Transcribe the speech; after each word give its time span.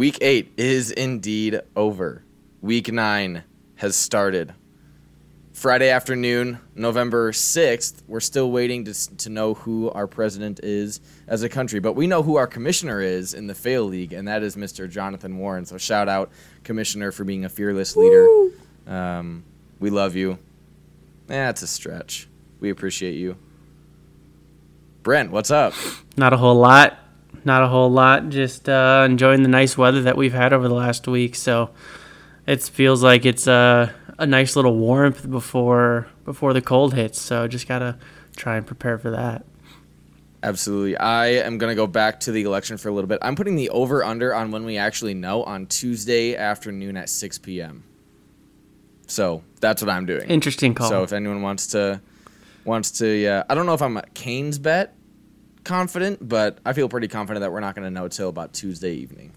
Week 0.00 0.16
eight 0.22 0.54
is 0.56 0.90
indeed 0.90 1.60
over. 1.76 2.24
Week 2.62 2.90
nine 2.90 3.44
has 3.74 3.94
started. 3.94 4.54
Friday 5.52 5.90
afternoon, 5.90 6.58
November 6.74 7.32
6th, 7.32 8.02
we're 8.08 8.20
still 8.20 8.50
waiting 8.50 8.86
to, 8.86 9.16
to 9.18 9.28
know 9.28 9.52
who 9.52 9.90
our 9.90 10.06
president 10.06 10.58
is 10.62 11.02
as 11.26 11.42
a 11.42 11.50
country, 11.50 11.80
but 11.80 11.92
we 11.92 12.06
know 12.06 12.22
who 12.22 12.36
our 12.36 12.46
commissioner 12.46 13.02
is 13.02 13.34
in 13.34 13.46
the 13.46 13.54
Fail 13.54 13.84
League, 13.84 14.14
and 14.14 14.26
that 14.26 14.42
is 14.42 14.56
Mr. 14.56 14.88
Jonathan 14.88 15.36
Warren. 15.36 15.66
So 15.66 15.76
shout 15.76 16.08
out, 16.08 16.30
Commissioner, 16.64 17.12
for 17.12 17.24
being 17.24 17.44
a 17.44 17.50
fearless 17.50 17.94
leader. 17.94 18.52
Um, 18.86 19.44
we 19.80 19.90
love 19.90 20.16
you. 20.16 20.38
That's 21.26 21.60
a 21.60 21.66
stretch. 21.66 22.26
We 22.58 22.70
appreciate 22.70 23.16
you. 23.16 23.36
Brent, 25.02 25.30
what's 25.30 25.50
up? 25.50 25.74
Not 26.16 26.32
a 26.32 26.38
whole 26.38 26.56
lot. 26.56 26.99
Not 27.44 27.62
a 27.62 27.68
whole 27.68 27.90
lot. 27.90 28.28
Just 28.28 28.68
uh, 28.68 29.06
enjoying 29.08 29.42
the 29.42 29.48
nice 29.48 29.76
weather 29.78 30.02
that 30.02 30.16
we've 30.16 30.32
had 30.32 30.52
over 30.52 30.68
the 30.68 30.74
last 30.74 31.08
week. 31.08 31.34
So 31.34 31.70
it 32.46 32.62
feels 32.62 33.02
like 33.02 33.24
it's 33.24 33.46
uh, 33.48 33.92
a 34.18 34.26
nice 34.26 34.56
little 34.56 34.76
warmth 34.76 35.28
before 35.28 36.06
before 36.24 36.52
the 36.52 36.62
cold 36.62 36.94
hits. 36.94 37.20
So 37.20 37.48
just 37.48 37.66
gotta 37.66 37.98
try 38.36 38.56
and 38.56 38.66
prepare 38.66 38.98
for 38.98 39.10
that. 39.10 39.44
Absolutely. 40.42 40.96
I 40.96 41.26
am 41.28 41.58
going 41.58 41.70
to 41.70 41.74
go 41.74 41.86
back 41.86 42.20
to 42.20 42.32
the 42.32 42.42
election 42.42 42.78
for 42.78 42.88
a 42.88 42.92
little 42.92 43.08
bit. 43.08 43.18
I'm 43.20 43.36
putting 43.36 43.56
the 43.56 43.68
over 43.70 44.02
under 44.02 44.34
on 44.34 44.50
when 44.50 44.64
we 44.64 44.78
actually 44.78 45.12
know 45.12 45.42
on 45.44 45.66
Tuesday 45.66 46.34
afternoon 46.34 46.96
at 46.96 47.10
6 47.10 47.38
p.m. 47.38 47.84
So 49.06 49.42
that's 49.60 49.82
what 49.82 49.90
I'm 49.90 50.06
doing. 50.06 50.30
Interesting 50.30 50.72
call. 50.72 50.88
So 50.88 51.02
if 51.02 51.12
anyone 51.12 51.42
wants 51.42 51.66
to 51.68 52.00
wants 52.64 52.90
to, 52.92 53.06
yeah, 53.06 53.42
I 53.50 53.54
don't 53.54 53.66
know 53.66 53.74
if 53.74 53.82
I'm 53.82 53.96
a 53.96 54.02
Canes 54.14 54.58
bet 54.58 54.94
confident, 55.64 56.26
but 56.26 56.58
I 56.64 56.72
feel 56.72 56.88
pretty 56.88 57.08
confident 57.08 57.42
that 57.42 57.52
we're 57.52 57.60
not 57.60 57.74
going 57.74 57.86
to 57.86 57.90
know 57.90 58.08
till 58.08 58.28
about 58.28 58.52
Tuesday 58.52 58.94
evening. 58.94 59.32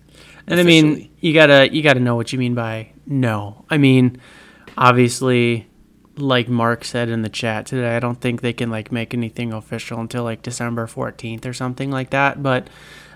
and 0.48 0.60
I 0.60 0.64
mean, 0.64 1.10
you 1.20 1.34
gotta 1.34 1.74
you 1.74 1.82
gotta 1.82 2.00
know 2.00 2.16
what 2.16 2.34
you 2.34 2.40
mean 2.40 2.56
by 2.56 2.92
no. 3.06 3.66
I 3.70 3.78
mean, 3.78 4.22
obviously, 4.78 5.68
like 6.18 6.48
Mark 6.48 6.86
said 6.86 7.10
in 7.10 7.22
the 7.22 7.30
chat 7.30 7.66
today, 7.66 7.96
I 7.96 8.00
don't 8.00 8.20
think 8.20 8.42
they 8.42 8.54
can 8.54 8.70
like 8.70 8.92
make 8.92 9.14
anything 9.14 9.54
official 9.54 10.00
until 10.00 10.24
like 10.24 10.42
December 10.42 10.88
14th 10.88 11.46
or 11.46 11.54
something 11.54 11.92
like 11.92 12.12
that. 12.12 12.44
But 12.44 12.70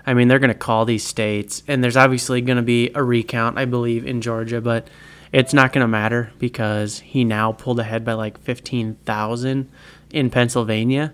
I 0.06 0.14
mean, 0.14 0.28
they're 0.28 0.38
going 0.38 0.48
to 0.48 0.54
call 0.54 0.84
these 0.84 1.04
states, 1.04 1.62
and 1.68 1.84
there's 1.84 1.96
obviously 1.96 2.40
going 2.40 2.56
to 2.56 2.62
be 2.62 2.90
a 2.94 3.04
recount, 3.04 3.58
I 3.58 3.66
believe, 3.66 4.06
in 4.06 4.22
Georgia, 4.22 4.60
but 4.60 4.88
it's 5.32 5.52
not 5.52 5.72
going 5.72 5.82
to 5.82 5.88
matter 5.88 6.32
because 6.38 7.00
he 7.00 7.24
now 7.24 7.52
pulled 7.52 7.78
ahead 7.78 8.04
by 8.04 8.14
like 8.14 8.38
15,000 8.40 9.70
in 10.10 10.30
Pennsylvania. 10.30 11.12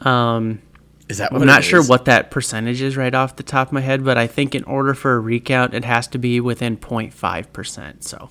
Um, 0.00 0.60
is 1.12 1.18
that 1.18 1.30
I'm 1.32 1.46
not 1.46 1.62
sure 1.62 1.82
what 1.84 2.06
that 2.06 2.30
percentage 2.30 2.80
is 2.80 2.96
right 2.96 3.14
off 3.14 3.36
the 3.36 3.42
top 3.42 3.68
of 3.68 3.72
my 3.74 3.82
head, 3.82 4.02
but 4.02 4.16
I 4.16 4.26
think 4.26 4.54
in 4.54 4.64
order 4.64 4.94
for 4.94 5.14
a 5.14 5.20
recount, 5.20 5.74
it 5.74 5.84
has 5.84 6.08
to 6.08 6.18
be 6.18 6.40
within 6.40 6.78
0.5%. 6.78 8.02
So 8.02 8.30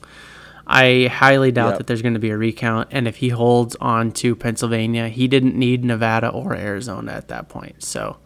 I 0.66 1.08
highly 1.12 1.52
doubt 1.52 1.70
Yep. 1.70 1.78
that 1.78 1.88
there's 1.88 2.02
going 2.02 2.16
to 2.16 2.20
be 2.20 2.32
a 2.32 2.38
recount. 2.38 2.88
And 2.92 3.08
if 3.08 3.18
he 3.18 3.30
holds 3.30 3.76
on 3.76 4.12
to 4.14 4.36
Pennsylvania, 4.36 5.10
he 5.10 5.28
didn't 5.28 5.56
need 5.56 5.86
Nevada 5.86 6.30
or 6.30 6.56
Arizona 6.56 7.12
at 7.12 7.28
that 7.28 7.50
point. 7.50 7.84
So 7.84 8.18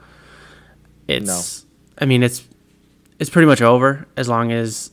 it's, 1.07 1.65
no. 1.65 1.69
I 2.01 2.05
mean, 2.05 2.23
it's, 2.23 2.47
it's 3.19 3.29
pretty 3.29 3.47
much 3.47 3.61
over 3.61 4.07
as 4.15 4.29
long 4.29 4.51
as, 4.53 4.91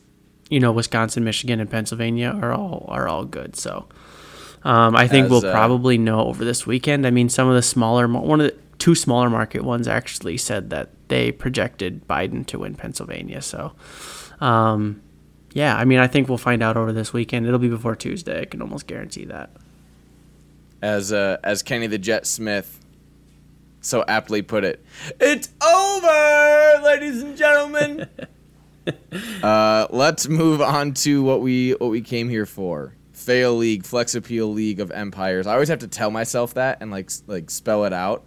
you 0.51 0.59
know, 0.59 0.73
Wisconsin, 0.73 1.23
Michigan, 1.25 1.61
and 1.61 1.71
Pennsylvania 1.71 2.37
are 2.43 2.53
all, 2.53 2.85
are 2.89 3.07
all 3.09 3.25
good. 3.25 3.55
So, 3.57 3.87
um, 4.65 4.95
I 4.95 5.09
think 5.09 5.27
As, 5.27 5.31
we'll 5.31 5.47
uh, 5.47 5.53
probably 5.53 5.99
know 5.99 6.27
over 6.27 6.45
this 6.45 6.67
weekend. 6.67 7.07
I 7.07 7.11
mean, 7.11 7.29
some 7.29 7.49
of 7.49 7.55
the 7.55 7.63
smaller, 7.63 8.07
one 8.07 8.41
of 8.41 8.47
the 8.47 8.62
two 8.83 8.97
smaller 8.97 9.31
market 9.31 9.63
ones 9.63 9.87
actually 9.87 10.37
said 10.37 10.71
that 10.71 10.91
they 11.07 11.31
projected 11.31 12.05
Biden 12.09 12.45
to 12.49 12.59
win 12.59 12.75
Pennsylvania. 12.75 13.41
So, 13.41 13.75
um, 14.41 15.01
yeah, 15.53 15.77
I 15.77 15.85
mean, 15.85 16.01
I 16.01 16.09
think 16.09 16.29
we'll 16.29 16.37
find 16.37 16.65
out 16.65 16.77
over 16.77 16.93
this 16.93 17.13
weekend. 17.13 17.47
It'll 17.47 17.61
be 17.61 17.69
before 17.69 17.95
Tuesday. 17.95 18.41
I 18.41 18.45
can 18.45 18.61
almost 18.61 18.89
guarantee 18.89 19.25
that. 19.27 19.51
as 20.83 21.13
uh, 21.13 21.37
as 21.45 21.63
Kenny 21.63 21.87
the 21.87 21.97
Jet 21.97 22.27
Smith 22.27 22.81
so 23.81 24.05
aptly 24.09 24.43
put 24.43 24.65
it, 24.65 24.85
it's 25.21 25.49
over, 25.65 26.83
ladies 26.83 27.23
and 27.23 27.37
gentlemen. 27.37 28.09
uh, 29.45 29.87
let's 29.91 30.27
move 30.27 30.61
on 30.61 30.93
to 30.95 31.23
what 31.23 31.41
we 31.41 31.71
what 31.75 31.93
we 31.93 32.01
came 32.01 32.29
here 32.29 32.47
for. 32.47 32.97
Fail 33.13 33.55
League, 33.55 33.85
Flex 33.85 34.17
Appeal 34.17 34.53
League 34.53 34.81
of 34.81 34.91
Empires. 34.91 35.47
I 35.47 35.53
always 35.53 35.69
have 35.69 35.79
to 35.79 35.89
tell 35.89 36.11
myself 36.11 36.55
that 36.55 36.79
and 36.81 36.91
like 36.91 37.13
like 37.29 37.49
spell 37.49 37.85
it 37.85 37.93
out 37.93 38.27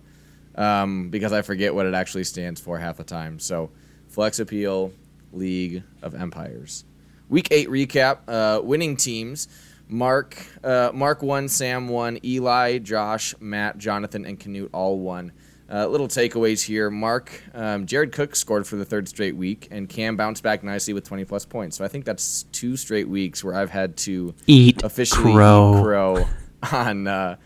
um, 0.55 1.09
because 1.09 1.33
I 1.33 1.41
forget 1.41 1.73
what 1.75 1.85
it 1.85 1.93
actually 1.93 2.23
stands 2.23 2.59
for 2.59 2.77
half 2.79 2.97
the 2.97 3.03
time. 3.03 3.39
So, 3.39 3.71
Flex 4.07 4.39
Appeal 4.39 4.91
League 5.33 5.83
of 6.01 6.15
Empires. 6.15 6.85
Week 7.29 7.47
eight 7.51 7.69
recap. 7.69 8.19
Uh, 8.27 8.61
winning 8.61 8.95
teams: 8.97 9.47
Mark, 9.87 10.37
uh, 10.63 10.91
Mark 10.93 11.21
one, 11.21 11.47
Sam 11.47 11.87
one, 11.87 12.19
Eli, 12.23 12.77
Josh, 12.79 13.35
Matt, 13.39 13.77
Jonathan, 13.77 14.25
and 14.25 14.39
Canute 14.39 14.69
all 14.73 14.99
won. 14.99 15.31
Uh, 15.71 15.87
little 15.87 16.07
takeaways 16.07 16.63
here: 16.63 16.91
Mark, 16.91 17.41
um, 17.55 17.87
Jared 17.87 18.11
Cook 18.11 18.35
scored 18.35 18.67
for 18.67 18.75
the 18.75 18.85
third 18.85 19.09
straight 19.09 19.35
week, 19.35 19.67
and 19.71 19.89
Cam 19.89 20.15
bounced 20.15 20.43
back 20.43 20.63
nicely 20.63 20.93
with 20.93 21.03
20 21.03 21.25
plus 21.25 21.45
points. 21.45 21.75
So 21.75 21.83
I 21.83 21.87
think 21.87 22.05
that's 22.05 22.43
two 22.51 22.77
straight 22.77 23.09
weeks 23.09 23.43
where 23.43 23.55
I've 23.55 23.71
had 23.71 23.97
to 23.97 24.35
Eat 24.45 24.83
officially 24.83 25.33
crow. 25.33 25.81
crow 25.81 26.27
on 26.71 27.07
uh, 27.07 27.37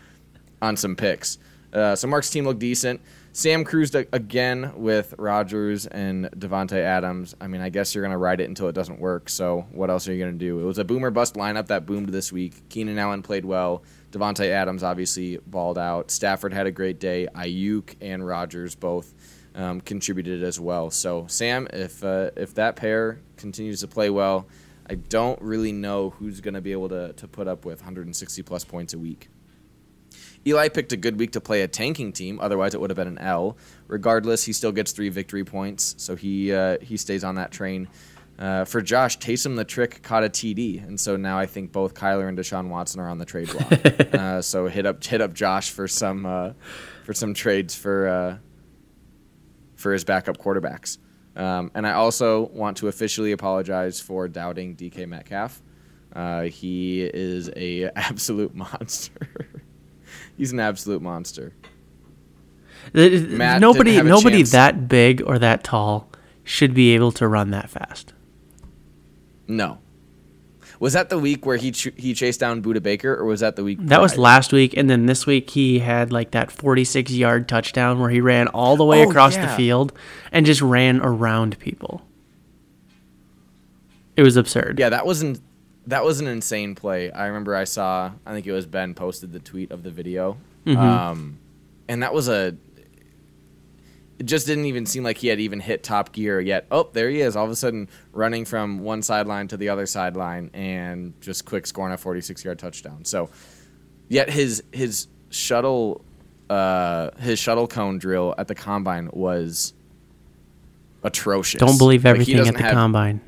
on 0.60 0.76
some 0.76 0.96
picks. 0.96 1.38
Uh, 1.72 1.94
so 1.94 2.08
Mark's 2.08 2.30
team 2.30 2.44
looked 2.44 2.60
decent. 2.60 3.00
Sam 3.32 3.64
cruised 3.64 3.94
again 3.94 4.72
with 4.76 5.14
Rodgers 5.16 5.86
and 5.86 6.28
Davante 6.32 6.78
Adams. 6.78 7.36
I 7.40 7.46
mean, 7.46 7.60
I 7.60 7.68
guess 7.68 7.94
you're 7.94 8.02
gonna 8.02 8.18
ride 8.18 8.40
it 8.40 8.48
until 8.48 8.68
it 8.68 8.74
doesn't 8.74 8.98
work. 8.98 9.28
So 9.28 9.66
what 9.70 9.88
else 9.88 10.08
are 10.08 10.12
you 10.12 10.18
gonna 10.18 10.36
do? 10.36 10.58
It 10.58 10.64
was 10.64 10.78
a 10.78 10.84
boomer 10.84 11.10
bust 11.10 11.34
lineup 11.34 11.68
that 11.68 11.86
boomed 11.86 12.08
this 12.08 12.32
week. 12.32 12.68
Keenan 12.68 12.98
Allen 12.98 13.22
played 13.22 13.44
well. 13.44 13.84
Davante 14.10 14.48
Adams 14.48 14.82
obviously 14.82 15.38
balled 15.46 15.78
out. 15.78 16.10
Stafford 16.10 16.52
had 16.52 16.66
a 16.66 16.72
great 16.72 16.98
day. 16.98 17.28
Aiyuk 17.34 17.94
and 18.00 18.26
Rodgers 18.26 18.74
both 18.74 19.14
um, 19.54 19.80
contributed 19.80 20.42
as 20.42 20.58
well. 20.58 20.90
So 20.90 21.26
Sam, 21.28 21.68
if 21.72 22.02
uh, 22.02 22.30
if 22.36 22.54
that 22.54 22.74
pair 22.74 23.20
continues 23.36 23.80
to 23.80 23.88
play 23.88 24.10
well, 24.10 24.48
I 24.88 24.94
don't 24.96 25.40
really 25.40 25.70
know 25.70 26.10
who's 26.10 26.40
going 26.40 26.54
to 26.54 26.60
be 26.60 26.72
able 26.72 26.88
to, 26.88 27.12
to 27.12 27.28
put 27.28 27.46
up 27.46 27.64
with 27.64 27.78
160 27.78 28.42
plus 28.42 28.64
points 28.64 28.92
a 28.92 28.98
week. 28.98 29.28
Eli 30.46 30.68
picked 30.68 30.92
a 30.92 30.96
good 30.96 31.18
week 31.18 31.32
to 31.32 31.40
play 31.40 31.62
a 31.62 31.68
tanking 31.68 32.12
team. 32.12 32.38
Otherwise, 32.40 32.74
it 32.74 32.80
would 32.80 32.90
have 32.90 32.96
been 32.96 33.08
an 33.08 33.18
L. 33.18 33.56
Regardless, 33.88 34.44
he 34.44 34.52
still 34.52 34.72
gets 34.72 34.92
three 34.92 35.08
victory 35.08 35.44
points, 35.44 35.94
so 35.98 36.16
he 36.16 36.52
uh, 36.52 36.78
he 36.80 36.96
stays 36.96 37.24
on 37.24 37.34
that 37.36 37.50
train. 37.50 37.88
Uh, 38.38 38.64
for 38.64 38.80
Josh, 38.80 39.18
Taysom 39.18 39.56
the 39.56 39.66
Trick 39.66 40.02
caught 40.02 40.24
a 40.24 40.30
TD, 40.30 40.82
and 40.86 40.98
so 40.98 41.14
now 41.14 41.38
I 41.38 41.44
think 41.44 41.72
both 41.72 41.92
Kyler 41.92 42.26
and 42.26 42.38
Deshaun 42.38 42.68
Watson 42.68 42.98
are 42.98 43.08
on 43.08 43.18
the 43.18 43.26
trade 43.26 43.50
block. 43.50 44.14
uh, 44.14 44.40
so 44.40 44.66
hit 44.66 44.86
up 44.86 45.04
hit 45.04 45.20
up 45.20 45.34
Josh 45.34 45.70
for 45.70 45.86
some 45.86 46.24
uh, 46.24 46.52
for 47.04 47.12
some 47.12 47.34
trades 47.34 47.74
for 47.74 48.08
uh, 48.08 48.38
for 49.76 49.92
his 49.92 50.04
backup 50.04 50.38
quarterbacks. 50.38 50.96
Um, 51.36 51.70
and 51.74 51.86
I 51.86 51.92
also 51.92 52.48
want 52.48 52.78
to 52.78 52.88
officially 52.88 53.32
apologize 53.32 54.00
for 54.00 54.26
doubting 54.26 54.74
DK 54.74 55.06
Metcalf. 55.06 55.62
Uh, 56.12 56.42
he 56.42 57.02
is 57.02 57.50
a 57.56 57.84
absolute 57.96 58.54
monster. 58.54 59.28
He's 60.40 60.52
an 60.52 60.58
absolute 60.60 61.02
monster. 61.02 61.52
Matt 62.94 63.60
nobody, 63.60 63.90
didn't 63.90 63.96
have 63.98 64.06
a 64.06 64.08
nobody 64.08 64.38
chance. 64.38 64.52
that 64.52 64.88
big 64.88 65.20
or 65.26 65.38
that 65.38 65.62
tall 65.62 66.10
should 66.44 66.72
be 66.72 66.94
able 66.94 67.12
to 67.12 67.28
run 67.28 67.50
that 67.50 67.68
fast. 67.68 68.14
No. 69.46 69.80
Was 70.78 70.94
that 70.94 71.10
the 71.10 71.18
week 71.18 71.44
where 71.44 71.58
he 71.58 71.72
ch- 71.72 71.92
he 71.94 72.14
chased 72.14 72.40
down 72.40 72.62
Budda 72.62 72.82
Baker, 72.82 73.14
or 73.14 73.26
was 73.26 73.40
that 73.40 73.56
the 73.56 73.62
week? 73.62 73.80
That 73.82 74.00
was 74.00 74.16
last 74.16 74.50
week, 74.50 74.74
and 74.78 74.88
then 74.88 75.04
this 75.04 75.26
week 75.26 75.50
he 75.50 75.80
had 75.80 76.10
like 76.10 76.30
that 76.30 76.50
46 76.50 77.12
yard 77.12 77.46
touchdown 77.46 77.98
where 78.00 78.08
he 78.08 78.22
ran 78.22 78.48
all 78.48 78.78
the 78.78 78.84
way 78.86 79.04
Oh, 79.04 79.10
across 79.10 79.36
the 79.36 79.46
field 79.48 79.92
and 80.32 80.46
just 80.46 80.62
ran 80.62 81.00
around 81.02 81.58
people. 81.58 82.00
It 84.16 84.22
was 84.22 84.38
absurd. 84.38 84.78
Yeah, 84.78 84.88
that 84.88 85.04
wasn't. 85.04 85.42
That 85.90 86.04
was 86.04 86.20
an 86.20 86.26
insane 86.26 86.74
play. 86.74 87.10
I 87.10 87.26
remember 87.26 87.54
I 87.54 87.64
saw. 87.64 88.12
I 88.24 88.32
think 88.32 88.46
it 88.46 88.52
was 88.52 88.64
Ben 88.66 88.94
posted 88.94 89.32
the 89.32 89.40
tweet 89.40 89.70
of 89.70 89.82
the 89.82 89.90
video, 89.90 90.36
Mm-hmm. 90.66 90.78
um, 90.78 91.38
and 91.88 92.02
that 92.02 92.14
was 92.14 92.28
a. 92.28 92.56
It 94.18 94.26
just 94.26 94.46
didn't 94.46 94.66
even 94.66 94.84
seem 94.84 95.02
like 95.02 95.16
he 95.16 95.28
had 95.28 95.40
even 95.40 95.60
hit 95.60 95.82
top 95.82 96.12
gear 96.12 96.38
yet. 96.40 96.66
Oh, 96.70 96.90
there 96.92 97.08
he 97.08 97.22
is! 97.22 97.36
All 97.36 97.44
of 97.46 97.50
a 97.50 97.56
sudden, 97.56 97.88
running 98.12 98.44
from 98.44 98.80
one 98.80 99.00
sideline 99.02 99.48
to 99.48 99.56
the 99.56 99.70
other 99.70 99.86
sideline, 99.86 100.50
and 100.52 101.14
just 101.22 101.44
quick 101.46 101.66
scoring 101.66 101.92
a 101.94 101.96
forty-six 101.96 102.44
yard 102.44 102.58
touchdown. 102.58 103.04
So, 103.06 103.30
yet 104.08 104.28
his 104.28 104.62
his 104.72 105.08
shuttle, 105.30 106.04
uh, 106.50 107.10
his 107.18 107.38
shuttle 107.38 107.66
cone 107.66 107.98
drill 107.98 108.34
at 108.36 108.46
the 108.46 108.54
combine 108.54 109.08
was 109.12 109.72
atrocious. 111.02 111.58
Don't 111.60 111.78
believe 111.78 112.04
Like, 112.04 112.10
everything 112.12 112.46
at 112.46 112.54
the 112.54 112.62
have- 112.62 112.74
combine. 112.74 113.22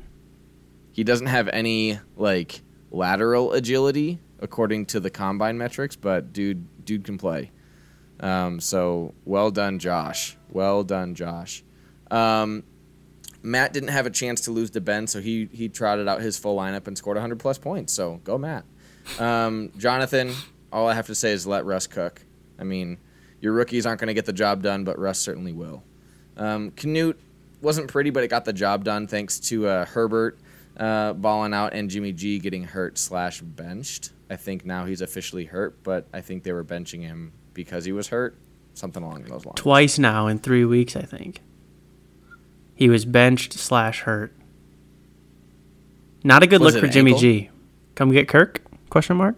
He 0.93 1.03
doesn't 1.03 1.27
have 1.27 1.49
any 1.49 1.99
like 2.15 2.61
lateral 2.91 3.51
agility 3.51 4.19
according 4.39 4.85
to 4.85 4.99
the 4.99 5.09
combine 5.09 5.57
metrics, 5.57 5.95
but 5.95 6.31
dude, 6.31 6.85
dude 6.85 7.03
can 7.03 7.17
play. 7.17 7.51
Um, 8.19 8.61
so 8.61 9.13
well 9.25 9.51
done, 9.51 9.79
Josh. 9.79 10.37
Well 10.49 10.83
done, 10.83 11.15
Josh. 11.15 11.63
Um, 12.09 12.63
Matt 13.41 13.73
didn't 13.73 13.89
have 13.89 14.05
a 14.05 14.09
chance 14.09 14.41
to 14.41 14.51
lose 14.51 14.69
to 14.71 14.81
Ben, 14.81 15.07
so 15.07 15.19
he 15.19 15.49
he 15.51 15.67
trotted 15.67 16.07
out 16.07 16.21
his 16.21 16.37
full 16.37 16.55
lineup 16.55 16.87
and 16.87 16.97
scored 16.97 17.17
100 17.17 17.39
plus 17.39 17.57
points. 17.57 17.91
So 17.91 18.21
go 18.23 18.37
Matt. 18.37 18.63
Um, 19.19 19.71
Jonathan, 19.77 20.33
all 20.71 20.87
I 20.87 20.93
have 20.93 21.07
to 21.07 21.15
say 21.15 21.31
is 21.31 21.45
let 21.45 21.65
Russ 21.65 21.87
cook. 21.87 22.21
I 22.57 22.63
mean, 22.63 22.99
your 23.41 23.51
rookies 23.51 23.85
aren't 23.85 23.99
going 23.99 24.07
to 24.07 24.13
get 24.13 24.25
the 24.25 24.31
job 24.33 24.61
done, 24.61 24.83
but 24.85 24.97
Russ 24.97 25.19
certainly 25.19 25.51
will. 25.51 25.83
Um, 26.37 26.71
Canute 26.71 27.19
wasn't 27.61 27.89
pretty, 27.89 28.11
but 28.11 28.23
it 28.23 28.29
got 28.29 28.45
the 28.45 28.53
job 28.53 28.85
done 28.85 29.07
thanks 29.07 29.39
to 29.41 29.67
uh, 29.67 29.85
Herbert 29.85 30.39
uh, 30.77 31.13
balling 31.13 31.53
out 31.53 31.73
and 31.73 31.89
Jimmy 31.89 32.11
G 32.11 32.39
getting 32.39 32.63
hurt 32.63 32.97
slash 32.97 33.41
benched. 33.41 34.11
I 34.29 34.35
think 34.35 34.65
now 34.65 34.85
he's 34.85 35.01
officially 35.01 35.45
hurt, 35.45 35.83
but 35.83 36.07
I 36.13 36.21
think 36.21 36.43
they 36.43 36.51
were 36.51 36.63
benching 36.63 37.01
him 37.01 37.33
because 37.53 37.85
he 37.85 37.91
was 37.91 38.07
hurt, 38.07 38.37
something 38.73 39.03
along 39.03 39.23
those 39.23 39.45
lines. 39.45 39.55
Twice 39.55 39.99
now 39.99 40.27
in 40.27 40.39
three 40.39 40.65
weeks, 40.65 40.95
I 40.95 41.03
think. 41.03 41.41
He 42.75 42.89
was 42.89 43.05
benched 43.05 43.53
slash 43.53 44.01
hurt. 44.01 44.35
Not 46.23 46.41
a 46.41 46.47
good 46.47 46.61
Was 46.61 46.73
look 46.73 46.83
for 46.83 46.89
Jimmy 46.89 47.11
ankle? 47.11 47.21
G. 47.21 47.49
Come 47.95 48.11
get 48.11 48.27
Kirk? 48.27 48.61
Question 48.89 49.17
mark. 49.17 49.35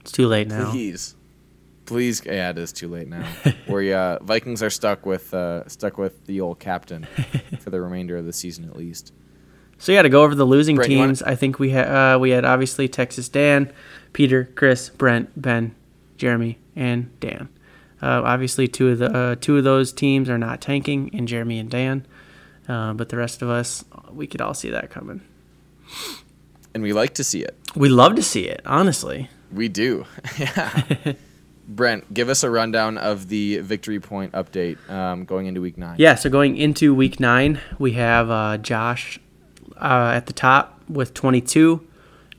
It's 0.00 0.12
too 0.12 0.26
late 0.26 0.48
now. 0.48 0.70
Please, 0.70 1.14
please. 1.86 2.22
Yeah, 2.24 2.50
it 2.50 2.58
is 2.58 2.72
too 2.72 2.88
late 2.88 3.08
now. 3.08 3.26
Where 3.66 3.96
uh, 3.96 4.22
Vikings 4.22 4.62
are 4.62 4.70
stuck 4.70 5.06
with 5.06 5.32
uh, 5.32 5.68
stuck 5.68 5.98
with 5.98 6.26
the 6.26 6.40
old 6.40 6.58
captain 6.58 7.06
for 7.60 7.70
the 7.70 7.80
remainder 7.80 8.16
of 8.16 8.26
the 8.26 8.32
season 8.32 8.64
at 8.64 8.76
least. 8.76 9.12
So 9.84 9.92
yeah, 9.92 10.00
to 10.00 10.08
go 10.08 10.22
over 10.22 10.34
the 10.34 10.46
losing 10.46 10.76
Brent, 10.76 10.88
teams, 10.88 11.22
I 11.22 11.34
think 11.34 11.58
we 11.58 11.68
had 11.68 11.86
uh, 11.86 12.18
we 12.18 12.30
had 12.30 12.46
obviously 12.46 12.88
Texas 12.88 13.28
Dan, 13.28 13.70
Peter, 14.14 14.48
Chris, 14.54 14.88
Brent, 14.88 15.30
Ben, 15.36 15.74
Jeremy, 16.16 16.56
and 16.74 17.10
Dan. 17.20 17.50
Uh, 18.00 18.22
obviously, 18.24 18.66
two 18.66 18.88
of 18.88 18.98
the 18.98 19.14
uh, 19.14 19.36
two 19.38 19.58
of 19.58 19.64
those 19.64 19.92
teams 19.92 20.30
are 20.30 20.38
not 20.38 20.62
tanking, 20.62 21.10
and 21.12 21.28
Jeremy 21.28 21.58
and 21.58 21.68
Dan. 21.68 22.06
Uh, 22.66 22.94
but 22.94 23.10
the 23.10 23.18
rest 23.18 23.42
of 23.42 23.50
us, 23.50 23.84
we 24.10 24.26
could 24.26 24.40
all 24.40 24.54
see 24.54 24.70
that 24.70 24.88
coming. 24.88 25.20
And 26.72 26.82
we 26.82 26.94
like 26.94 27.12
to 27.16 27.24
see 27.24 27.42
it. 27.42 27.54
We 27.76 27.90
love 27.90 28.14
to 28.14 28.22
see 28.22 28.48
it, 28.48 28.62
honestly. 28.64 29.28
We 29.52 29.68
do. 29.68 30.06
yeah. 30.38 31.12
Brent, 31.68 32.12
give 32.12 32.30
us 32.30 32.42
a 32.42 32.48
rundown 32.48 32.96
of 32.96 33.28
the 33.28 33.58
victory 33.58 34.00
point 34.00 34.32
update 34.32 34.78
um, 34.88 35.26
going 35.26 35.46
into 35.46 35.60
week 35.60 35.76
nine. 35.76 35.96
Yeah, 35.98 36.14
so 36.14 36.30
going 36.30 36.56
into 36.56 36.94
week 36.94 37.20
nine, 37.20 37.60
we 37.78 37.92
have 37.92 38.30
uh, 38.30 38.58
Josh 38.58 39.18
uh, 39.76 40.12
at 40.14 40.26
the 40.26 40.32
top 40.32 40.80
with 40.88 41.14
22, 41.14 41.86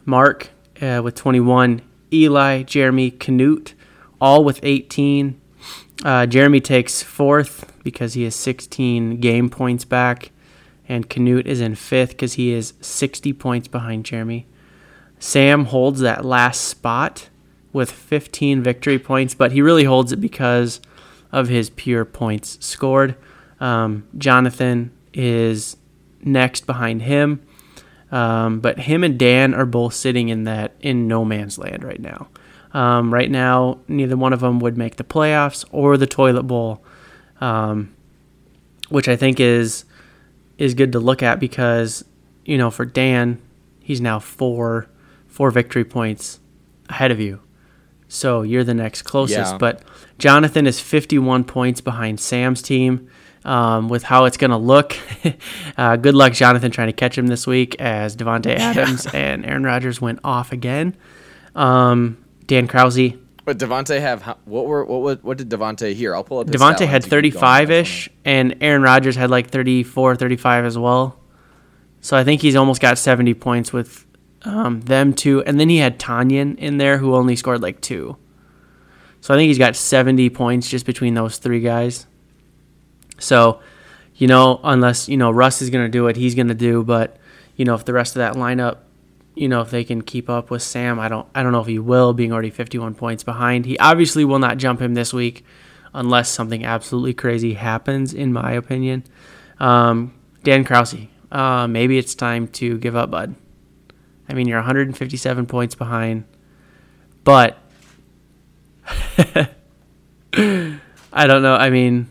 Mark 0.06 0.50
uh, 0.82 1.02
with 1.04 1.16
21, 1.16 1.82
Eli, 2.12 2.64
Jeremy, 2.64 3.12
Canute, 3.12 3.74
all 4.22 4.44
with 4.44 4.60
18. 4.64 5.40
Uh, 6.04 6.26
Jeremy 6.26 6.62
takes 6.62 7.02
fourth 7.02 7.72
because 7.84 8.14
he 8.14 8.24
has 8.24 8.36
16 8.36 9.20
game 9.20 9.50
points 9.50 9.86
back, 9.86 10.32
and 10.88 11.10
Canute 11.10 11.48
is 11.48 11.62
in 11.62 11.76
fifth 11.76 12.10
because 12.10 12.34
he 12.34 12.52
is 12.52 12.74
60 12.82 13.34
points 13.34 13.68
behind 13.68 14.06
Jeremy. 14.06 14.46
Sam 15.20 15.66
holds 15.66 16.02
that 16.02 16.26
last 16.26 16.62
spot 16.62 17.30
with 17.74 17.92
15 17.92 18.62
victory 18.62 19.00
points, 19.00 19.34
but 19.34 19.52
he 19.52 19.62
really 19.62 19.86
holds 19.86 20.12
it 20.12 20.22
because 20.22 20.81
of 21.31 21.50
his 21.50 21.70
pure 21.70 22.06
points 22.06 22.58
scored. 22.66 23.16
Um, 23.60 24.08
Jonathan 24.18 24.92
is 25.14 25.78
next 26.25 26.66
behind 26.66 27.04
him, 27.04 27.45
um, 28.12 28.60
but 28.60 28.80
him 28.80 29.04
and 29.04 29.18
Dan 29.18 29.54
are 29.54 29.66
both 29.66 29.94
sitting 29.94 30.30
in 30.30 30.44
that 30.44 30.75
in 30.81 31.07
no 31.07 31.24
man's 31.24 31.57
land 31.57 31.83
right 31.83 32.00
now. 32.00 32.27
Um, 32.74 33.13
right 33.13 33.31
now, 33.31 33.80
neither 33.88 34.18
one 34.18 34.33
of 34.33 34.42
them 34.42 34.60
would 34.60 34.77
make 34.77 34.98
the 34.98 35.04
playoffs 35.06 35.63
or 35.72 35.95
the 35.95 36.07
toilet 36.07 36.44
bowl, 36.44 36.83
um, 37.39 37.95
which 38.89 39.07
I 39.07 39.16
think 39.16 39.39
is 39.39 39.86
is 40.57 40.74
good 40.74 40.92
to 40.94 41.00
look 41.00 41.24
at 41.24 41.39
because 41.39 42.04
you 42.44 42.57
know 42.57 42.69
for 42.69 42.83
Dan, 42.83 43.42
he's 43.80 44.01
now 44.01 44.19
four 44.19 44.89
four 45.28 45.51
victory 45.51 45.86
points 45.86 46.39
ahead 46.89 47.12
of 47.12 47.19
you. 47.19 47.42
So 48.07 48.42
you're 48.42 48.63
the 48.63 48.74
next 48.74 49.01
closest. 49.01 49.54
Yeah. 49.54 49.57
But 49.57 49.81
Jonathan 50.18 50.68
is 50.68 50.80
51 50.80 51.44
points 51.44 51.81
behind 51.81 52.19
Sam's 52.19 52.62
team. 52.62 53.10
Um, 53.45 53.89
with 53.89 54.01
how 54.01 54.25
it's 54.25 54.38
going 54.38 54.50
to 54.50 54.57
look, 54.57 54.97
uh, 55.77 55.97
good 55.97 56.15
luck, 56.15 56.33
Jonathan, 56.33 56.71
trying 56.71 56.88
to 56.88 56.94
catch 56.94 57.15
him 57.15 57.27
this 57.27 57.45
week 57.45 57.80
as 57.80 58.15
Davante 58.15 58.56
Adams 58.56 59.06
and 59.13 59.45
Aaron 59.45 59.63
Rodgers 59.63 60.01
went 60.01 60.19
off 60.24 60.51
again. 60.51 60.97
Um, 61.53 62.18
Dan 62.47 62.68
Krause, 62.68 63.13
But 63.45 63.59
Davante 63.59 64.01
have 64.01 64.24
what 64.45 64.65
were 64.65 64.83
what 64.83 65.01
was 65.01 65.24
what 65.24 65.38
did 65.38 65.50
Davante 65.50 65.94
here? 65.94 66.15
I'll 66.15 66.24
pull 66.24 66.39
up. 66.39 66.47
Davante 66.47 66.88
had 66.88 67.03
to 67.03 67.21
keep 67.21 67.33
going. 67.33 67.42
35 67.42 67.71
ish, 67.71 68.09
and 68.25 68.56
Aaron 68.62 68.81
Rodgers 68.81 69.15
had 69.15 69.30
like 69.30 69.51
34, 69.51 70.15
35 70.15 70.65
as 70.65 70.77
well. 70.77 71.19
So 72.01 72.15
I 72.15 72.24
think 72.24 72.42
he's 72.42 72.56
almost 72.56 72.81
got 72.81 73.00
70 73.00 73.33
points 73.33 73.74
with 73.74 74.06
um, 74.44 74.81
them 74.81 75.13
two. 75.13 75.44
And 75.44 75.59
then 75.59 75.69
he 75.69 75.77
had 75.77 76.00
Tanyan 76.00 76.57
in 76.59 76.77
there 76.77 77.00
who 77.00 77.15
only 77.15 77.36
scored 77.36 77.63
like 77.63 77.81
two. 77.81 78.18
So 79.21 79.33
I 79.33 79.38
think 79.38 79.47
he's 79.47 79.57
got 79.57 79.75
70 79.75 80.30
points 80.30 80.69
just 80.69 80.86
between 80.86 81.15
those 81.15 81.39
three 81.39 81.62
guys. 81.62 82.06
So, 83.18 83.62
you 84.16 84.28
know, 84.28 84.60
unless, 84.64 85.10
you 85.10 85.18
know, 85.18 85.32
Russ 85.32 85.62
is 85.62 85.70
going 85.70 85.86
to 85.86 85.92
do 85.92 86.04
what 86.04 86.16
he's 86.16 86.36
going 86.36 86.48
to 86.48 86.54
do. 86.54 86.84
But, 86.84 87.18
you 87.56 87.66
know, 87.66 87.76
if 87.76 87.86
the 87.86 87.94
rest 87.94 88.16
of 88.16 88.20
that 88.20 88.36
lineup, 88.36 88.78
you 89.36 89.50
know, 89.50 89.62
if 89.62 89.70
they 89.70 89.84
can 89.84 90.02
keep 90.02 90.30
up 90.30 90.50
with 90.50 90.62
Sam, 90.62 91.00
I 91.00 91.10
don't 91.10 91.28
I 91.36 91.44
don't 91.44 91.52
know 91.52 91.60
if 91.62 91.68
he 91.68 91.80
will, 91.80 92.14
being 92.14 92.32
already 92.32 92.50
51 92.50 92.96
points 92.96 93.24
behind. 93.24 93.66
He 93.66 93.78
obviously 93.78 94.24
will 94.26 94.40
not 94.40 94.58
jump 94.58 94.82
him 94.82 94.94
this 94.94 95.14
week 95.14 95.46
unless 95.94 96.30
something 96.30 96.66
absolutely 96.66 97.14
crazy 97.14 97.54
happens, 97.54 98.14
in 98.14 98.34
my 98.34 98.54
opinion. 98.54 99.04
Um, 99.60 100.14
Dan 100.44 100.64
Krause, 100.64 101.08
uh, 101.32 101.68
maybe 101.68 101.98
it's 101.98 102.16
time 102.16 102.48
to 102.50 102.78
give 102.78 102.96
up, 102.96 103.12
bud. 103.12 103.36
I 104.28 104.34
mean, 104.34 104.48
you're 104.48 104.58
157 104.58 105.46
points 105.46 105.76
behind, 105.76 106.26
but 107.24 107.58
I 110.34 111.28
don't 111.28 111.42
know. 111.42 111.56
I 111.56 111.70
mean, 111.70 112.08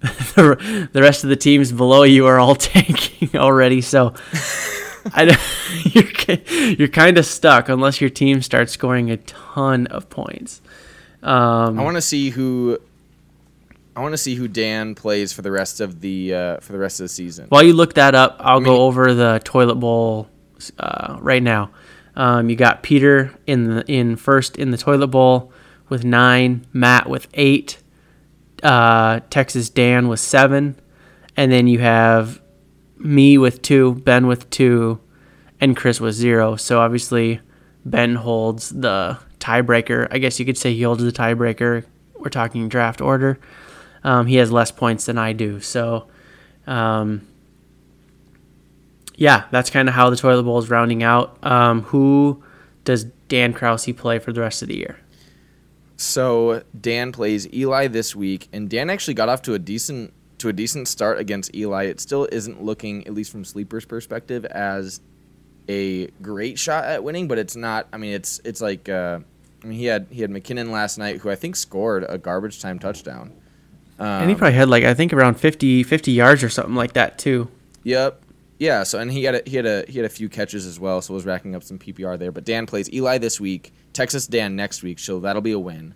the, 0.36 0.88
rest 0.94 1.24
of 1.24 1.30
the 1.30 1.36
teams 1.36 1.72
below 1.72 2.02
you 2.02 2.26
are 2.26 2.38
all 2.38 2.54
tanking 2.54 3.30
already, 3.34 3.80
so 3.80 4.14
I 5.06 5.38
you're 5.84 6.74
you're 6.74 6.88
kind 6.88 7.18
of 7.18 7.26
stuck 7.26 7.68
unless 7.68 8.00
your 8.00 8.10
team 8.10 8.42
starts 8.42 8.72
scoring 8.72 9.10
a 9.10 9.16
ton 9.18 9.86
of 9.86 10.10
points. 10.10 10.60
Um, 11.22 11.78
I 11.78 11.82
want 11.82 11.96
to 11.96 12.02
see 12.02 12.30
who. 12.30 12.78
I 13.94 14.00
want 14.00 14.12
to 14.12 14.18
see 14.18 14.34
who 14.34 14.46
Dan 14.46 14.94
plays 14.94 15.32
for 15.32 15.40
the 15.40 15.50
rest 15.50 15.80
of 15.80 16.00
the 16.02 16.34
uh, 16.34 16.56
for 16.58 16.72
the 16.72 16.78
rest 16.78 17.00
of 17.00 17.04
the 17.04 17.08
season. 17.08 17.46
While 17.48 17.62
you 17.62 17.72
look 17.72 17.94
that 17.94 18.14
up, 18.14 18.36
I'll 18.40 18.60
mean- 18.60 18.66
go 18.66 18.82
over 18.82 19.14
the 19.14 19.40
toilet 19.44 19.76
bowl 19.76 20.28
uh, 20.78 21.16
right 21.20 21.42
now. 21.42 21.70
Um, 22.14 22.48
you 22.48 22.56
got 22.56 22.82
Peter 22.82 23.32
in 23.46 23.64
the 23.64 23.90
in 23.90 24.16
first 24.16 24.56
in 24.56 24.70
the 24.70 24.78
toilet 24.78 25.08
bowl 25.08 25.52
with 25.88 26.04
nine, 26.04 26.66
Matt 26.72 27.08
with 27.08 27.28
eight, 27.34 27.78
uh, 28.62 29.20
Texas 29.30 29.70
Dan 29.70 30.08
with 30.08 30.20
seven, 30.20 30.78
and 31.36 31.52
then 31.52 31.66
you 31.66 31.78
have 31.78 32.40
me 32.98 33.38
with 33.38 33.62
two, 33.62 33.94
Ben 33.96 34.26
with 34.26 34.48
two, 34.50 35.00
and 35.60 35.76
Chris 35.76 36.00
with 36.00 36.14
zero. 36.14 36.56
So 36.56 36.80
obviously, 36.80 37.40
Ben 37.84 38.16
holds 38.16 38.70
the 38.70 39.18
tiebreaker. 39.38 40.08
I 40.10 40.18
guess 40.18 40.38
you 40.38 40.46
could 40.46 40.58
say 40.58 40.74
he 40.74 40.82
holds 40.82 41.02
the 41.02 41.12
tiebreaker. 41.12 41.84
We're 42.14 42.30
talking 42.30 42.68
draft 42.68 43.00
order. 43.00 43.38
Um, 44.02 44.26
he 44.26 44.36
has 44.36 44.50
less 44.52 44.70
points 44.70 45.06
than 45.06 45.18
I 45.18 45.32
do. 45.32 45.60
So, 45.60 46.06
um, 46.66 47.26
yeah, 49.16 49.44
that's 49.50 49.70
kind 49.70 49.88
of 49.88 49.94
how 49.94 50.10
the 50.10 50.16
toilet 50.16 50.42
bowl 50.44 50.58
is 50.58 50.70
rounding 50.70 51.02
out. 51.02 51.38
Um, 51.44 51.82
who 51.82 52.42
does 52.84 53.04
Dan 53.28 53.52
Krause 53.52 53.90
play 53.96 54.18
for 54.18 54.32
the 54.32 54.40
rest 54.40 54.62
of 54.62 54.68
the 54.68 54.76
year? 54.76 54.98
So 55.96 56.62
Dan 56.78 57.12
plays 57.12 57.52
Eli 57.52 57.86
this 57.88 58.14
week, 58.14 58.48
and 58.52 58.68
Dan 58.68 58.90
actually 58.90 59.14
got 59.14 59.28
off 59.28 59.42
to 59.42 59.54
a 59.54 59.58
decent 59.58 60.12
to 60.38 60.48
a 60.48 60.52
decent 60.52 60.88
start 60.88 61.18
against 61.18 61.54
Eli. 61.54 61.84
It 61.84 62.00
still 62.00 62.28
isn't 62.30 62.62
looking, 62.62 63.06
at 63.06 63.14
least 63.14 63.32
from 63.32 63.44
sleepers' 63.44 63.86
perspective, 63.86 64.44
as 64.44 65.00
a 65.68 66.08
great 66.22 66.58
shot 66.58 66.84
at 66.84 67.02
winning, 67.02 67.28
but 67.28 67.38
it's 67.38 67.56
not. 67.56 67.86
I 67.92 67.96
mean, 67.96 68.12
it's 68.12 68.40
it's 68.44 68.60
like 68.60 68.88
uh, 68.88 69.20
I 69.62 69.66
mean 69.66 69.78
he 69.78 69.86
had 69.86 70.06
he 70.10 70.20
had 70.20 70.30
McKinnon 70.30 70.70
last 70.70 70.98
night, 70.98 71.18
who 71.18 71.30
I 71.30 71.34
think 71.34 71.56
scored 71.56 72.04
a 72.08 72.18
garbage 72.18 72.60
time 72.60 72.78
touchdown. 72.78 73.32
Um, 73.98 74.06
and 74.06 74.30
he 74.30 74.36
probably 74.36 74.56
had 74.56 74.68
like 74.68 74.84
I 74.84 74.94
think 74.94 75.12
around 75.12 75.36
50, 75.36 75.82
50 75.82 76.12
yards 76.12 76.44
or 76.44 76.50
something 76.50 76.74
like 76.74 76.92
that 76.92 77.18
too. 77.18 77.48
Yep. 77.84 78.22
Yeah. 78.58 78.82
So 78.82 78.98
and 78.98 79.10
he 79.10 79.24
had 79.24 79.36
a, 79.36 79.42
he 79.46 79.56
had 79.56 79.66
a 79.66 79.84
he 79.88 79.98
had 79.98 80.04
a 80.04 80.10
few 80.10 80.28
catches 80.28 80.66
as 80.66 80.78
well, 80.78 81.00
so 81.00 81.14
was 81.14 81.24
racking 81.24 81.54
up 81.54 81.62
some 81.62 81.78
PPR 81.78 82.18
there. 82.18 82.32
But 82.32 82.44
Dan 82.44 82.66
plays 82.66 82.92
Eli 82.92 83.18
this 83.18 83.40
week, 83.40 83.72
Texas 83.96 84.26
Dan 84.26 84.56
next 84.56 84.82
week, 84.82 84.98
so 84.98 85.20
that'll 85.20 85.40
be 85.40 85.52
a 85.52 85.58
win. 85.58 85.94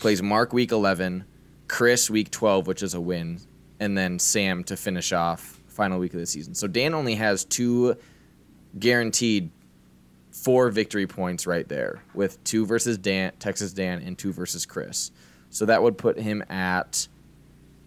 Plays 0.00 0.22
Mark 0.22 0.52
week 0.52 0.70
eleven, 0.70 1.24
Chris 1.66 2.10
week 2.10 2.30
twelve, 2.30 2.66
which 2.66 2.82
is 2.82 2.92
a 2.92 3.00
win, 3.00 3.40
and 3.80 3.96
then 3.96 4.18
Sam 4.18 4.62
to 4.64 4.76
finish 4.76 5.14
off 5.14 5.62
final 5.66 5.98
week 5.98 6.12
of 6.12 6.20
the 6.20 6.26
season. 6.26 6.54
So 6.54 6.66
Dan 6.66 6.92
only 6.92 7.14
has 7.14 7.46
two 7.46 7.96
guaranteed 8.78 9.50
four 10.30 10.68
victory 10.68 11.06
points 11.06 11.46
right 11.46 11.66
there, 11.66 12.02
with 12.12 12.42
two 12.44 12.66
versus 12.66 12.98
Dan 12.98 13.32
Texas 13.38 13.72
Dan 13.72 14.02
and 14.02 14.18
two 14.18 14.34
versus 14.34 14.66
Chris. 14.66 15.10
So 15.48 15.64
that 15.64 15.82
would 15.82 15.96
put 15.96 16.18
him 16.18 16.44
at 16.50 17.08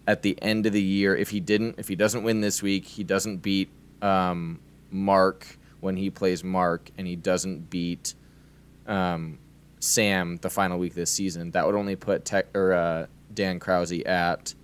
at 0.08 0.22
the 0.22 0.36
end 0.42 0.66
of 0.66 0.72
the 0.72 0.82
year, 0.82 1.14
if 1.14 1.30
he 1.30 1.38
didn't, 1.38 1.76
if 1.78 1.86
he 1.86 1.94
doesn't 1.94 2.24
win 2.24 2.40
this 2.40 2.64
week, 2.64 2.84
he 2.84 3.04
doesn't 3.04 3.36
beat 3.36 3.68
um, 4.02 4.58
Mark 4.90 5.46
when 5.78 5.96
he 5.96 6.10
plays 6.10 6.42
Mark, 6.42 6.90
and 6.98 7.06
he 7.06 7.14
doesn't 7.14 7.70
beat 7.70 8.14
um, 8.86 9.38
Sam 9.80 10.36
the 10.42 10.50
final 10.50 10.78
week 10.78 10.94
this 10.94 11.10
season. 11.10 11.50
That 11.52 11.66
would 11.66 11.74
only 11.74 11.96
put 11.96 12.24
Tech, 12.24 12.46
or 12.54 12.72
uh, 12.72 13.06
Dan 13.32 13.58
Krause 13.58 13.92
at 14.04 14.54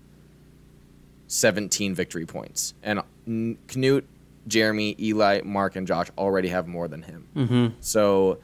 17 1.29 1.95
victory 1.95 2.27
points, 2.27 2.75
and 2.83 3.01
N- 3.27 3.59
Knut, 3.69 4.05
Jeremy, 4.47 4.95
Eli, 5.01 5.41
Mark, 5.45 5.77
and 5.77 5.87
Josh 5.87 6.09
already 6.17 6.49
have 6.49 6.69
more 6.69 6.87
than 6.89 7.03
him. 7.03 7.27
Mm-hmm. 7.35 7.67
So 7.81 8.39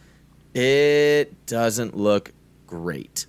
it 0.55 1.47
doesn't 1.47 1.97
look 1.97 2.33
great. 2.67 3.27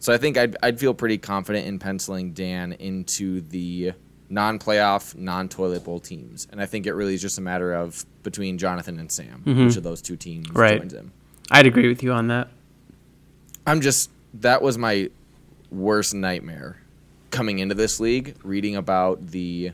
So 0.00 0.12
I 0.12 0.16
think 0.18 0.36
I'd, 0.36 0.56
I'd 0.62 0.78
feel 0.80 0.94
pretty 0.94 1.18
confident 1.18 1.66
in 1.66 1.78
penciling 1.78 2.32
Dan 2.32 2.72
into 2.72 3.40
the 3.42 3.92
non-playoff, 4.28 5.16
non-toilet 5.16 5.84
bowl 5.84 6.00
teams, 6.00 6.46
and 6.50 6.60
I 6.60 6.66
think 6.66 6.86
it 6.86 6.92
really 6.94 7.14
is 7.14 7.22
just 7.22 7.38
a 7.38 7.40
matter 7.40 7.72
of 7.74 8.04
between 8.22 8.58
Jonathan 8.58 8.98
and 8.98 9.10
Sam, 9.10 9.42
which 9.44 9.76
of 9.76 9.82
those 9.84 10.02
two 10.02 10.16
teams 10.16 10.50
Right. 10.50 10.80
joins 10.80 10.92
him. 10.94 11.12
I'd 11.50 11.66
agree 11.66 11.88
with 11.88 12.02
you 12.02 12.12
on 12.12 12.28
that. 12.28 12.48
I'm 13.66 13.80
just 13.80 14.10
that 14.34 14.62
was 14.62 14.78
my 14.78 15.10
worst 15.70 16.14
nightmare 16.14 16.80
coming 17.30 17.58
into 17.58 17.74
this 17.74 18.00
league, 18.00 18.36
reading 18.42 18.76
about 18.76 19.28
the 19.28 19.72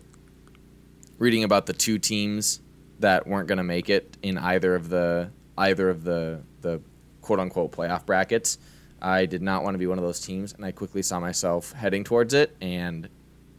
reading 1.19 1.45
about 1.45 1.67
the 1.67 1.73
two 1.73 1.99
teams 1.99 2.61
that 3.01 3.27
weren't 3.27 3.49
going 3.49 3.59
to 3.59 3.65
make 3.65 3.89
it 3.91 4.17
in 4.23 4.39
either 4.39 4.75
of 4.75 4.89
the 4.89 5.31
either 5.59 5.89
of 5.89 6.05
the 6.05 6.41
the 6.61 6.81
quote 7.23 7.41
unquote 7.41 7.73
playoff 7.73 8.05
brackets. 8.07 8.59
I 9.01 9.27
did 9.27 9.43
not 9.43 9.63
want 9.63 9.75
to 9.75 9.79
be 9.79 9.87
one 9.87 9.99
of 9.99 10.05
those 10.05 10.21
teams, 10.21 10.55
and 10.55 10.65
I 10.65 10.73
quickly 10.73 11.03
saw 11.03 11.21
myself 11.21 11.73
heading 11.73 12.05
towards 12.05 12.33
it 12.33 12.57
and 12.63 13.09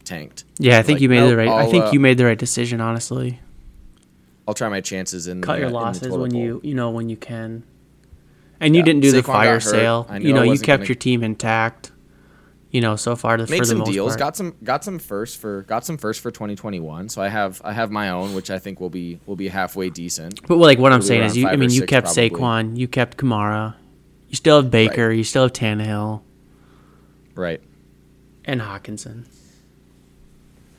tanked. 0.04 0.44
Yeah, 0.58 0.78
I 0.78 0.82
think 0.82 0.96
Like, 0.96 1.02
you 1.02 1.08
made 1.08 1.20
nope, 1.20 1.30
the 1.30 1.36
right. 1.36 1.48
I 1.48 1.62
I'll, 1.62 1.70
think 1.70 1.84
uh, 1.84 1.90
you 1.92 2.00
made 2.00 2.18
the 2.18 2.24
right 2.24 2.38
decision. 2.38 2.80
Honestly, 2.80 3.40
I'll 4.48 4.54
try 4.54 4.68
my 4.68 4.80
chances 4.80 5.28
in 5.28 5.42
cut 5.42 5.54
the, 5.54 5.58
your 5.60 5.66
in 5.68 5.72
the 5.72 5.78
losses 5.78 6.08
when 6.08 6.30
bowl. 6.30 6.40
you 6.40 6.60
you 6.64 6.74
know 6.74 6.90
when 6.90 7.08
you 7.08 7.16
can. 7.16 7.62
And 8.60 8.74
you 8.74 8.80
Yeah, 8.80 8.84
didn't 8.86 9.00
do 9.02 9.12
the 9.12 9.18
Saquon 9.18 9.26
got 9.26 9.32
fire 9.32 9.60
sale. 9.60 10.06
You 10.20 10.32
know, 10.32 10.42
you 10.42 10.58
kept 10.58 10.80
gonna- 10.80 10.84
your 10.88 10.94
team 10.96 11.22
intact. 11.22 11.92
You 12.70 12.80
know, 12.82 12.96
so 12.96 13.16
far 13.16 13.36
the, 13.38 13.46
made 13.46 13.58
for 13.58 13.64
some 13.64 13.78
the 13.78 13.84
most 13.84 13.92
deals 13.92 14.08
part. 14.12 14.18
got 14.18 14.36
some 14.36 14.54
got 14.62 14.84
some 14.84 14.98
first 14.98 15.38
for 15.38 15.62
got 15.62 15.86
some 15.86 15.96
first 15.96 16.20
for 16.20 16.30
2021 16.30 17.08
so 17.08 17.22
i 17.22 17.28
have 17.28 17.62
i 17.64 17.72
have 17.72 17.90
my 17.90 18.10
own 18.10 18.34
which 18.34 18.50
i 18.50 18.58
think 18.58 18.80
will 18.80 18.90
be 18.90 19.18
will 19.24 19.36
be 19.36 19.48
halfway 19.48 19.88
decent 19.88 20.46
But 20.46 20.58
like 20.58 20.78
what 20.78 20.92
I'm 20.92 21.00
saying 21.00 21.22
is, 21.22 21.36
you, 21.38 21.46
I 21.48 21.56
mean, 21.56 21.70
you 21.70 21.86
kept 21.86 22.06
probably. 22.08 22.28
Saquon, 22.30 22.76
you 22.76 22.86
kept 22.88 23.16
Kamara, 23.16 23.76
you 24.28 24.34
still 24.36 24.60
have 24.60 24.70
Baker, 24.70 25.10
you 25.10 25.24
still 25.24 25.44
have 25.44 25.52
Tannehill 25.54 26.20
right 27.34 27.62
and 28.44 28.60
Hockenson. 28.60 29.24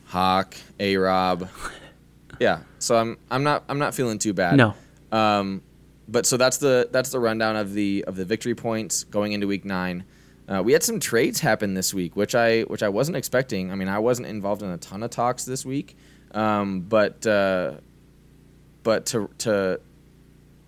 hawk 0.06 0.54
a 0.78 0.96
rob 0.98 1.48
yeah 2.40 2.60
so 2.78 2.96
i'm 2.96 3.16
i'm 3.30 3.42
not 3.42 3.64
i'm 3.68 3.78
not 3.78 3.94
feeling 3.94 4.18
too 4.18 4.32
bad 4.34 4.56
No, 4.56 4.74
um 5.10 5.62
but 6.08 6.26
so 6.26 6.36
that's 6.36 6.56
the 6.58 6.88
that's 6.90 7.10
the 7.10 7.20
rundown 7.20 7.54
of 7.56 7.74
the 7.74 8.04
of 8.06 8.16
the 8.16 8.24
victory 8.24 8.54
points 8.54 9.04
going 9.04 9.32
into 9.32 9.46
week 9.46 9.64
nine 9.64 10.04
uh, 10.48 10.62
we 10.64 10.72
had 10.72 10.82
some 10.82 10.98
trades 10.98 11.40
happen 11.40 11.74
this 11.74 11.92
week 11.92 12.16
which 12.16 12.34
i 12.34 12.62
which 12.62 12.82
i 12.82 12.88
wasn't 12.88 13.16
expecting 13.16 13.70
i 13.70 13.74
mean 13.74 13.88
i 13.88 13.98
wasn't 13.98 14.26
involved 14.26 14.62
in 14.62 14.70
a 14.70 14.78
ton 14.78 15.02
of 15.02 15.10
talks 15.10 15.44
this 15.44 15.64
week 15.64 15.96
um, 16.32 16.80
but 16.80 17.26
uh, 17.26 17.74
but 18.82 19.06
to 19.06 19.30
to 19.38 19.80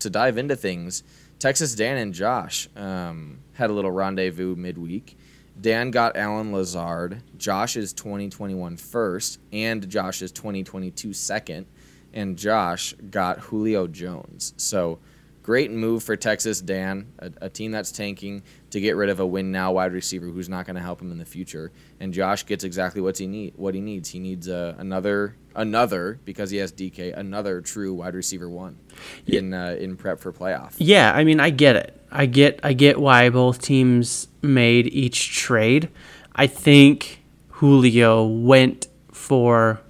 to 0.01 0.11
dive 0.11 0.39
into 0.39 0.57
things, 0.57 1.03
Texas 1.39 1.75
Dan 1.75 1.99
and 1.99 2.15
Josh 2.15 2.69
um, 2.77 3.41
had 3.53 3.71
a 3.71 3.73
little 3.73 3.91
rendezvous 3.91 4.57
midweek. 4.57 5.17
Dan 5.61 5.91
got 5.91 6.17
Allen 6.17 6.53
Lazard, 6.53 7.23
Josh's 7.37 7.93
2021 7.93 8.79
first, 8.79 9.39
and 9.53 9.87
Josh's 9.91 10.33
2022 10.33 11.13
second, 11.13 11.67
and 12.15 12.39
Josh 12.39 12.95
got 13.11 13.41
Julio 13.41 13.87
Jones. 13.87 14.55
So 14.57 15.01
great 15.43 15.71
move 15.71 16.03
for 16.03 16.17
Texas 16.17 16.61
Dan, 16.61 17.13
a, 17.19 17.31
a 17.43 17.49
team 17.49 17.71
that's 17.71 17.93
tanking 17.93 18.43
to 18.71 18.81
get 18.81 18.97
rid 18.97 19.09
of 19.09 19.21
a 19.21 19.27
win 19.27 19.51
now 19.51 19.73
wide 19.73 19.93
receiver 19.93 20.27
who's 20.27 20.49
not 20.49 20.67
going 20.67 20.77
to 20.77 20.83
help 20.83 21.01
him 21.01 21.11
in 21.11 21.19
the 21.19 21.25
future. 21.25 21.73
And 21.99 22.13
Josh 22.13 22.47
gets 22.47 22.65
exactly 22.65 23.01
what 23.01 23.19
he 23.19 23.27
need. 23.27 23.55
What 23.57 23.75
he 23.75 23.81
needs, 23.81 24.11
he 24.11 24.19
needs 24.19 24.49
uh, 24.49 24.75
another 24.79 25.37
another 25.55 26.21
because 26.25 26.51
he 26.51 26.59
has 26.59 26.73
DK, 26.73 27.17
another 27.17 27.61
true 27.61 27.95
wide 27.95 28.15
receiver 28.15 28.49
one 28.49 28.79
in 29.27 29.53
uh, 29.53 29.77
in 29.79 29.97
prep 29.97 30.21
for 30.21 30.33
playoff. 30.33 30.75
yeah, 30.79 31.13
I 31.13 31.25
mean, 31.25 31.41
I 31.41 31.51
get 31.51 31.77
it. 31.77 31.97
I 32.13 32.27
get, 32.27 32.61
I 32.63 32.73
get 32.73 32.99
why 32.99 33.29
both 33.31 33.63
teams 33.63 34.29
made 34.43 34.87
each 34.89 35.37
trade. 35.37 35.89
I 36.35 36.47
think 36.49 37.23
Julio 37.49 38.27
went 38.27 38.89
for 39.13 39.81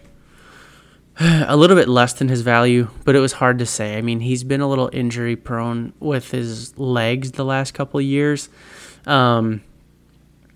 a 1.46 1.54
little 1.54 1.76
bit 1.76 1.86
less 1.88 2.14
than 2.14 2.28
his 2.28 2.40
value, 2.40 2.88
but 3.04 3.14
it 3.14 3.20
was 3.20 3.34
hard 3.34 3.58
to 3.58 3.66
say. 3.66 3.98
I 3.98 4.00
mean, 4.00 4.20
he's 4.20 4.42
been 4.42 4.62
a 4.62 4.68
little 4.68 4.88
injury 4.90 5.36
prone 5.36 5.92
with 6.00 6.30
his 6.30 6.78
legs 6.78 7.32
the 7.32 7.44
last 7.44 7.74
couple 7.74 8.00
years. 8.00 8.48
Um, 9.06 9.60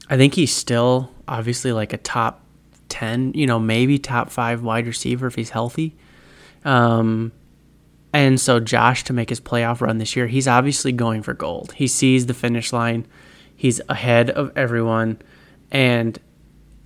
I 0.09 0.16
think 0.16 0.35
he's 0.35 0.54
still 0.54 1.11
obviously 1.28 1.73
like 1.73 1.92
a 1.92 1.99
top 1.99 2.40
10, 2.88 3.33
you 3.35 3.47
know, 3.47 3.59
maybe 3.59 3.99
top 3.99 4.30
five 4.30 4.62
wide 4.62 4.87
receiver 4.87 5.26
if 5.26 5.35
he's 5.35 5.50
healthy. 5.50 5.94
Um, 6.64 7.33
and 8.14 8.40
so 8.40 8.59
Josh 8.59 9.04
to 9.04 9.12
make 9.12 9.28
his 9.28 9.40
playoff 9.40 9.83
run 9.83 9.99
this 9.99 10.16
year, 10.16 10.28
he's 10.28 10.49
obviously 10.49 10.92
going 10.92 11.23
for 11.23 11.35
gold. 11.35 11.73
He 11.73 11.87
sees 11.87 12.25
the 12.25 12.35
finish 12.35 12.73
line. 12.73 13.06
He's 13.54 13.83
ahead 13.90 14.30
of 14.30 14.50
everyone 14.56 15.18
and 15.71 16.18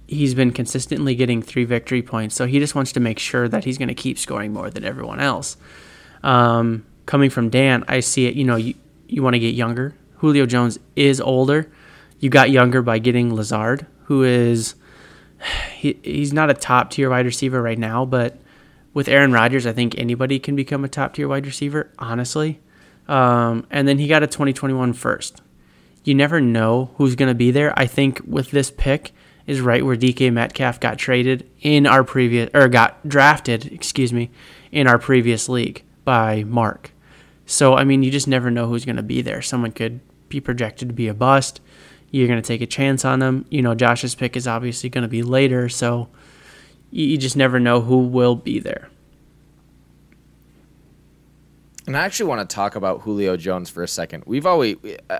he's 0.09 0.35
been 0.35 0.51
consistently 0.51 1.15
getting 1.15 1.43
3 1.43 1.65
victory 1.65 2.03
points. 2.03 2.35
So 2.35 2.47
he 2.47 2.59
just 2.59 2.75
wants 2.75 2.93
to 2.93 3.01
make 3.01 3.19
sure 3.19 3.47
that 3.47 3.65
he's 3.65 3.79
going 3.79 3.89
to 3.89 3.95
keep 3.95 4.19
scoring 4.19 4.53
more 4.53 4.71
than 4.71 4.85
everyone 4.85 5.21
else. 5.21 5.57
Um, 6.23 6.87
coming 7.07 7.31
from 7.31 7.51
Dan, 7.51 7.85
I 7.87 8.01
see 8.01 8.27
it, 8.27 8.35
you 8.35 8.45
know, 8.45 8.57
you 8.57 8.75
you 9.07 9.23
want 9.23 9.35
to 9.35 9.41
get 9.41 9.55
younger. 9.55 9.95
Julio 10.17 10.45
Jones 10.45 10.79
is 10.95 11.21
older. 11.21 11.71
You 12.19 12.29
got 12.29 12.51
younger 12.51 12.83
by 12.83 12.99
getting 12.99 13.35
Lazard, 13.35 13.87
who 14.05 14.23
is 14.23 14.75
he, 15.75 15.99
he's 16.03 16.33
not 16.33 16.51
a 16.51 16.55
top 16.55 16.91
tier 16.91 17.11
wide 17.11 17.27
receiver 17.27 17.63
right 17.63 17.79
now, 17.79 18.05
but 18.05 18.39
with 18.95 19.09
Aaron 19.09 19.33
Rodgers, 19.33 19.67
I 19.67 19.73
think 19.73 19.97
anybody 19.97 20.39
can 20.39 20.57
become 20.57 20.85
a 20.85 20.89
top 20.89 21.15
tier 21.15 21.29
wide 21.29 21.47
receiver, 21.47 21.91
honestly. 21.99 22.61
Um, 23.07 23.67
and 23.71 23.87
then 23.87 23.99
he 23.99 24.09
got 24.09 24.23
a 24.23 24.27
2021 24.27 24.93
first. 24.93 25.41
You 26.05 26.15
never 26.15 26.41
know 26.41 26.91
who's 26.97 27.15
going 27.15 27.29
to 27.29 27.35
be 27.35 27.51
there. 27.51 27.79
I 27.79 27.87
think 27.87 28.21
with 28.27 28.51
this 28.51 28.71
pick 28.71 29.13
is 29.49 29.63
right 29.63 29.85
where 29.85 29.97
DK 29.97 30.31
Metcalf 30.31 30.79
got 30.79 30.99
traded 30.99 31.51
in 31.63 31.87
our 31.87 32.05
previous 32.05 32.51
or 32.53 32.69
got 32.69 33.09
drafted, 33.09 33.73
excuse 33.73 34.13
me, 34.13 34.31
in 34.71 34.87
our 34.87 34.99
previous 34.99 35.49
league 35.49 35.83
by 36.05 36.45
Mark. 36.45 36.93
So 37.47 37.75
I 37.75 37.83
mean, 37.85 38.03
you 38.03 38.11
just 38.11 38.29
never 38.29 38.51
know 38.51 38.69
who's 38.69 38.85
going 38.85 38.97
to 38.97 39.03
be 39.03 39.23
there. 39.23 39.41
Someone 39.41 39.73
could 39.73 40.01
be 40.29 40.39
projected 40.39 40.89
to 40.89 40.95
be 40.95 41.09
a 41.09 41.15
bust. 41.15 41.63
You're 42.11 42.29
going 42.29 42.41
to 42.41 42.47
take 42.47 42.61
a 42.61 42.67
chance 42.67 43.07
on 43.07 43.21
them. 43.21 43.47
You 43.49 43.63
know, 43.63 43.75
Josh's 43.75 44.15
pick 44.15 44.37
is 44.37 44.47
obviously 44.47 44.91
going 44.91 45.03
to 45.03 45.09
be 45.09 45.23
later, 45.23 45.71
so 45.71 46.09
you, 46.91 47.17
just 47.17 47.37
never 47.37 47.59
know 47.59 47.81
who 47.81 47.99
will 47.99 48.35
be 48.35 48.61
there. 48.61 48.91
And 51.87 51.97
I 51.97 52.05
actually 52.05 52.29
want 52.29 52.49
to 52.49 52.55
talk 52.55 52.77
about 52.77 53.01
Julio 53.01 53.39
Jones 53.39 53.71
for 53.71 53.83
a 53.83 53.89
second. 53.89 54.25
We've 54.27 54.45
always, 54.45 54.77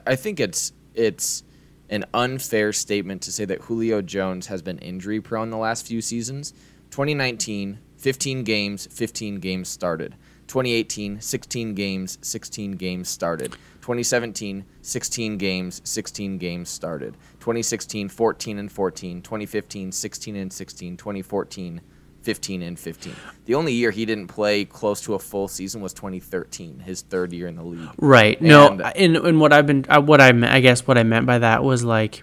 I 0.07 0.17
think 0.17 0.39
it's 0.39 0.73
it's 0.95 1.43
an 1.89 2.05
unfair 2.13 2.73
statement 2.73 3.23
to 3.23 3.33
say 3.33 3.45
that 3.45 3.63
Julio 3.63 4.03
Jones 4.03 4.47
has 4.47 4.63
been 4.63 4.79
injury 4.79 5.21
prone 5.21 5.51
the 5.51 5.57
last 5.57 5.87
few 5.87 6.01
seasons. 6.01 6.53
2019, 6.91 7.79
15 7.97 8.45
games, 8.45 8.87
15 8.91 9.41
games 9.41 9.69
started. 9.69 10.15
2018, 10.49 11.21
16 11.21 11.75
games, 11.75 12.19
16 12.23 12.73
games 12.73 13.09
started. 13.09 13.53
2017, 13.83 14.65
16 14.81 15.39
games, 15.39 15.83
16 15.85 16.39
games 16.39 16.69
started. 16.69 17.17
2016, 17.41 18.09
14 18.09 18.59
and 18.59 18.73
14. 18.73 19.23
2015, 19.23 19.93
16 19.93 20.37
and 20.37 20.53
16. 20.53 20.97
2014, 20.97 21.81
15 22.23 22.63
and 22.63 22.79
15. 22.79 23.15
The 23.47 23.55
only 23.55 23.73
year 23.73 23.91
he 23.91 24.05
didn't 24.05 24.27
play 24.27 24.65
close 24.65 25.01
to 25.03 25.15
a 25.15 25.19
full 25.19 25.49
season 25.49 25.81
was 25.81 25.93
2013, 25.95 26.81
his 26.81 27.03
third 27.03 27.33
year 27.33 27.47
in 27.47 27.57
the 27.57 27.63
league. 27.63 27.89
Right. 27.99 28.41
No. 28.43 28.69
And- 28.69 28.83
And, 28.83 29.17
and 29.17 29.41
what 29.41 29.53
I've 29.53 29.67
been, 29.67 29.85
uh, 29.89 30.01
what 30.01 30.21
I, 30.21 30.33
meant- 30.33 30.53
I 30.53 30.61
guess 30.61 30.87
what 30.87 30.99
I 30.99 31.03
meant 31.05 31.27
by 31.27 31.39
that 31.39 31.63
was 31.65 31.85
like 31.85 32.23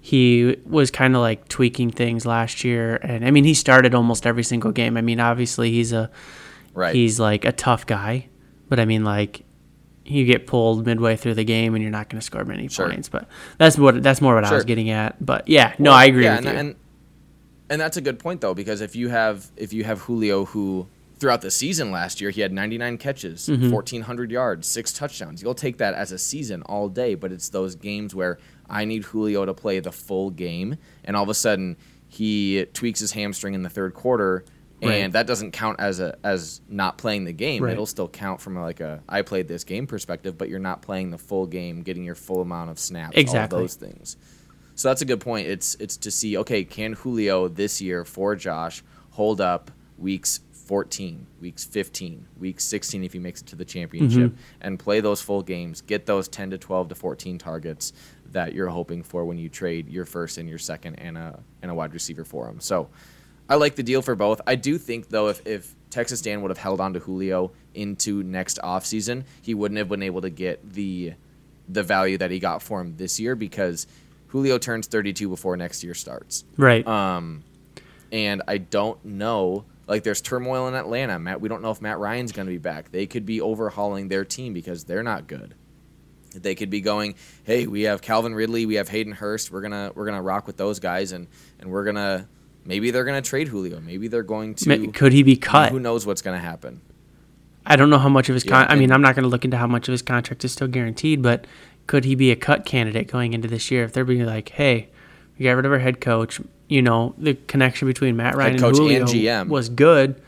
he 0.00 0.56
was 0.64 0.90
kind 0.90 1.14
of 1.14 1.20
like 1.22 1.48
tweaking 1.48 1.90
things 1.90 2.24
last 2.24 2.64
year, 2.64 2.96
and 2.96 3.24
I 3.24 3.30
mean 3.30 3.44
he 3.44 3.54
started 3.54 3.94
almost 3.94 4.26
every 4.26 4.44
single 4.44 4.72
game. 4.72 4.96
I 4.96 5.02
mean, 5.02 5.20
obviously 5.20 5.70
he's 5.70 5.92
a 5.92 6.10
Right. 6.74 6.94
he's 6.94 7.18
like 7.18 7.44
a 7.44 7.52
tough 7.52 7.84
guy, 7.86 8.28
but 8.68 8.78
I 8.80 8.84
mean 8.84 9.04
like 9.04 9.44
you 10.04 10.24
get 10.24 10.46
pulled 10.46 10.86
midway 10.86 11.16
through 11.16 11.34
the 11.34 11.44
game 11.44 11.74
and 11.74 11.82
you're 11.82 11.90
not 11.90 12.08
going 12.08 12.18
to 12.18 12.24
score 12.24 12.42
many 12.44 12.68
Sure. 12.68 12.88
points. 12.88 13.08
But 13.10 13.28
that's 13.58 13.76
what 13.76 14.02
that's 14.02 14.20
more 14.22 14.34
what 14.34 14.44
I 14.44 14.54
was 14.54 14.64
getting 14.64 14.88
at. 14.90 15.24
But 15.24 15.48
yeah, 15.48 15.74
no, 15.78 15.92
I 15.92 16.06
agree 16.06 16.24
yeah, 16.24 16.36
with 16.38 16.46
and, 16.46 16.54
you. 16.54 16.60
And, 16.60 16.76
and 17.70 17.80
that's 17.80 17.96
a 17.96 18.00
good 18.00 18.18
point 18.18 18.40
though, 18.40 18.54
because 18.54 18.80
if 18.80 18.96
you 18.96 19.08
have 19.08 19.50
if 19.56 19.72
you 19.72 19.84
have 19.84 20.00
Julio 20.00 20.44
who 20.46 20.86
throughout 21.18 21.40
the 21.40 21.50
season 21.50 21.90
last 21.90 22.20
year 22.20 22.30
he 22.30 22.40
had 22.40 22.52
99 22.52 22.96
catches, 22.98 23.48
Mm-hmm. 23.48 23.70
1400 23.70 24.30
yards, 24.30 24.68
six 24.68 24.92
touchdowns. 24.92 25.42
You'll 25.42 25.54
take 25.54 25.78
that 25.78 25.94
as 25.94 26.12
a 26.12 26.18
season 26.18 26.62
all 26.62 26.88
day, 26.88 27.14
but 27.16 27.32
it's 27.32 27.48
those 27.48 27.74
games 27.74 28.14
where 28.14 28.38
I 28.70 28.84
need 28.84 29.02
Julio 29.04 29.44
to 29.44 29.52
play 29.54 29.80
the 29.80 29.90
full 29.92 30.30
game, 30.30 30.76
and 31.04 31.16
all 31.16 31.24
of 31.24 31.28
a 31.28 31.34
sudden 31.34 31.76
he 32.06 32.66
tweaks 32.72 33.00
his 33.00 33.12
hamstring 33.12 33.54
in 33.54 33.62
the 33.62 33.68
third 33.68 33.94
quarter, 33.94 34.44
and 34.80 34.90
Right. 34.90 35.12
that 35.12 35.26
doesn't 35.26 35.50
count 35.50 35.80
as 35.80 35.98
a 35.98 36.16
as 36.22 36.60
not 36.68 36.98
playing 36.98 37.24
the 37.24 37.32
game. 37.32 37.64
Right. 37.64 37.72
It'll 37.72 37.84
still 37.84 38.08
count 38.08 38.40
from 38.40 38.54
like 38.56 38.78
a 38.80 39.02
I 39.08 39.22
played 39.22 39.48
this 39.48 39.64
game 39.64 39.86
perspective, 39.88 40.38
but 40.38 40.48
you're 40.48 40.60
not 40.60 40.82
playing 40.82 41.10
the 41.10 41.18
full 41.18 41.46
game, 41.46 41.82
getting 41.82 42.04
your 42.04 42.14
full 42.14 42.40
amount 42.40 42.70
of 42.70 42.78
snaps. 42.78 43.16
Exactly. 43.16 43.56
All 43.56 43.64
of 43.64 43.70
those 43.70 43.74
things. 43.74 44.16
So 44.78 44.86
that's 44.86 45.02
a 45.02 45.04
good 45.04 45.20
point. 45.20 45.48
It's 45.48 45.74
it's 45.80 45.96
to 45.96 46.10
see 46.12 46.36
okay, 46.38 46.62
can 46.62 46.92
Julio 46.92 47.48
this 47.48 47.80
year 47.82 48.04
for 48.04 48.36
Josh 48.36 48.84
hold 49.10 49.40
up 49.40 49.72
weeks 49.98 50.38
14, 50.52 51.26
weeks 51.40 51.64
15, 51.64 52.28
weeks 52.38 52.64
16 52.64 53.02
if 53.02 53.12
he 53.12 53.18
makes 53.18 53.40
it 53.40 53.48
to 53.48 53.56
the 53.56 53.64
championship 53.64 54.30
mm-hmm. 54.30 54.40
and 54.60 54.78
play 54.78 55.00
those 55.00 55.20
full 55.20 55.42
games, 55.42 55.80
get 55.80 56.06
those 56.06 56.28
10 56.28 56.50
to 56.50 56.58
12 56.58 56.90
to 56.90 56.94
14 56.94 57.38
targets 57.38 57.92
that 58.30 58.54
you're 58.54 58.68
hoping 58.68 59.02
for 59.02 59.24
when 59.24 59.36
you 59.36 59.48
trade 59.48 59.88
your 59.88 60.04
first 60.04 60.38
and 60.38 60.48
your 60.48 60.58
second 60.58 60.94
and 61.00 61.18
a 61.18 61.40
and 61.60 61.72
a 61.72 61.74
wide 61.74 61.92
receiver 61.92 62.24
for 62.24 62.48
him. 62.48 62.60
So 62.60 62.88
I 63.48 63.56
like 63.56 63.74
the 63.74 63.82
deal 63.82 64.00
for 64.00 64.14
both. 64.14 64.40
I 64.46 64.54
do 64.54 64.78
think 64.78 65.08
though 65.08 65.26
if, 65.26 65.44
if 65.44 65.74
Texas 65.90 66.20
Dan 66.20 66.40
would 66.42 66.52
have 66.52 66.58
held 66.58 66.80
on 66.80 66.92
to 66.92 67.00
Julio 67.00 67.50
into 67.74 68.22
next 68.22 68.60
offseason, 68.62 69.24
he 69.42 69.54
wouldn't 69.54 69.78
have 69.78 69.88
been 69.88 70.04
able 70.04 70.20
to 70.20 70.30
get 70.30 70.72
the 70.72 71.14
the 71.68 71.82
value 71.82 72.16
that 72.16 72.30
he 72.30 72.38
got 72.38 72.62
for 72.62 72.80
him 72.80 72.96
this 72.96 73.18
year 73.18 73.34
because 73.34 73.88
Julio 74.28 74.58
turns 74.58 74.86
32 74.86 75.28
before 75.28 75.56
next 75.56 75.82
year 75.82 75.94
starts. 75.94 76.44
Right. 76.56 76.86
Um, 76.86 77.44
and 78.12 78.42
I 78.48 78.58
don't 78.58 79.02
know. 79.04 79.64
Like, 79.86 80.02
there's 80.02 80.20
turmoil 80.20 80.68
in 80.68 80.74
Atlanta. 80.74 81.18
Matt, 81.18 81.40
we 81.40 81.48
don't 81.48 81.62
know 81.62 81.70
if 81.70 81.80
Matt 81.80 81.98
Ryan's 81.98 82.32
going 82.32 82.46
to 82.46 82.52
be 82.52 82.58
back. 82.58 82.92
They 82.92 83.06
could 83.06 83.24
be 83.24 83.40
overhauling 83.40 84.08
their 84.08 84.24
team 84.24 84.52
because 84.52 84.84
they're 84.84 85.02
not 85.02 85.26
good. 85.26 85.54
They 86.34 86.54
could 86.54 86.68
be 86.68 86.82
going, 86.82 87.14
hey, 87.44 87.66
we 87.66 87.82
have 87.82 88.02
Calvin 88.02 88.34
Ridley, 88.34 88.66
we 88.66 88.74
have 88.74 88.88
Hayden 88.88 89.14
Hurst. 89.14 89.50
We're 89.50 89.62
gonna 89.62 89.92
we're 89.94 90.04
gonna 90.04 90.20
rock 90.22 90.46
with 90.46 90.58
those 90.58 90.78
guys, 90.78 91.12
and 91.12 91.26
and 91.58 91.70
we're 91.70 91.84
gonna 91.84 92.28
maybe 92.66 92.90
they're 92.90 93.06
gonna 93.06 93.22
trade 93.22 93.48
Julio. 93.48 93.80
Maybe 93.80 94.08
they're 94.08 94.22
going 94.22 94.54
to. 94.56 94.88
Could 94.88 95.14
he 95.14 95.22
be 95.22 95.36
cut? 95.36 95.72
Who 95.72 95.80
knows 95.80 96.04
what's 96.04 96.20
gonna 96.20 96.38
happen? 96.38 96.82
I 97.64 97.76
don't 97.76 97.90
know 97.90 97.98
how 97.98 98.08
much 98.08 98.28
of 98.28 98.34
his 98.34 98.44
Yeah, 98.44 98.66
con- 98.66 98.66
I 98.70 98.76
mean, 98.76 98.92
I'm 98.92 99.02
not 99.02 99.14
going 99.14 99.24
to 99.24 99.28
look 99.28 99.44
into 99.44 99.58
how 99.58 99.66
much 99.66 99.88
of 99.88 99.92
his 99.92 100.00
contract 100.00 100.42
is 100.42 100.52
still 100.52 100.68
guaranteed, 100.68 101.20
but 101.20 101.46
could 101.88 102.04
he 102.04 102.14
be 102.14 102.30
a 102.30 102.36
cut 102.36 102.64
candidate 102.64 103.08
going 103.08 103.32
into 103.32 103.48
this 103.48 103.72
year 103.72 103.82
if 103.82 103.92
they're 103.92 104.04
being 104.04 104.24
like, 104.24 104.50
"Hey, 104.50 104.90
we 105.36 105.44
got 105.44 105.52
rid 105.52 105.66
of 105.66 105.72
our 105.72 105.78
head 105.78 106.00
coach. 106.00 106.40
You 106.68 106.82
know, 106.82 107.14
the 107.18 107.34
connection 107.34 107.88
between 107.88 108.16
Matt 108.16 108.36
Ryan 108.36 108.54
and 108.54 108.64
and 108.64 108.76
Julio 108.76 109.04
GM. 109.06 109.48
was 109.48 109.68
good. 109.68 110.20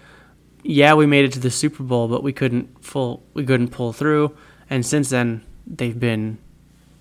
Yeah, 0.62 0.94
we 0.94 1.06
made 1.06 1.24
it 1.24 1.32
to 1.32 1.38
the 1.38 1.50
Super 1.50 1.82
Bowl, 1.82 2.08
but 2.08 2.22
we 2.22 2.32
couldn't 2.32 2.84
full 2.84 3.22
we 3.34 3.44
couldn't 3.44 3.68
pull 3.68 3.92
through. 3.92 4.36
And 4.68 4.84
since 4.84 5.10
then, 5.10 5.44
they've 5.66 5.98
been 5.98 6.38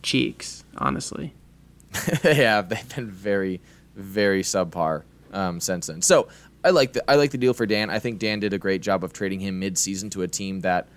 cheeks, 0.04 0.63
honestly. 0.78 1.34
yeah, 2.24 2.62
they've 2.62 2.96
been 2.96 3.10
very, 3.10 3.62
very 3.96 4.44
subpar 4.44 5.04
um, 5.32 5.60
since 5.60 5.88
then. 5.88 6.01
So 6.01 6.28
I 6.63 6.72
like 6.72 6.94
the 6.94 7.10
I 7.10 7.16
like 7.16 7.32
the 7.32 7.38
deal 7.38 7.54
for 7.54 7.66
Dan. 7.66 7.89
I 7.89 8.00
think 8.00 8.20
Dan 8.20 8.39
did 8.39 8.54
a 8.54 8.58
great 8.58 8.82
job 8.82 9.04
of 9.04 9.13
trading 9.13 9.39
him 9.39 9.60
mid-season 9.60 10.10
to 10.12 10.24
a 10.24 10.28
team 10.28 10.62
that 10.62 10.88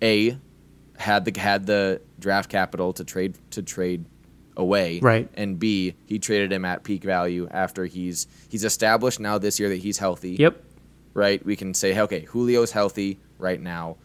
a 0.00 0.38
had 0.98 1.24
the 1.24 1.38
had 1.40 1.66
the 1.66 2.00
draft 2.18 2.50
capital 2.50 2.92
to 2.94 3.04
trade 3.04 3.36
to 3.50 3.62
trade 3.62 4.04
away, 4.56 5.00
Right. 5.00 5.28
And 5.34 5.58
B 5.58 5.94
he 6.06 6.18
traded 6.18 6.52
him 6.52 6.64
at 6.64 6.82
peak 6.82 7.04
value 7.04 7.48
after 7.50 7.84
he's 7.84 8.26
he's 8.48 8.64
established 8.64 9.20
now 9.20 9.38
this 9.38 9.60
year 9.60 9.68
that 9.68 9.76
he's 9.76 9.98
healthy. 9.98 10.32
Yep. 10.32 10.62
Right. 11.14 11.44
We 11.44 11.56
can 11.56 11.74
say 11.74 11.98
okay, 12.00 12.26
Julio's 12.32 12.72
healthy 12.72 13.18
right 13.38 13.60
now. 13.60 13.96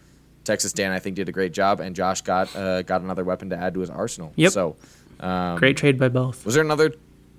Texas 0.43 0.74
Dan 0.74 0.91
I 0.91 1.00
think 1.00 1.15
did 1.15 1.29
a 1.29 1.31
great 1.31 1.53
job, 1.53 1.79
and 1.79 1.95
Josh 1.95 2.21
got 2.21 2.53
uh, 2.55 2.81
got 2.81 3.01
another 3.01 3.24
weapon 3.24 3.50
to 3.51 3.57
add 3.57 3.74
to 3.75 3.79
his 3.81 3.89
arsenal. 3.89 4.33
Yep. 4.36 4.51
So. 4.51 4.75
Um, 5.19 5.57
Great 5.60 5.77
trade 5.77 6.00
by 6.00 6.10
both. 6.10 6.43
was 6.45 6.55
there 6.55 6.63
another? 6.63 6.95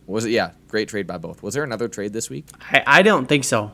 Was 0.07 0.25
it? 0.25 0.31
Yeah, 0.31 0.53
great 0.69 0.89
trade 0.89 1.07
by 1.09 1.19
both. 1.19 1.43
Was 1.43 1.55
there 1.55 1.65
another 1.65 1.89
trade 1.89 2.13
this 2.13 2.31
week? 2.31 2.47
I, 2.61 2.83
I 2.87 3.03
don't 3.03 3.27
think 3.27 3.43
so. 3.43 3.73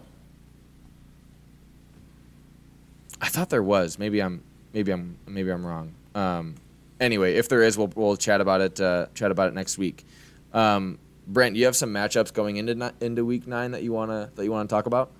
I 3.20 3.28
thought 3.28 3.50
there 3.50 3.62
was. 3.62 3.98
Maybe 3.98 4.22
I'm. 4.22 4.42
Maybe 4.78 4.92
I'm. 4.92 5.18
Maybe 5.26 5.50
I'm 5.50 5.66
wrong. 5.66 5.92
Um, 6.14 6.54
anyway, 7.00 7.34
if 7.34 7.48
there 7.48 7.64
is, 7.64 7.76
we'll 7.76 7.90
we'll 7.96 8.16
chat 8.16 8.40
about 8.40 8.60
it. 8.60 8.80
Uh, 8.80 9.06
chat 9.12 9.32
about 9.32 9.48
it 9.48 9.54
next 9.54 9.76
week. 9.76 10.06
Um, 10.52 11.00
Brent, 11.26 11.56
you 11.56 11.64
have 11.64 11.74
some 11.74 11.92
matchups 11.92 12.32
going 12.32 12.58
into 12.58 12.94
into 13.00 13.24
week 13.24 13.48
nine 13.48 13.72
that 13.72 13.82
you 13.82 13.92
wanna 13.92 14.30
that 14.36 14.44
you 14.44 14.52
wanna 14.52 14.68
talk 14.68 14.86
about. 14.86 15.10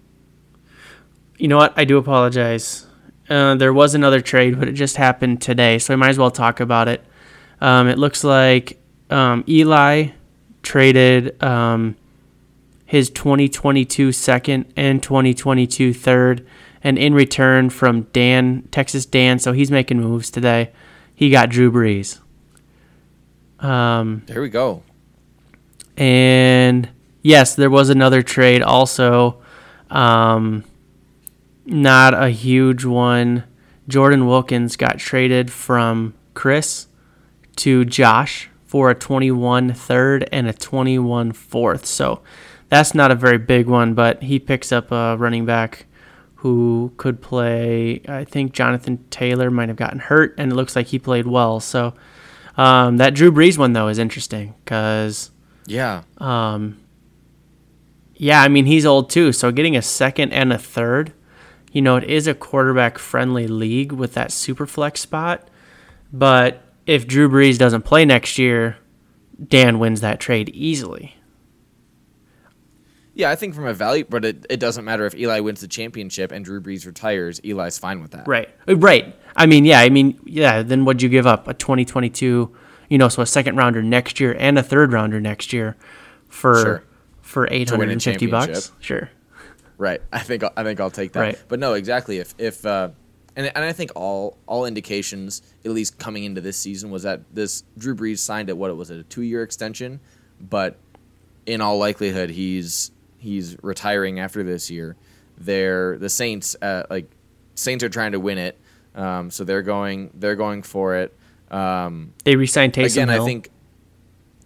You 1.38 1.48
know 1.48 1.56
what? 1.56 1.74
I 1.76 1.84
do 1.84 1.98
apologize. 1.98 2.86
Uh, 3.28 3.56
there 3.56 3.72
was 3.72 3.96
another 3.96 4.20
trade, 4.20 4.60
but 4.60 4.68
it 4.68 4.74
just 4.74 4.94
happened 4.94 5.42
today, 5.42 5.80
so 5.80 5.92
I 5.92 5.96
might 5.96 6.10
as 6.10 6.18
well 6.18 6.30
talk 6.30 6.60
about 6.60 6.86
it. 6.86 7.04
Um, 7.60 7.88
it 7.88 7.98
looks 7.98 8.22
like 8.22 8.78
um, 9.10 9.42
Eli 9.48 10.10
traded 10.62 11.42
um, 11.42 11.96
his 12.86 13.10
2022 13.10 14.12
second 14.12 14.72
and 14.76 15.02
2022 15.02 15.92
third, 15.94 16.46
and 16.82 16.98
in 16.98 17.14
return 17.14 17.70
from 17.70 18.02
Dan, 18.12 18.68
Texas 18.70 19.04
Dan, 19.06 19.38
so 19.38 19.52
he's 19.52 19.70
making 19.70 20.00
moves 20.00 20.30
today. 20.30 20.70
He 21.14 21.30
got 21.30 21.48
Drew 21.50 21.70
Brees. 21.72 22.18
Um, 23.60 24.22
There 24.26 24.40
we 24.40 24.48
go. 24.48 24.82
and 25.96 26.88
yes, 27.22 27.54
there 27.54 27.70
was 27.70 27.88
another 27.88 28.22
trade 28.22 28.62
also. 28.62 29.40
Um, 29.90 30.64
not 31.66 32.14
a 32.14 32.30
huge 32.30 32.84
one. 32.84 33.44
Jordan 33.88 34.26
Wilkins 34.26 34.76
got 34.76 34.98
traded 34.98 35.50
from 35.50 36.14
Chris 36.34 36.86
to 37.56 37.84
Josh 37.84 38.48
for 38.64 38.90
a 38.90 38.94
21 38.94 39.72
third 39.72 40.28
and 40.30 40.46
a 40.46 40.52
21 40.52 41.32
fourth. 41.32 41.84
So 41.86 42.20
that's 42.68 42.94
not 42.94 43.10
a 43.10 43.14
very 43.14 43.38
big 43.38 43.66
one, 43.66 43.94
but 43.94 44.22
he 44.22 44.38
picks 44.38 44.70
up 44.72 44.92
a 44.92 45.16
running 45.18 45.46
back 45.46 45.86
who 46.38 46.92
could 46.96 47.20
play. 47.20 48.00
I 48.08 48.24
think 48.24 48.52
Jonathan 48.52 49.04
Taylor 49.10 49.50
might 49.50 49.68
have 49.68 49.76
gotten 49.76 49.98
hurt, 49.98 50.34
and 50.38 50.52
it 50.52 50.54
looks 50.54 50.76
like 50.76 50.86
he 50.88 50.98
played 50.98 51.26
well. 51.26 51.60
So 51.60 51.94
um, 52.56 52.96
that 52.98 53.14
Drew 53.14 53.32
Brees 53.32 53.58
one, 53.58 53.72
though, 53.72 53.88
is 53.88 53.98
interesting 53.98 54.54
because. 54.64 55.30
Yeah. 55.66 56.02
Um, 56.18 56.78
yeah, 58.18 58.42
I 58.42 58.48
mean 58.48 58.66
he's 58.66 58.84
old 58.84 59.10
too, 59.10 59.32
so 59.32 59.52
getting 59.52 59.76
a 59.76 59.82
second 59.82 60.32
and 60.32 60.52
a 60.52 60.58
third, 60.58 61.12
you 61.70 61.80
know, 61.80 61.96
it 61.96 62.04
is 62.04 62.26
a 62.26 62.34
quarterback 62.34 62.98
friendly 62.98 63.46
league 63.46 63.92
with 63.92 64.14
that 64.14 64.32
super 64.32 64.66
flex 64.66 65.00
spot. 65.00 65.48
But 66.12 66.62
if 66.84 67.06
Drew 67.06 67.28
Brees 67.28 67.58
doesn't 67.58 67.82
play 67.82 68.04
next 68.04 68.38
year, 68.38 68.78
Dan 69.46 69.78
wins 69.78 70.00
that 70.00 70.18
trade 70.18 70.48
easily. 70.50 71.14
Yeah, 73.18 73.30
I 73.30 73.34
think 73.34 73.56
from 73.56 73.66
a 73.66 73.74
value, 73.74 74.04
but 74.08 74.24
it, 74.24 74.46
it 74.48 74.60
doesn't 74.60 74.84
matter 74.84 75.04
if 75.04 75.12
Eli 75.16 75.40
wins 75.40 75.60
the 75.60 75.66
championship 75.66 76.30
and 76.30 76.44
Drew 76.44 76.60
Brees 76.60 76.86
retires. 76.86 77.40
Eli's 77.44 77.76
fine 77.76 78.00
with 78.00 78.12
that. 78.12 78.28
Right. 78.28 78.48
Uh, 78.68 78.76
Right. 78.76 79.12
I 79.34 79.46
mean, 79.46 79.64
yeah, 79.64 79.80
I 79.80 79.88
mean, 79.88 80.20
yeah, 80.24 80.62
then 80.62 80.84
what'd 80.84 81.02
you 81.02 81.08
give 81.08 81.26
up? 81.26 81.48
A 81.48 81.54
2022, 81.54 82.54
you 82.88 82.96
know, 82.98 83.08
so 83.08 83.20
a 83.20 83.26
second 83.26 83.56
rounder 83.56 83.82
next 83.82 84.20
year 84.20 84.36
and 84.38 84.56
a 84.56 84.62
third 84.62 84.92
rounder 84.92 85.20
next 85.20 85.52
year 85.52 85.76
for 86.28 86.62
Sure. 86.62 86.84
for 87.20 87.48
850 87.50 88.26
bucks? 88.28 88.70
Sure. 88.78 89.10
Right. 89.78 90.00
I 90.12 90.20
think 90.20 90.44
I 90.56 90.62
think 90.62 90.78
I'll 90.78 90.88
take 90.90 91.12
that. 91.12 91.20
Right. 91.20 91.42
But 91.48 91.58
no, 91.58 91.74
exactly. 91.74 92.18
If 92.18 92.36
if 92.38 92.64
uh, 92.64 92.90
and 93.34 93.46
and 93.46 93.64
I 93.64 93.72
think 93.72 93.90
all 93.96 94.38
all 94.46 94.64
indications, 94.64 95.42
at 95.64 95.72
least 95.72 95.98
coming 95.98 96.22
into 96.22 96.40
this 96.40 96.56
season, 96.56 96.90
was 96.90 97.02
that 97.02 97.22
this 97.34 97.64
Drew 97.76 97.96
Brees 97.96 98.18
signed 98.18 98.48
at 98.48 98.56
what 98.56 98.70
it 98.70 98.74
was 98.74 98.90
a 98.90 99.02
two 99.02 99.22
year 99.22 99.42
extension, 99.42 99.98
but 100.40 100.76
in 101.46 101.60
all 101.60 101.78
likelihood 101.78 102.30
he's 102.30 102.90
he's 103.18 103.56
retiring 103.62 104.20
after 104.20 104.42
this 104.42 104.70
year. 104.70 104.96
They're 105.36 105.98
the 105.98 106.08
Saints. 106.08 106.56
Uh, 106.60 106.84
like 106.90 107.10
Saints 107.54 107.84
are 107.84 107.88
trying 107.88 108.12
to 108.12 108.20
win 108.20 108.38
it, 108.38 108.58
um, 108.94 109.30
so 109.30 109.44
they're 109.44 109.62
going 109.62 110.10
they're 110.14 110.36
going 110.36 110.62
for 110.62 110.96
it. 110.96 111.14
Um, 111.50 112.12
They 112.24 112.36
re-signed 112.36 112.72
Taysom 112.72 112.92
again, 112.92 113.08
Hill. 113.08 113.22
I 113.22 113.26
think 113.26 113.50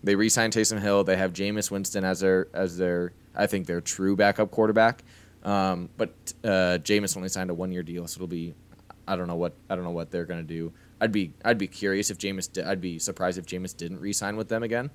they 0.05 0.15
re-signed 0.15 0.53
Taysom 0.53 0.81
Hill. 0.81 1.05
They 1.05 1.17
have 1.17 1.33
Jameis 1.33 1.71
Winston 1.71 2.05
as 2.05 2.21
their 2.21 2.49
as 2.53 2.77
their 2.77 3.13
I 3.35 3.47
think 3.47 3.67
their 3.67 3.81
true 3.81 4.17
backup 4.17 4.51
quarterback. 4.51 5.03
Um, 5.45 5.89
but 5.97 6.11
uh, 6.45 6.79
Jameis 6.83 7.17
only 7.17 7.29
signed 7.29 7.51
a 7.51 7.55
one 7.55 7.73
year 7.73 7.83
deal, 7.83 8.07
so 8.07 8.19
it'll 8.19 8.27
be 8.29 8.55
I 9.09 9.17
don't 9.17 9.27
know 9.27 9.37
what 9.37 9.55
I 9.71 9.75
don't 9.75 9.85
know 9.85 9.91
what 9.91 10.11
they're 10.11 10.27
gonna 10.27 10.43
do. 10.43 10.73
I'd 11.01 11.13
be 11.13 11.33
I'd 11.45 11.59
be 11.59 11.67
curious 11.67 12.11
if 12.11 12.19
Jameis 12.19 12.53
di- 12.53 12.63
I'd 12.63 12.81
be 12.81 12.99
surprised 12.99 13.39
if 13.39 13.47
Jameis 13.47 13.77
didn't 13.77 14.01
re-sign 14.01 14.37
with 14.37 14.49
them 14.49 14.63
again. 14.63 14.91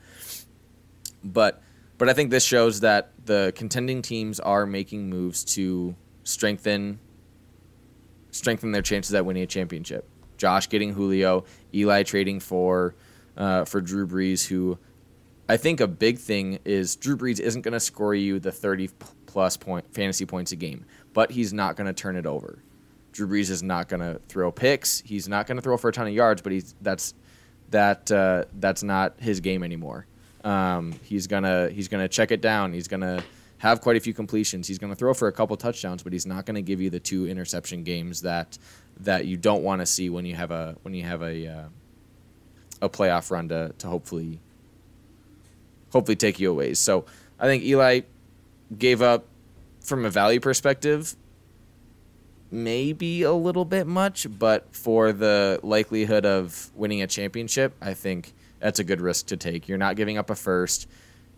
But 1.23 1.61
but 1.97 2.10
I 2.10 2.13
think 2.13 2.31
this 2.31 2.43
shows 2.43 2.81
that 2.81 3.12
the 3.25 3.53
contending 3.55 4.01
teams 4.01 4.39
are 4.39 4.65
making 4.65 5.10
moves 5.10 5.43
to 5.55 5.95
strengthen 6.23 6.99
strengthen 8.31 8.71
their 8.71 8.81
chances 8.81 9.13
at 9.15 9.25
winning 9.25 9.43
a 9.43 9.47
championship. 9.47 10.07
Josh 10.38 10.69
getting 10.69 10.93
Julio, 10.93 11.45
Eli 11.73 12.03
trading 12.03 12.39
for 12.39 12.95
uh, 13.36 13.65
for 13.65 13.81
Drew 13.81 14.07
Brees, 14.07 14.47
who 14.47 14.77
I 15.49 15.57
think 15.57 15.79
a 15.79 15.88
big 15.88 16.19
thing 16.19 16.60
is 16.65 16.95
Drew 16.95 17.17
Brees 17.17 17.39
isn't 17.39 17.62
going 17.62 17.73
to 17.73 17.79
score 17.79 18.13
you 18.13 18.39
the 18.39 18.51
30 18.51 18.88
p- 18.88 18.93
plus 19.25 19.57
point 19.57 19.91
fantasy 19.93 20.25
points 20.25 20.51
a 20.51 20.55
game, 20.55 20.86
but 21.13 21.31
he's 21.31 21.53
not 21.53 21.75
going 21.75 21.88
to 21.88 21.93
turn 21.93 22.15
it 22.15 22.25
over. 22.25 22.62
Drew 23.12 23.27
Brees 23.27 23.49
is 23.49 23.63
not 23.63 23.88
going 23.88 24.01
to 24.01 24.19
throw 24.27 24.51
picks. 24.51 25.01
He's 25.01 25.27
not 25.27 25.47
going 25.47 25.55
to 25.55 25.62
throw 25.62 25.77
for 25.77 25.89
a 25.89 25.93
ton 25.93 26.07
of 26.07 26.13
yards, 26.13 26.41
but 26.41 26.51
he's 26.51 26.75
that's 26.81 27.13
that 27.69 28.12
uh, 28.12 28.45
that's 28.53 28.83
not 28.83 29.19
his 29.19 29.39
game 29.39 29.63
anymore. 29.63 30.05
Um, 30.47 30.93
he's 31.03 31.27
gonna 31.27 31.69
he's 31.69 31.89
gonna 31.89 32.07
check 32.07 32.31
it 32.31 32.39
down. 32.39 32.71
He's 32.71 32.88
gonna 32.88 33.21
have 33.57 33.81
quite 33.81 33.97
a 33.97 33.99
few 33.99 34.13
completions. 34.13 34.65
He's 34.65 34.77
gonna 34.77 34.95
throw 34.95 35.13
for 35.13 35.27
a 35.27 35.31
couple 35.33 35.57
touchdowns, 35.57 36.03
but 36.03 36.13
he's 36.13 36.25
not 36.25 36.45
gonna 36.45 36.62
give 36.62 36.79
you 36.79 36.89
the 36.89 37.01
two 37.01 37.27
interception 37.27 37.83
games 37.83 38.21
that 38.21 38.57
that 39.01 39.25
you 39.25 39.36
don't 39.36 39.62
want 39.62 39.81
to 39.81 39.86
see 39.86 40.10
when 40.10 40.25
you 40.25 40.36
have 40.36 40.51
a 40.51 40.77
when 40.83 40.93
you 40.93 41.03
have 41.03 41.21
a 41.21 41.47
uh, 41.47 41.67
a 42.81 42.88
playoff 42.88 43.29
run 43.29 43.49
to 43.49 43.73
to 43.77 43.88
hopefully 43.88 44.39
hopefully 45.91 46.15
take 46.15 46.39
you 46.39 46.49
away. 46.49 46.73
So 46.75 47.03
I 47.38 47.47
think 47.47 47.63
Eli 47.63 48.01
gave 48.77 49.01
up 49.01 49.25
from 49.81 50.05
a 50.05 50.10
value 50.10 50.39
perspective 50.39 51.17
maybe 52.49 53.23
a 53.23 53.33
little 53.33 53.65
bit 53.65 53.86
much, 53.86 54.25
but 54.39 54.73
for 54.73 55.12
the 55.12 55.60
likelihood 55.63 56.25
of 56.25 56.71
winning 56.73 57.01
a 57.01 57.07
championship, 57.07 57.73
I 57.81 57.93
think 57.93 58.33
that's 58.60 58.80
a 58.80 58.84
good 58.84 59.02
risk 59.02 59.28
to 59.28 59.38
take. 59.38 59.67
You're 59.67 59.78
not 59.78 59.96
giving 59.96 60.17
up 60.17 60.30
a 60.30 60.36
first. 60.36 60.88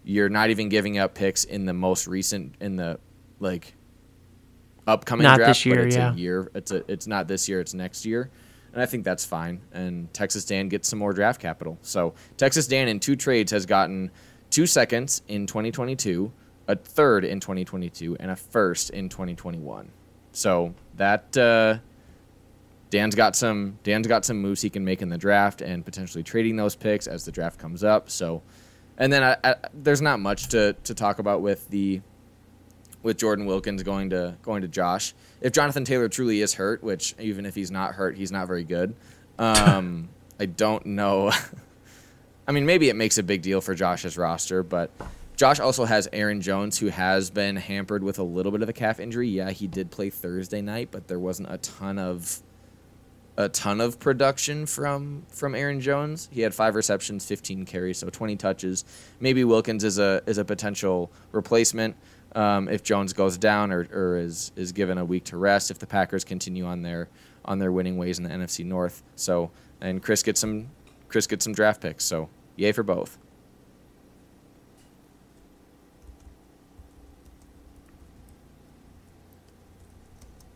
You're 0.04 0.30
not 0.30 0.50
even 0.50 0.70
giving 0.70 0.98
up 0.98 1.14
picks 1.14 1.44
in 1.44 1.66
the 1.66 1.74
most 1.74 2.08
recent 2.08 2.56
in 2.60 2.76
the 2.76 3.00
like 3.40 3.74
upcoming 4.88 5.24
Not 5.24 5.38
draft. 5.38 5.50
this 5.50 5.66
year, 5.66 5.76
but 5.76 5.86
it's 5.86 5.96
yeah. 5.96 6.14
a 6.14 6.16
year. 6.16 6.52
It's 6.54 6.72
a 6.72 6.90
it's 6.92 7.08
not 7.08 7.28
this 7.28 7.48
year, 7.48 7.60
it's 7.60 7.74
next 7.74 8.06
year. 8.06 8.30
And 8.74 8.82
I 8.82 8.86
think 8.86 9.04
that's 9.04 9.26
fine. 9.26 9.62
And 9.72 10.14
Texas 10.14 10.46
Dan 10.46 10.70
gets 10.70 10.88
some 10.88 11.00
more 11.00 11.14
draft 11.14 11.42
capital. 11.42 11.78
So 11.82 12.14
Texas 12.38 12.68
Dan 12.68 12.88
in 12.88 13.00
two 13.00 13.16
trades 13.16 13.52
has 13.52 13.66
gotten 13.66 14.12
two 14.52 14.68
seconds 14.68 15.24
in 15.28 15.48
2022, 15.48 16.32
a 16.68 16.76
third 16.76 17.26
in 17.26 17.40
2022, 17.40 18.18
and 18.20 18.30
a 18.32 18.36
first 18.36 18.92
in 18.92 19.10
2021. 19.10 19.90
So 20.32 20.76
that 20.98 21.36
uh, 21.36 21.80
Dan's 22.90 23.16
got 23.16 23.36
some 23.36 23.78
Dan's 23.84 24.08
got 24.08 24.26
some 24.26 24.42
moves 24.42 24.62
he 24.62 24.70
can 24.70 24.84
make 24.84 25.02
in 25.02 25.10
the 25.10 25.18
draft 25.18 25.62
and 25.62 25.86
potentially 25.86 26.24
trading 26.24 26.56
those 26.56 26.76
picks 26.76 27.08
as 27.08 27.26
the 27.26 27.32
draft 27.32 27.60
comes 27.60 27.84
up. 27.84 28.10
So, 28.10 28.42
and 28.98 29.14
then 29.14 29.24
I, 29.24 29.38
I, 29.44 29.56
there's 29.74 30.02
not 30.02 30.20
much 30.20 30.48
to, 30.50 30.74
to 30.84 30.96
talk 30.96 31.20
about 31.20 31.42
with 31.42 31.70
the 31.70 32.02
with 33.02 33.18
Jordan 33.18 33.46
Wilkins 33.46 33.84
going 33.84 34.10
to 34.10 34.36
going 34.42 34.62
to 34.64 34.68
Josh. 34.68 35.14
If 35.42 35.54
Jonathan 35.54 35.86
Taylor 35.86 36.10
truly 36.10 36.42
is 36.42 36.56
hurt, 36.56 36.84
which 36.84 37.16
even 37.20 37.46
if 37.46 37.56
he's 37.56 37.72
not 37.72 37.94
hurt, 37.94 38.18
he's 38.18 38.32
not 38.32 38.48
very 38.48 38.64
good. 38.64 38.96
Um, 39.38 40.10
I 40.40 40.46
don't 40.46 40.86
know. 40.86 41.32
I 42.48 42.52
mean, 42.52 42.66
maybe 42.66 42.90
it 42.90 42.96
makes 42.96 43.20
a 43.20 43.24
big 43.24 43.44
deal 43.44 43.62
for 43.62 43.76
Josh's 43.76 44.18
roster, 44.18 44.64
but 44.64 44.90
Josh 45.36 45.60
also 45.60 45.86
has 45.86 46.10
Aaron 46.12 46.42
Jones, 46.42 46.80
who 46.80 46.88
has 46.88 47.30
been 47.30 47.56
hampered 47.56 48.04
with 48.04 48.18
a 48.18 48.24
little 48.24 48.52
bit 48.52 48.64
of 48.64 48.70
a 48.70 48.74
calf 48.74 49.00
injury. 49.00 49.30
Yeah, 49.30 49.52
he 49.52 49.68
did 49.68 49.92
play 49.92 50.10
Thursday 50.10 50.62
night, 50.62 50.90
but 50.92 51.08
there 51.08 51.20
wasn't 51.20 51.52
a 51.52 51.58
ton 51.60 52.00
of 52.00 52.42
a 53.40 53.48
ton 53.48 53.80
of 53.80 53.98
production 54.02 54.66
from 54.66 55.24
from 55.30 55.56
Aaron 55.56 55.80
Jones. 55.80 56.28
He 56.30 56.42
had 56.42 56.54
five 56.54 56.76
receptions, 56.76 57.26
15 57.26 57.66
carries, 57.66 57.98
so 57.98 58.10
20 58.10 58.36
touches. 58.36 58.84
Maybe 59.22 59.46
Wilkins 59.46 59.86
is 59.86 59.98
a 59.98 60.22
is 60.28 60.38
a 60.38 60.44
potential 60.44 61.10
replacement 61.32 61.96
um, 62.36 62.68
if 62.68 62.84
Jones 62.84 63.14
goes 63.14 63.38
down 63.38 63.72
or, 63.72 63.88
or 63.94 64.18
is 64.18 64.52
is 64.58 64.74
given 64.74 64.98
a 64.98 65.06
week 65.06 65.24
to 65.26 65.38
rest. 65.38 65.72
If 65.72 65.80
the 65.80 65.88
Packers 65.88 66.26
continue 66.26 66.66
on 66.66 66.82
their 66.82 67.08
on 67.46 67.60
their 67.60 67.72
winning 67.72 67.98
ways 67.98 68.20
in 68.20 68.26
the 68.26 68.30
NFC 68.30 68.66
North, 68.66 69.04
so 69.16 69.52
and 69.80 70.04
Chris 70.04 70.22
gets 70.22 70.42
some 70.42 70.70
Chris 71.08 71.26
gets 71.26 71.46
some 71.46 71.54
draft 71.54 71.80
picks. 71.80 72.04
So 72.04 72.28
yay 72.58 72.74
for 72.74 72.84
both. 72.84 73.18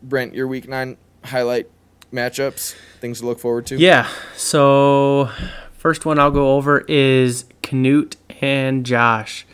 Brent, 0.02 0.36
your 0.36 0.50
week 0.50 0.68
nine 0.68 0.98
highlight 1.24 1.70
matchups, 2.14 2.76
things 3.02 3.20
to 3.20 3.26
look 3.26 3.40
forward 3.40 3.66
to. 3.68 3.78
Yeah. 3.78 4.08
So 4.36 5.30
first 5.74 6.06
one 6.06 6.20
I'll 6.20 6.32
go 6.32 6.56
over 6.56 6.86
is 6.88 7.46
Canute 7.62 8.16
and 8.42 8.86
Josh. 8.86 9.46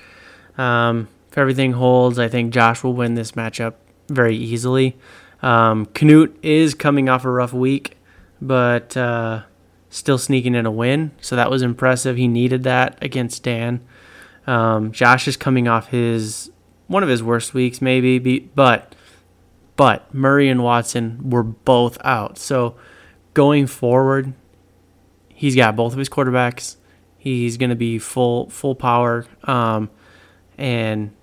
Um, 0.57 1.07
if 1.31 1.37
everything 1.37 1.73
holds, 1.73 2.19
I 2.19 2.27
think 2.27 2.53
Josh 2.53 2.83
will 2.83 2.93
win 2.93 3.15
this 3.15 3.31
matchup 3.31 3.75
very 4.09 4.35
easily. 4.35 4.97
Um, 5.41 5.85
Canute 5.87 6.37
is 6.43 6.73
coming 6.73 7.07
off 7.07 7.23
a 7.23 7.31
rough 7.31 7.53
week, 7.53 7.97
but 8.41 8.97
uh, 8.97 9.43
still 9.89 10.17
sneaking 10.17 10.55
in 10.55 10.65
a 10.65 10.71
win. 10.71 11.11
So 11.21 11.35
that 11.35 11.49
was 11.49 11.61
impressive. 11.61 12.17
He 12.17 12.27
needed 12.27 12.63
that 12.63 12.97
against 13.01 13.43
Dan. 13.43 13.81
Um, 14.47 14.91
Josh 14.91 15.27
is 15.27 15.37
coming 15.37 15.67
off 15.67 15.87
his 15.89 16.51
one 16.87 17.03
of 17.03 17.09
his 17.09 17.21
worst 17.21 17.53
weeks, 17.53 17.81
maybe, 17.81 18.17
but 18.39 18.95
but 19.79 20.13
Murray 20.13 20.49
and 20.49 20.61
Watson 20.61 21.29
were 21.29 21.41
both 21.41 21.97
out. 22.03 22.37
So 22.37 22.75
going 23.33 23.65
forward, 23.65 24.33
he's 25.29 25.55
got 25.55 25.77
both 25.77 25.93
of 25.93 25.99
his 25.99 26.09
quarterbacks. 26.09 26.75
He's 27.17 27.55
going 27.55 27.69
to 27.69 27.77
be 27.77 27.97
full 27.97 28.49
full 28.49 28.75
power, 28.75 29.25
um, 29.45 29.89
and 30.57 31.15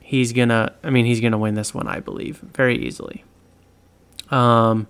he's 0.00 0.32
gonna. 0.32 0.74
I 0.82 0.90
mean, 0.90 1.04
he's 1.04 1.20
gonna 1.20 1.38
win 1.38 1.54
this 1.54 1.72
one, 1.72 1.86
I 1.86 2.00
believe, 2.00 2.38
very 2.38 2.84
easily. 2.84 3.22
Um, 4.28 4.88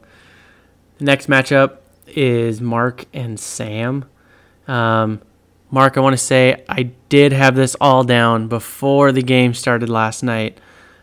next 0.98 1.28
matchup 1.28 1.76
is 2.06 2.62
Mark 2.62 3.04
and 3.12 3.38
Sam. 3.38 4.06
Um, 4.66 5.20
Mark, 5.70 5.98
I 5.98 6.00
want 6.00 6.14
to 6.14 6.24
say 6.24 6.64
I 6.70 6.84
did 7.10 7.32
have 7.32 7.54
this 7.54 7.76
all 7.82 8.02
down 8.02 8.48
before 8.48 9.12
the 9.12 9.22
game 9.22 9.52
started 9.52 9.90
last 9.90 10.22
night. 10.22 10.58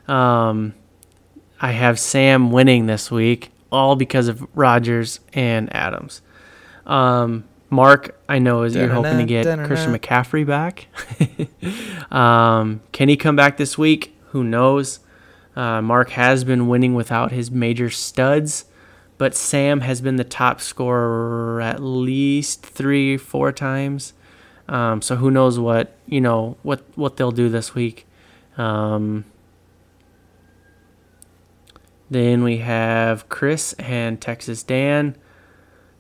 Um, 0.08 0.74
I 1.60 1.72
have 1.72 2.00
Sam 2.00 2.52
winning 2.52 2.86
this 2.86 3.10
week, 3.10 3.52
all 3.72 3.96
because 3.96 4.28
of 4.28 4.48
Rodgers 4.56 5.20
and 5.34 5.74
Adams. 5.76 6.22
Um, 6.86 7.46
Mark, 7.70 8.18
I 8.30 8.40
know 8.40 8.64
is 8.64 8.76
you're 8.76 8.88
hoping 8.88 9.18
to 9.18 9.26
get 9.26 9.46
Christian. 9.66 9.94
McCaffrey 9.94 10.46
back. 10.46 10.88
um, 12.12 12.82
can 12.92 13.10
he 13.10 13.18
come 13.18 13.36
back 13.36 13.58
this 13.58 13.78
week? 13.78 14.16
Who 14.28 14.44
knows? 14.44 15.00
Uh, 15.56 15.82
Mark 15.82 16.12
has 16.12 16.44
been 16.44 16.68
winning 16.68 16.94
without 16.94 17.32
his 17.32 17.50
major 17.50 17.90
studs, 17.90 18.66
but 19.18 19.36
Sam 19.36 19.82
has 19.82 20.02
been 20.02 20.16
the 20.16 20.24
top 20.24 20.62
scorer 20.62 21.60
at 21.60 21.82
least 21.82 22.64
three, 22.64 23.18
four 23.18 23.52
times. 23.52 24.14
Um, 24.70 25.02
so 25.02 25.16
who 25.16 25.32
knows 25.32 25.58
what 25.58 25.96
you 26.06 26.22
know 26.22 26.58
what 26.62 26.84
what 26.96 27.18
they'll 27.18 27.32
do 27.32 27.50
this 27.50 27.74
week. 27.74 28.06
Um, 28.58 29.26
then 32.10 32.44
we 32.44 32.58
have 32.58 33.28
Chris 33.30 33.74
and 33.74 34.20
Texas 34.22 34.64
Dan 34.64 35.16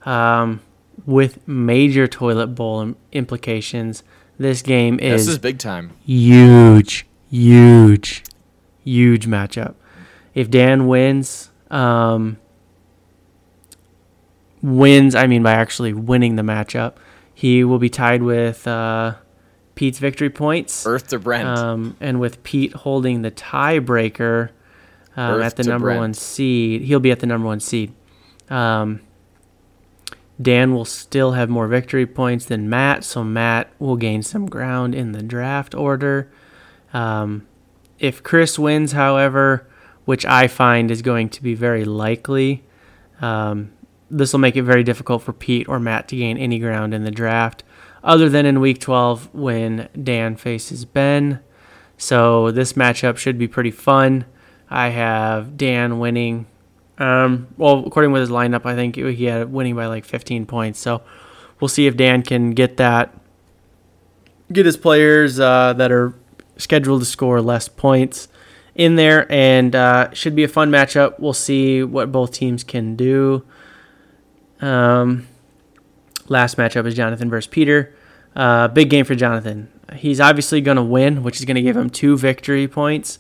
um, 0.06 0.62
with 1.06 1.46
major 1.48 2.08
toilet 2.08 2.48
bowl 2.48 2.94
implications. 3.12 4.04
This 4.38 4.62
game 4.62 5.00
is 5.00 5.26
This 5.26 5.34
is 5.34 5.40
big 5.40 5.60
time. 5.60 5.92
huge, 6.06 7.06
huge, 7.30 8.24
huge 8.84 9.28
matchup. 9.28 9.76
If 10.34 10.50
Dan 10.52 10.88
wins, 10.88 11.50
um, 11.72 12.38
wins, 14.62 15.16
I 15.16 15.28
mean 15.28 15.44
by 15.44 15.54
actually 15.54 15.94
winning 15.94 16.36
the 16.36 16.44
matchup, 16.44 16.94
he 17.34 17.64
will 17.64 17.80
be 17.80 17.90
tied 17.90 18.24
with 18.24 18.68
uh, 18.68 19.16
Pete's 19.76 20.00
victory 20.00 20.30
points. 20.30 20.86
Earth 20.86 21.08
to 21.10 21.20
Brent. 21.20 21.48
Um, 21.48 21.98
and 22.00 22.20
with 22.20 22.44
Pete 22.44 22.74
holding 22.74 23.22
the 23.22 23.32
tiebreaker 23.32 24.50
um, 25.18 25.42
at 25.42 25.56
the 25.56 25.64
number 25.64 25.88
Brent. 25.88 26.00
one 26.00 26.14
seed, 26.14 26.84
he'll 26.84 27.00
be 27.00 27.12
at 27.12 27.20
the 27.20 27.26
number 27.28 27.48
one 27.48 27.60
seed. 27.60 27.94
Um, 28.50 29.02
Dan 30.40 30.74
will 30.74 30.86
still 30.86 31.32
have 31.32 31.50
more 31.50 31.68
victory 31.68 32.06
points 32.06 32.46
than 32.46 32.70
Matt, 32.70 33.04
so 33.04 33.24
Matt 33.24 33.72
will 33.80 33.96
gain 33.96 34.22
some 34.22 34.46
ground 34.46 34.94
in 34.94 35.12
the 35.12 35.24
draft 35.24 35.74
order. 35.74 36.32
Um, 36.94 37.48
if 37.98 38.22
Chris 38.22 38.60
wins, 38.60 38.92
however, 38.92 39.68
which 40.06 40.26
I 40.26 40.48
find 40.48 40.92
is 40.92 41.02
going 41.02 41.30
to 41.30 41.42
be 41.42 41.56
very 41.56 41.84
likely, 41.84 42.64
um, 43.20 43.72
this 44.12 44.32
will 44.32 44.40
make 44.40 44.56
it 44.56 44.64
very 44.64 44.84
difficult 44.84 45.24
for 45.24 45.34
Pete 45.34 45.68
or 45.68 45.80
Matt 45.80 46.08
to 46.10 46.16
gain 46.16 46.38
any 46.38 46.60
ground 46.60 46.94
in 46.94 47.04
the 47.04 47.12
draft, 47.12 47.64
other 48.04 48.30
than 48.30 48.46
in 48.46 48.60
Week 48.60 48.80
12 48.80 49.34
when 49.34 49.90
Dan 50.02 50.36
faces 50.36 50.86
Ben. 50.86 51.40
So 51.98 52.52
this 52.52 52.74
matchup 52.74 53.18
should 53.18 53.40
be 53.40 53.48
pretty 53.48 53.72
fun. 53.72 54.26
I 54.70 54.90
have 54.90 55.58
Dan 55.58 56.00
winning. 56.00 56.46
Um, 56.98 57.48
well, 57.58 57.86
according 57.86 58.12
with 58.12 58.22
his 58.22 58.30
lineup, 58.30 58.66
I 58.66 58.76
think 58.76 58.96
he 58.96 59.26
had 59.26 59.52
winning 59.52 59.76
by 59.76 59.88
like 59.88 60.06
15 60.06 60.46
points. 60.46 60.80
So 60.80 61.02
we'll 61.60 61.68
see 61.70 61.88
if 61.88 61.96
Dan 61.96 62.24
can 62.24 62.52
get 62.52 62.78
that, 62.78 63.14
get 64.52 64.66
his 64.66 64.78
players 64.78 65.40
uh, 65.40 65.74
that 65.74 65.92
are 65.92 66.14
scheduled 66.58 67.02
to 67.02 67.06
score 67.06 67.42
less 67.42 67.68
points 67.68 68.28
in 68.76 68.96
there, 68.96 69.32
and 69.32 69.76
uh, 69.76 70.12
should 70.14 70.36
be 70.36 70.44
a 70.44 70.48
fun 70.48 70.70
matchup. 70.70 71.20
We'll 71.20 71.34
see 71.34 71.84
what 71.84 72.12
both 72.12 72.32
teams 72.32 72.64
can 72.64 72.96
do. 72.96 73.44
Um, 74.62 75.28
last 76.28 76.58
matchup 76.58 76.86
is 76.86 76.96
Jonathan 76.96 77.30
versus 77.30 77.48
Peter. 77.48 77.96
Uh, 78.36 78.68
big 78.68 78.90
game 78.90 79.06
for 79.06 79.16
Jonathan. 79.16 79.72
He's 79.96 80.20
obviously 80.20 80.62
going 80.62 80.78
to 80.78 80.84
win, 80.84 81.24
which 81.24 81.40
is 81.40 81.46
going 81.46 81.56
to 81.56 81.62
give 81.62 81.76
him 81.76 81.90
two 81.90 82.18
victory 82.18 82.68
points. 82.68 83.20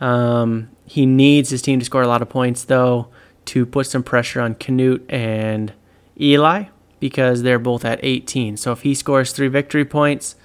Um, 0.00 0.70
he 0.86 1.06
needs 1.06 1.50
his 1.50 1.62
team 1.62 1.78
to 1.78 1.84
score 1.84 2.02
a 2.02 2.08
lot 2.08 2.22
of 2.22 2.28
points, 2.28 2.64
though, 2.64 3.08
to 3.46 3.66
put 3.66 3.86
some 3.86 4.02
pressure 4.02 4.40
on 4.40 4.54
Canute 4.54 5.04
and 5.08 5.72
Eli 6.20 6.64
because 7.00 7.42
they're 7.42 7.58
both 7.58 7.84
at 7.84 8.00
18. 8.02 8.56
So 8.56 8.72
if 8.72 8.82
he 8.82 8.94
scores 8.94 9.32
three 9.32 9.48
victory 9.48 9.84
points, 9.84 10.36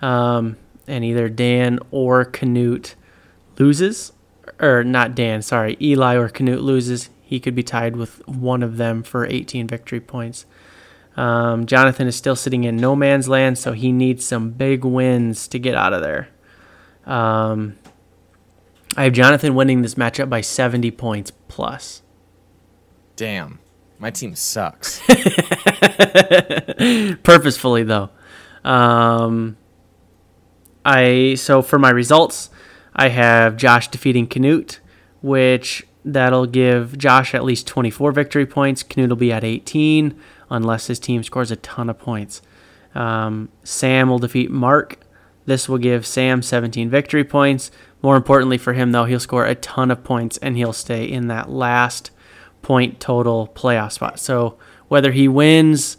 um, 0.00 0.56
and 0.86 1.04
either 1.04 1.28
Dan 1.28 1.78
or 1.90 2.24
Canute 2.24 2.94
loses, 3.58 4.12
or 4.60 4.82
not 4.82 5.14
Dan, 5.14 5.42
sorry, 5.42 5.76
Eli 5.80 6.16
or 6.16 6.28
Canute 6.28 6.62
loses, 6.62 7.10
he 7.22 7.38
could 7.38 7.54
be 7.54 7.62
tied 7.62 7.96
with 7.96 8.26
one 8.26 8.62
of 8.62 8.78
them 8.78 9.02
for 9.02 9.26
18 9.26 9.66
victory 9.68 10.00
points. 10.00 10.46
Um, 11.16 11.66
Jonathan 11.66 12.06
is 12.06 12.16
still 12.16 12.36
sitting 12.36 12.64
in 12.64 12.76
no 12.76 12.94
man's 12.96 13.28
land, 13.28 13.58
so 13.58 13.72
he 13.72 13.92
needs 13.92 14.24
some 14.24 14.50
big 14.50 14.84
wins 14.84 15.48
to 15.48 15.58
get 15.58 15.74
out 15.74 15.92
of 15.92 16.00
there. 16.00 16.28
Um, 17.06 17.76
I 18.98 19.04
have 19.04 19.12
Jonathan 19.12 19.54
winning 19.54 19.82
this 19.82 19.94
matchup 19.94 20.28
by 20.28 20.40
70 20.40 20.90
points 20.90 21.30
plus. 21.46 22.02
Damn. 23.14 23.60
My 24.00 24.10
team 24.10 24.34
sucks. 24.34 25.00
Purposefully, 27.22 27.84
though. 27.84 28.10
Um, 28.64 29.56
I 30.84 31.36
so 31.36 31.62
for 31.62 31.78
my 31.78 31.90
results, 31.90 32.50
I 32.92 33.10
have 33.10 33.56
Josh 33.56 33.86
defeating 33.86 34.26
Canute, 34.26 34.80
which 35.20 35.86
that'll 36.04 36.46
give 36.46 36.98
Josh 36.98 37.36
at 37.36 37.44
least 37.44 37.68
24 37.68 38.10
victory 38.10 38.46
points. 38.46 38.82
Canute 38.82 39.10
will 39.10 39.16
be 39.16 39.30
at 39.30 39.44
18 39.44 40.18
unless 40.50 40.88
his 40.88 40.98
team 40.98 41.22
scores 41.22 41.52
a 41.52 41.56
ton 41.56 41.88
of 41.88 42.00
points. 42.00 42.42
Um, 42.96 43.50
Sam 43.62 44.08
will 44.08 44.18
defeat 44.18 44.50
Mark. 44.50 44.98
This 45.46 45.68
will 45.68 45.78
give 45.78 46.04
Sam 46.04 46.42
17 46.42 46.90
victory 46.90 47.24
points. 47.24 47.70
More 48.02 48.16
importantly 48.16 48.58
for 48.58 48.72
him, 48.72 48.92
though, 48.92 49.04
he'll 49.04 49.20
score 49.20 49.44
a 49.44 49.54
ton 49.54 49.90
of 49.90 50.04
points 50.04 50.38
and 50.38 50.56
he'll 50.56 50.72
stay 50.72 51.04
in 51.04 51.28
that 51.28 51.50
last 51.50 52.10
point 52.62 53.00
total 53.00 53.48
playoff 53.54 53.92
spot. 53.92 54.20
So 54.20 54.58
whether 54.88 55.12
he 55.12 55.28
wins 55.28 55.96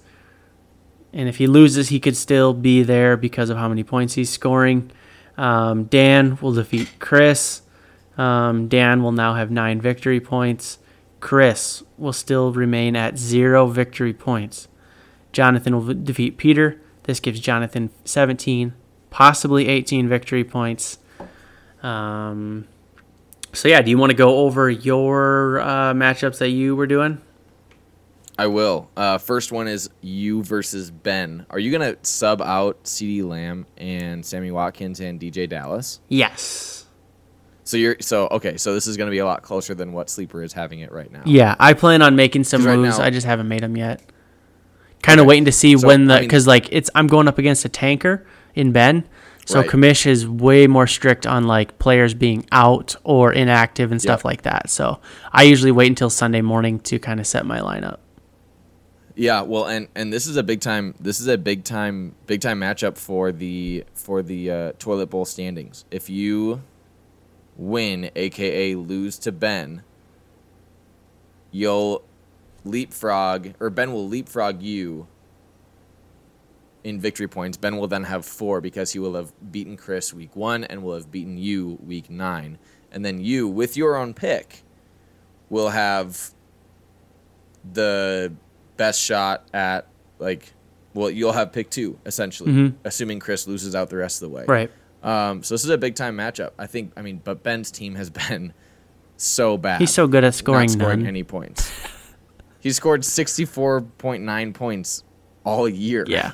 and 1.12 1.28
if 1.28 1.38
he 1.38 1.48
loses, 1.48 1.90
he 1.90 2.00
could 2.00 2.16
still 2.16 2.54
be 2.54 2.84
there 2.84 3.18
because 3.18 3.50
of 3.50 3.58
how 3.58 3.68
many 3.68 3.84
points 3.84 4.14
he's 4.14 4.30
scoring. 4.30 4.92
Um, 5.38 5.86
Dan 5.86 6.38
will 6.42 6.54
defeat 6.54 6.90
Chris. 7.00 7.62
Um, 8.18 8.68
Dan 8.68 9.02
will 9.02 9.12
now 9.12 9.34
have 9.36 9.50
nine 9.50 9.82
victory 9.82 10.20
points. 10.20 10.78
Chris 11.20 11.84
will 11.98 12.14
still 12.14 12.54
remain 12.54 12.96
at 12.96 13.18
zero 13.18 13.68
victory 13.68 14.14
points. 14.14 14.68
Jonathan 15.32 15.76
will 15.76 15.94
defeat 15.94 16.38
Peter. 16.38 16.82
This 17.04 17.20
gives 17.20 17.40
Jonathan 17.40 17.90
17, 18.06 18.74
possibly 19.10 19.68
18 19.68 20.08
victory 20.08 20.44
points. 20.44 21.00
Um, 21.84 22.68
so, 23.54 23.68
yeah, 23.68 23.82
do 23.82 23.90
you 23.90 23.98
want 23.98 24.12
to 24.12 24.16
go 24.18 24.38
over 24.40 24.70
your 24.70 25.60
uh, 25.62 25.94
matchups 25.94 26.38
that 26.40 26.50
you 26.50 26.76
were 26.76 26.88
doing? 26.88 27.20
I 28.38 28.48
will. 28.48 28.90
Uh, 28.96 29.18
first 29.18 29.52
one 29.52 29.68
is 29.68 29.90
you 30.02 30.44
versus 30.44 30.92
Ben. 30.92 31.46
Are 31.50 31.60
you 31.60 31.72
gonna 31.74 31.98
sub 32.04 32.42
out 32.42 32.82
CeeDee 32.86 33.28
Lamb 33.28 33.66
and 33.78 34.26
Sammy 34.26 34.50
Watkins 34.50 35.02
and 35.02 35.20
DeeJay 35.20 35.50
Dallas? 35.50 36.00
Yes. 36.08 36.86
So 37.66 37.76
you're 37.76 37.98
so 38.00 38.30
okay. 38.32 38.56
So 38.56 38.74
this 38.74 38.88
is 38.88 38.96
gonna 38.96 39.12
be 39.12 39.18
a 39.18 39.26
lot 39.26 39.42
closer 39.42 39.76
than 39.76 39.92
what 39.92 40.10
Sleeper 40.10 40.42
is 40.42 40.54
having 40.54 40.80
it 40.80 40.90
right 40.94 41.12
now. 41.12 41.24
Yeah, 41.26 41.56
I 41.60 41.74
plan 41.74 42.02
on 42.02 42.16
making 42.16 42.46
some 42.46 42.66
right 42.66 42.78
moves. 42.80 42.98
now- 42.98 43.04
I 43.04 43.10
just 43.10 43.28
haven't 43.28 43.50
made 43.50 43.62
them 43.62 43.76
yet. 43.76 44.02
Kind 45.02 45.20
of 45.20 45.24
Okay. 45.26 45.28
waiting 45.30 45.46
to 45.46 45.52
see 45.52 45.78
So, 45.78 45.86
when 45.88 46.06
the 46.06 46.14
I 46.14 46.20
mean- 46.20 46.28
because 46.30 46.48
like 46.48 46.70
it's 46.72 46.90
I'm 46.96 47.08
going 47.08 47.28
up 47.28 47.40
against 47.40 47.66
a 47.66 47.70
tanker 47.70 48.26
in 48.56 48.72
Ben, 48.72 49.04
so 49.50 49.62
Right. 49.62 49.70
Kamish 49.70 50.06
is 50.06 50.28
way 50.28 50.68
more 50.68 50.86
strict 50.86 51.26
on 51.26 51.46
like 51.48 51.80
players 51.80 52.14
being 52.14 52.46
out 52.52 52.96
or 53.04 53.34
inactive 53.34 53.92
and 53.92 54.00
stuff 54.00 54.20
Yep. 54.20 54.26
like 54.26 54.42
that. 54.44 54.70
So 54.70 55.00
I 55.34 55.42
usually 55.44 55.72
wait 55.72 55.88
until 55.88 56.12
Sunday 56.12 56.42
morning 56.42 56.80
to 56.82 57.00
kind 57.00 57.20
of 57.20 57.26
set 57.26 57.48
my 57.48 57.60
lineup. 57.60 57.98
Yeah, 59.16 59.42
well, 59.42 59.66
and 59.66 59.88
and 59.96 60.14
this 60.14 60.28
is 60.28 60.38
a 60.38 60.44
big 60.44 60.62
time. 60.62 60.94
This 61.00 61.20
is 61.20 61.28
a 61.28 61.38
big 61.38 61.64
time, 61.64 62.14
big 62.28 62.42
time 62.42 62.60
matchup 62.62 62.96
for 62.96 63.32
the 63.32 63.84
for 63.96 64.22
the 64.22 64.52
uh, 64.52 64.72
toilet 64.78 65.10
bowl 65.10 65.26
standings. 65.26 65.84
If 65.90 66.10
you 66.12 66.62
win, 67.58 68.12
aka 68.16 68.76
lose 68.76 69.18
to 69.20 69.32
Ben, 69.32 69.82
you'll 71.52 72.04
leapfrog, 72.64 73.54
or 73.60 73.70
Ben 73.72 73.92
will 73.92 74.08
leapfrog 74.08 74.62
you 74.62 75.08
in 76.90 77.00
victory 77.00 77.28
points. 77.28 77.58
Ben 77.58 77.78
will 77.78 77.88
then 77.88 78.04
have 78.04 78.26
four 78.26 78.60
because 78.62 78.92
he 78.92 79.00
will 79.00 79.14
have 79.16 79.32
beaten 79.52 79.78
Chris 79.78 80.14
week 80.14 80.36
one 80.36 80.64
and 80.66 80.84
will 80.84 80.96
have 80.96 81.12
beaten 81.12 81.38
you 81.38 81.78
week 81.86 82.10
nine, 82.10 82.58
and 82.92 83.06
then 83.06 83.20
you, 83.22 83.48
with 83.48 83.78
your 83.78 83.96
own 83.96 84.14
pick, 84.14 84.64
will 85.50 85.70
have 85.70 86.32
the 87.74 88.34
best 88.78 89.02
shot 89.02 89.48
at 89.54 89.88
like 90.18 90.54
well 90.94 91.10
you'll 91.10 91.34
have 91.34 91.52
pick 91.52 91.70
two 91.70 92.00
essentially 92.06 92.52
Mhm. 92.52 92.76
assuming 92.86 93.20
chris 93.20 93.48
loses 93.48 93.76
out 93.76 93.90
the 93.90 93.98
rest 93.98 94.22
of 94.22 94.30
the 94.30 94.36
way 94.36 94.46
Right. 94.48 94.72
um, 95.04 95.44
so 95.44 95.54
this 95.54 95.64
is 95.66 95.70
a 95.70 95.78
big 95.78 95.96
time 95.96 96.16
matchup 96.16 96.52
i 96.58 96.66
think 96.66 96.94
i 96.96 97.02
mean 97.02 97.20
but 97.24 97.44
ben's 97.44 97.70
team 97.70 97.96
has 97.96 98.10
been 98.30 98.54
so 99.18 99.58
bad 99.58 99.82
He's 99.82 99.94
so 99.94 100.08
good 100.08 100.24
at 100.24 100.34
scoring, 100.34 100.70
scoring 100.70 101.00
none. 101.00 101.08
any 101.08 101.24
points 101.24 101.70
he 102.62 102.72
scored 102.72 103.02
64.9 103.02 104.54
points 104.54 105.04
all 105.44 105.68
year 105.68 106.06
Yeah. 106.08 106.32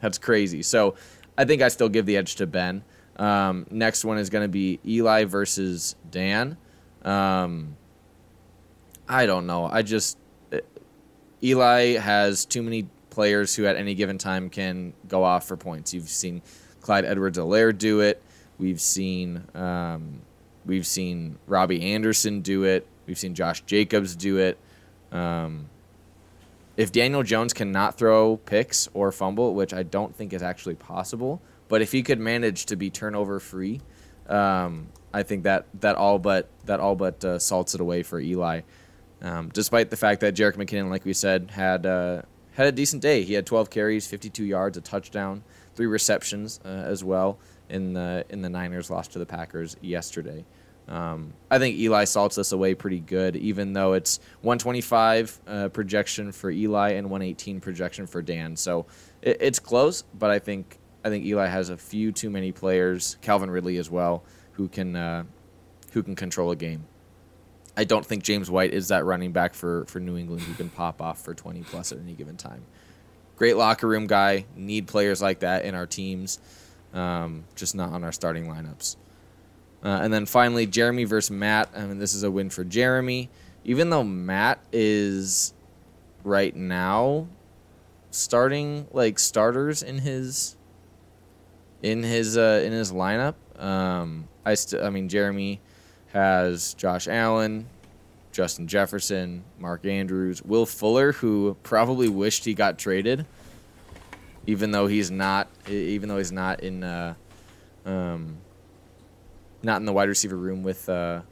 That's 0.00 0.18
crazy. 0.18 0.62
So 0.62 0.94
I 1.38 1.44
think 1.44 1.62
I 1.62 1.68
still 1.68 1.88
give 1.88 2.06
the 2.06 2.16
edge 2.16 2.36
to 2.36 2.46
Ben. 2.46 2.82
Um, 3.16 3.66
next 3.70 4.04
one 4.04 4.18
is 4.18 4.30
going 4.30 4.44
to 4.44 4.48
be 4.48 4.78
Eli 4.86 5.24
versus 5.24 5.96
Dan. 6.10 6.56
Um, 7.02 7.76
I 9.08 9.26
don't 9.26 9.46
know. 9.46 9.66
I 9.66 9.82
just 9.82 10.18
uh, 10.52 10.58
Eli 11.42 11.96
has 11.96 12.44
too 12.44 12.62
many 12.62 12.88
players 13.10 13.54
who 13.54 13.64
at 13.66 13.76
any 13.76 13.94
given 13.94 14.18
time 14.18 14.50
can 14.50 14.92
go 15.08 15.24
off 15.24 15.46
for 15.48 15.56
points. 15.56 15.94
You've 15.94 16.08
seen 16.08 16.42
Clyde 16.80 17.04
Edwards-Helaire 17.04 17.76
do 17.76 18.00
it. 18.00 18.22
We've 18.58 18.80
seen 18.80 19.42
um, 19.54 20.20
we've 20.64 20.86
seen 20.86 21.38
Robbie 21.46 21.92
Anderson 21.92 22.40
do 22.40 22.64
it. 22.64 22.86
We've 23.06 23.18
seen 23.18 23.34
Josh 23.34 23.62
Jacobs 23.62 24.16
do 24.16 24.38
it. 24.38 24.58
Um, 25.12 25.68
if 26.76 26.92
Daniel 26.92 27.22
Jones 27.22 27.52
cannot 27.52 27.96
throw 27.96 28.36
picks 28.36 28.88
or 28.92 29.10
fumble, 29.12 29.54
which 29.54 29.72
I 29.72 29.82
don't 29.82 30.14
think 30.14 30.32
is 30.32 30.42
actually 30.42 30.74
possible, 30.74 31.40
but 31.68 31.82
if 31.82 31.92
he 31.92 32.02
could 32.02 32.20
manage 32.20 32.66
to 32.66 32.76
be 32.76 32.90
turnover 32.90 33.40
free, 33.40 33.80
um, 34.28 34.88
I 35.12 35.22
think 35.22 35.44
that 35.44 35.66
that 35.80 35.96
all 35.96 36.18
but 36.18 36.48
that 36.66 36.80
all 36.80 36.94
but 36.94 37.24
uh, 37.24 37.38
salts 37.38 37.74
it 37.74 37.80
away 37.80 38.02
for 38.02 38.20
Eli. 38.20 38.62
Um, 39.22 39.48
despite 39.52 39.90
the 39.90 39.96
fact 39.96 40.20
that 40.20 40.34
Jerick 40.34 40.56
McKinnon, 40.56 40.90
like 40.90 41.04
we 41.04 41.14
said, 41.14 41.50
had 41.52 41.86
uh, 41.86 42.22
had 42.52 42.66
a 42.66 42.72
decent 42.72 43.02
day. 43.02 43.22
He 43.22 43.34
had 43.34 43.46
12 43.46 43.70
carries, 43.70 44.06
52 44.06 44.44
yards, 44.44 44.76
a 44.76 44.80
touchdown, 44.80 45.42
three 45.74 45.86
receptions 45.86 46.60
uh, 46.64 46.68
as 46.68 47.02
well 47.02 47.38
in 47.68 47.94
the 47.94 48.24
in 48.28 48.42
the 48.42 48.50
Niners 48.50 48.90
loss 48.90 49.08
to 49.08 49.18
the 49.18 49.26
Packers 49.26 49.76
yesterday. 49.80 50.44
Um, 50.88 51.32
I 51.50 51.58
think 51.58 51.76
Eli 51.76 52.04
salts 52.04 52.38
us 52.38 52.52
away 52.52 52.74
pretty 52.74 53.00
good, 53.00 53.34
even 53.36 53.72
though 53.72 53.94
it's 53.94 54.20
125 54.42 55.40
uh, 55.46 55.68
projection 55.68 56.30
for 56.30 56.50
Eli 56.50 56.92
and 56.92 57.10
118 57.10 57.60
projection 57.60 58.06
for 58.06 58.22
Dan. 58.22 58.56
So 58.56 58.86
it, 59.20 59.38
it's 59.40 59.58
close, 59.58 60.02
but 60.14 60.30
I 60.30 60.38
think 60.38 60.78
I 61.04 61.08
think 61.08 61.24
Eli 61.24 61.46
has 61.46 61.70
a 61.70 61.76
few 61.76 62.12
too 62.12 62.30
many 62.30 62.52
players, 62.52 63.16
Calvin 63.20 63.50
Ridley 63.50 63.78
as 63.78 63.90
well, 63.90 64.24
who 64.52 64.68
can 64.68 64.94
uh, 64.94 65.24
who 65.92 66.02
can 66.02 66.14
control 66.14 66.50
a 66.50 66.56
game. 66.56 66.84
I 67.76 67.84
don't 67.84 68.04
think 68.04 68.22
James 68.22 68.50
White 68.50 68.72
is 68.72 68.88
that 68.88 69.04
running 69.04 69.32
back 69.32 69.54
for, 69.54 69.84
for 69.84 70.00
New 70.00 70.16
England 70.16 70.42
who 70.42 70.54
can 70.54 70.70
pop 70.70 71.02
off 71.02 71.22
for 71.22 71.34
20 71.34 71.62
plus 71.62 71.92
at 71.92 71.98
any 71.98 72.14
given 72.14 72.36
time. 72.36 72.62
Great 73.36 73.56
locker 73.56 73.86
room 73.86 74.06
guy. 74.06 74.46
Need 74.56 74.86
players 74.86 75.20
like 75.20 75.40
that 75.40 75.66
in 75.66 75.74
our 75.74 75.86
teams, 75.86 76.38
um, 76.94 77.44
just 77.54 77.74
not 77.74 77.92
on 77.92 78.02
our 78.02 78.12
starting 78.12 78.46
lineups. 78.46 78.96
Uh, 79.84 80.00
and 80.02 80.12
then 80.12 80.26
finally, 80.26 80.66
Jeremy 80.66 81.04
versus 81.04 81.30
Matt. 81.30 81.70
I 81.76 81.86
mean, 81.86 81.98
this 81.98 82.14
is 82.14 82.22
a 82.22 82.30
win 82.30 82.50
for 82.50 82.64
Jeremy. 82.64 83.30
Even 83.64 83.90
though 83.90 84.04
Matt 84.04 84.60
is 84.72 85.52
right 86.24 86.54
now 86.54 87.28
starting 88.10 88.88
like 88.92 89.18
starters 89.18 89.82
in 89.82 89.98
his 89.98 90.56
in 91.82 92.02
his 92.02 92.36
uh, 92.36 92.62
in 92.64 92.72
his 92.72 92.92
lineup. 92.92 93.34
Um, 93.58 94.28
I 94.44 94.56
I 94.82 94.90
mean, 94.90 95.08
Jeremy 95.08 95.60
has 96.12 96.74
Josh 96.74 97.08
Allen, 97.08 97.66
Justin 98.32 98.66
Jefferson, 98.66 99.44
Mark 99.58 99.84
Andrews, 99.86 100.42
Will 100.42 100.66
Fuller, 100.66 101.12
who 101.12 101.56
probably 101.62 102.08
wished 102.08 102.44
he 102.44 102.54
got 102.54 102.78
traded, 102.78 103.26
even 104.46 104.70
though 104.72 104.86
he's 104.86 105.10
not. 105.10 105.48
Even 105.68 106.08
though 106.08 106.18
he's 106.18 106.32
not 106.32 106.60
in. 106.60 106.82
Uh, 106.82 107.14
um, 107.84 108.38
not 109.62 109.80
in 109.80 109.86
the 109.86 109.92
wide 109.92 110.08
receiver 110.08 110.36
room 110.36 110.62
with 110.62 110.88
uh, 110.88 111.22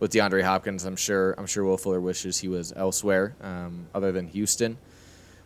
with 0.00 0.12
DeAndre 0.12 0.42
Hopkins. 0.42 0.84
I'm 0.84 0.96
sure 0.96 1.34
I'm 1.38 1.46
sure 1.46 1.64
Will 1.64 1.76
Fuller 1.78 2.00
wishes 2.00 2.38
he 2.38 2.48
was 2.48 2.72
elsewhere 2.74 3.36
um, 3.40 3.86
other 3.94 4.12
than 4.12 4.28
Houston. 4.28 4.78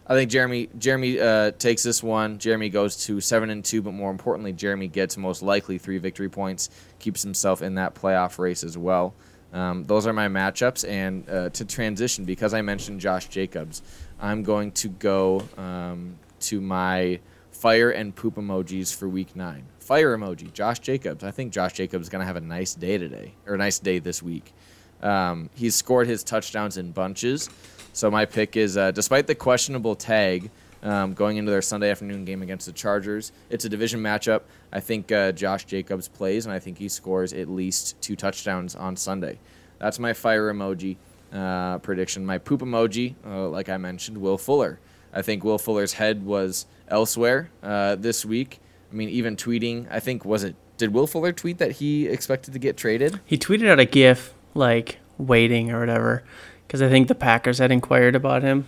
I 0.06 0.14
think 0.14 0.30
Jeremy 0.30 0.68
Jeremy 0.78 1.20
uh, 1.20 1.50
takes 1.52 1.82
this 1.82 2.02
one. 2.02 2.38
Jeremy 2.38 2.68
goes 2.68 3.04
to 3.06 3.20
seven 3.20 3.50
and 3.50 3.64
two, 3.64 3.82
but 3.82 3.92
more 3.92 4.10
importantly, 4.10 4.52
Jeremy 4.52 4.88
gets 4.88 5.16
most 5.16 5.42
likely 5.42 5.78
three 5.78 5.98
victory 5.98 6.28
points, 6.28 6.70
keeps 6.98 7.22
himself 7.22 7.60
in 7.60 7.74
that 7.74 7.94
playoff 7.94 8.38
race 8.38 8.62
as 8.62 8.78
well. 8.78 9.14
Um, 9.52 9.84
those 9.84 10.06
are 10.06 10.12
my 10.12 10.28
matchups, 10.28 10.88
and 10.88 11.28
uh, 11.28 11.50
to 11.50 11.64
transition 11.64 12.24
because 12.24 12.54
I 12.54 12.62
mentioned 12.62 13.00
Josh 13.00 13.28
Jacobs, 13.28 13.82
I'm 14.20 14.42
going 14.42 14.72
to 14.72 14.88
go 14.88 15.42
um, 15.56 16.18
to 16.40 16.60
my 16.60 17.20
fire 17.50 17.90
and 17.90 18.14
poop 18.14 18.36
emojis 18.36 18.94
for 18.94 19.08
week 19.08 19.34
nine. 19.34 19.64
Fire 19.86 20.18
emoji, 20.18 20.52
Josh 20.52 20.80
Jacobs. 20.80 21.22
I 21.22 21.30
think 21.30 21.52
Josh 21.52 21.74
Jacobs 21.74 22.06
is 22.06 22.08
going 22.08 22.18
to 22.18 22.26
have 22.26 22.34
a 22.34 22.40
nice 22.40 22.74
day 22.74 22.98
today, 22.98 23.34
or 23.46 23.54
a 23.54 23.56
nice 23.56 23.78
day 23.78 24.00
this 24.00 24.20
week. 24.20 24.52
Um, 25.00 25.48
he's 25.54 25.76
scored 25.76 26.08
his 26.08 26.24
touchdowns 26.24 26.76
in 26.76 26.90
bunches. 26.90 27.48
So 27.92 28.10
my 28.10 28.24
pick 28.24 28.56
is, 28.56 28.76
uh, 28.76 28.90
despite 28.90 29.28
the 29.28 29.36
questionable 29.36 29.94
tag 29.94 30.50
um, 30.82 31.14
going 31.14 31.36
into 31.36 31.52
their 31.52 31.62
Sunday 31.62 31.88
afternoon 31.88 32.24
game 32.24 32.42
against 32.42 32.66
the 32.66 32.72
Chargers, 32.72 33.30
it's 33.48 33.64
a 33.64 33.68
division 33.68 34.00
matchup. 34.02 34.40
I 34.72 34.80
think 34.80 35.12
uh, 35.12 35.30
Josh 35.30 35.66
Jacobs 35.66 36.08
plays, 36.08 36.46
and 36.46 36.52
I 36.52 36.58
think 36.58 36.78
he 36.78 36.88
scores 36.88 37.32
at 37.32 37.48
least 37.48 37.94
two 38.00 38.16
touchdowns 38.16 38.74
on 38.74 38.96
Sunday. 38.96 39.38
That's 39.78 40.00
my 40.00 40.14
fire 40.14 40.52
emoji 40.52 40.96
uh, 41.32 41.78
prediction. 41.78 42.26
My 42.26 42.38
poop 42.38 42.60
emoji, 42.60 43.14
uh, 43.24 43.48
like 43.50 43.68
I 43.68 43.76
mentioned, 43.76 44.18
Will 44.18 44.36
Fuller. 44.36 44.80
I 45.12 45.22
think 45.22 45.44
Will 45.44 45.58
Fuller's 45.58 45.92
head 45.92 46.26
was 46.26 46.66
elsewhere 46.88 47.50
uh, 47.62 47.94
this 47.94 48.24
week. 48.24 48.58
I 48.90 48.94
mean, 48.94 49.08
even 49.08 49.36
tweeting, 49.36 49.86
I 49.90 50.00
think, 50.00 50.24
was 50.24 50.44
it, 50.44 50.54
did 50.76 50.92
Will 50.92 51.06
Fuller 51.06 51.32
tweet 51.32 51.58
that 51.58 51.72
he 51.72 52.06
expected 52.06 52.52
to 52.52 52.58
get 52.58 52.76
traded? 52.76 53.20
He 53.24 53.36
tweeted 53.36 53.68
out 53.68 53.80
a 53.80 53.84
GIF, 53.84 54.34
like, 54.54 54.98
waiting 55.18 55.72
or 55.72 55.80
whatever, 55.80 56.22
because 56.66 56.82
I 56.82 56.88
think 56.88 57.08
the 57.08 57.14
Packers 57.14 57.58
had 57.58 57.72
inquired 57.72 58.14
about 58.14 58.42
him. 58.42 58.66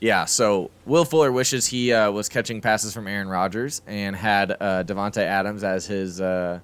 Yeah, 0.00 0.26
so 0.26 0.70
Will 0.84 1.06
Fuller 1.06 1.32
wishes 1.32 1.66
he 1.68 1.90
uh, 1.92 2.10
was 2.10 2.28
catching 2.28 2.60
passes 2.60 2.92
from 2.92 3.08
Aaron 3.08 3.28
Rodgers 3.28 3.80
and 3.86 4.14
had 4.14 4.50
uh, 4.50 4.84
Davante 4.84 5.22
Adams 5.22 5.64
as 5.64 5.86
his 5.86 6.20
uh, 6.20 6.60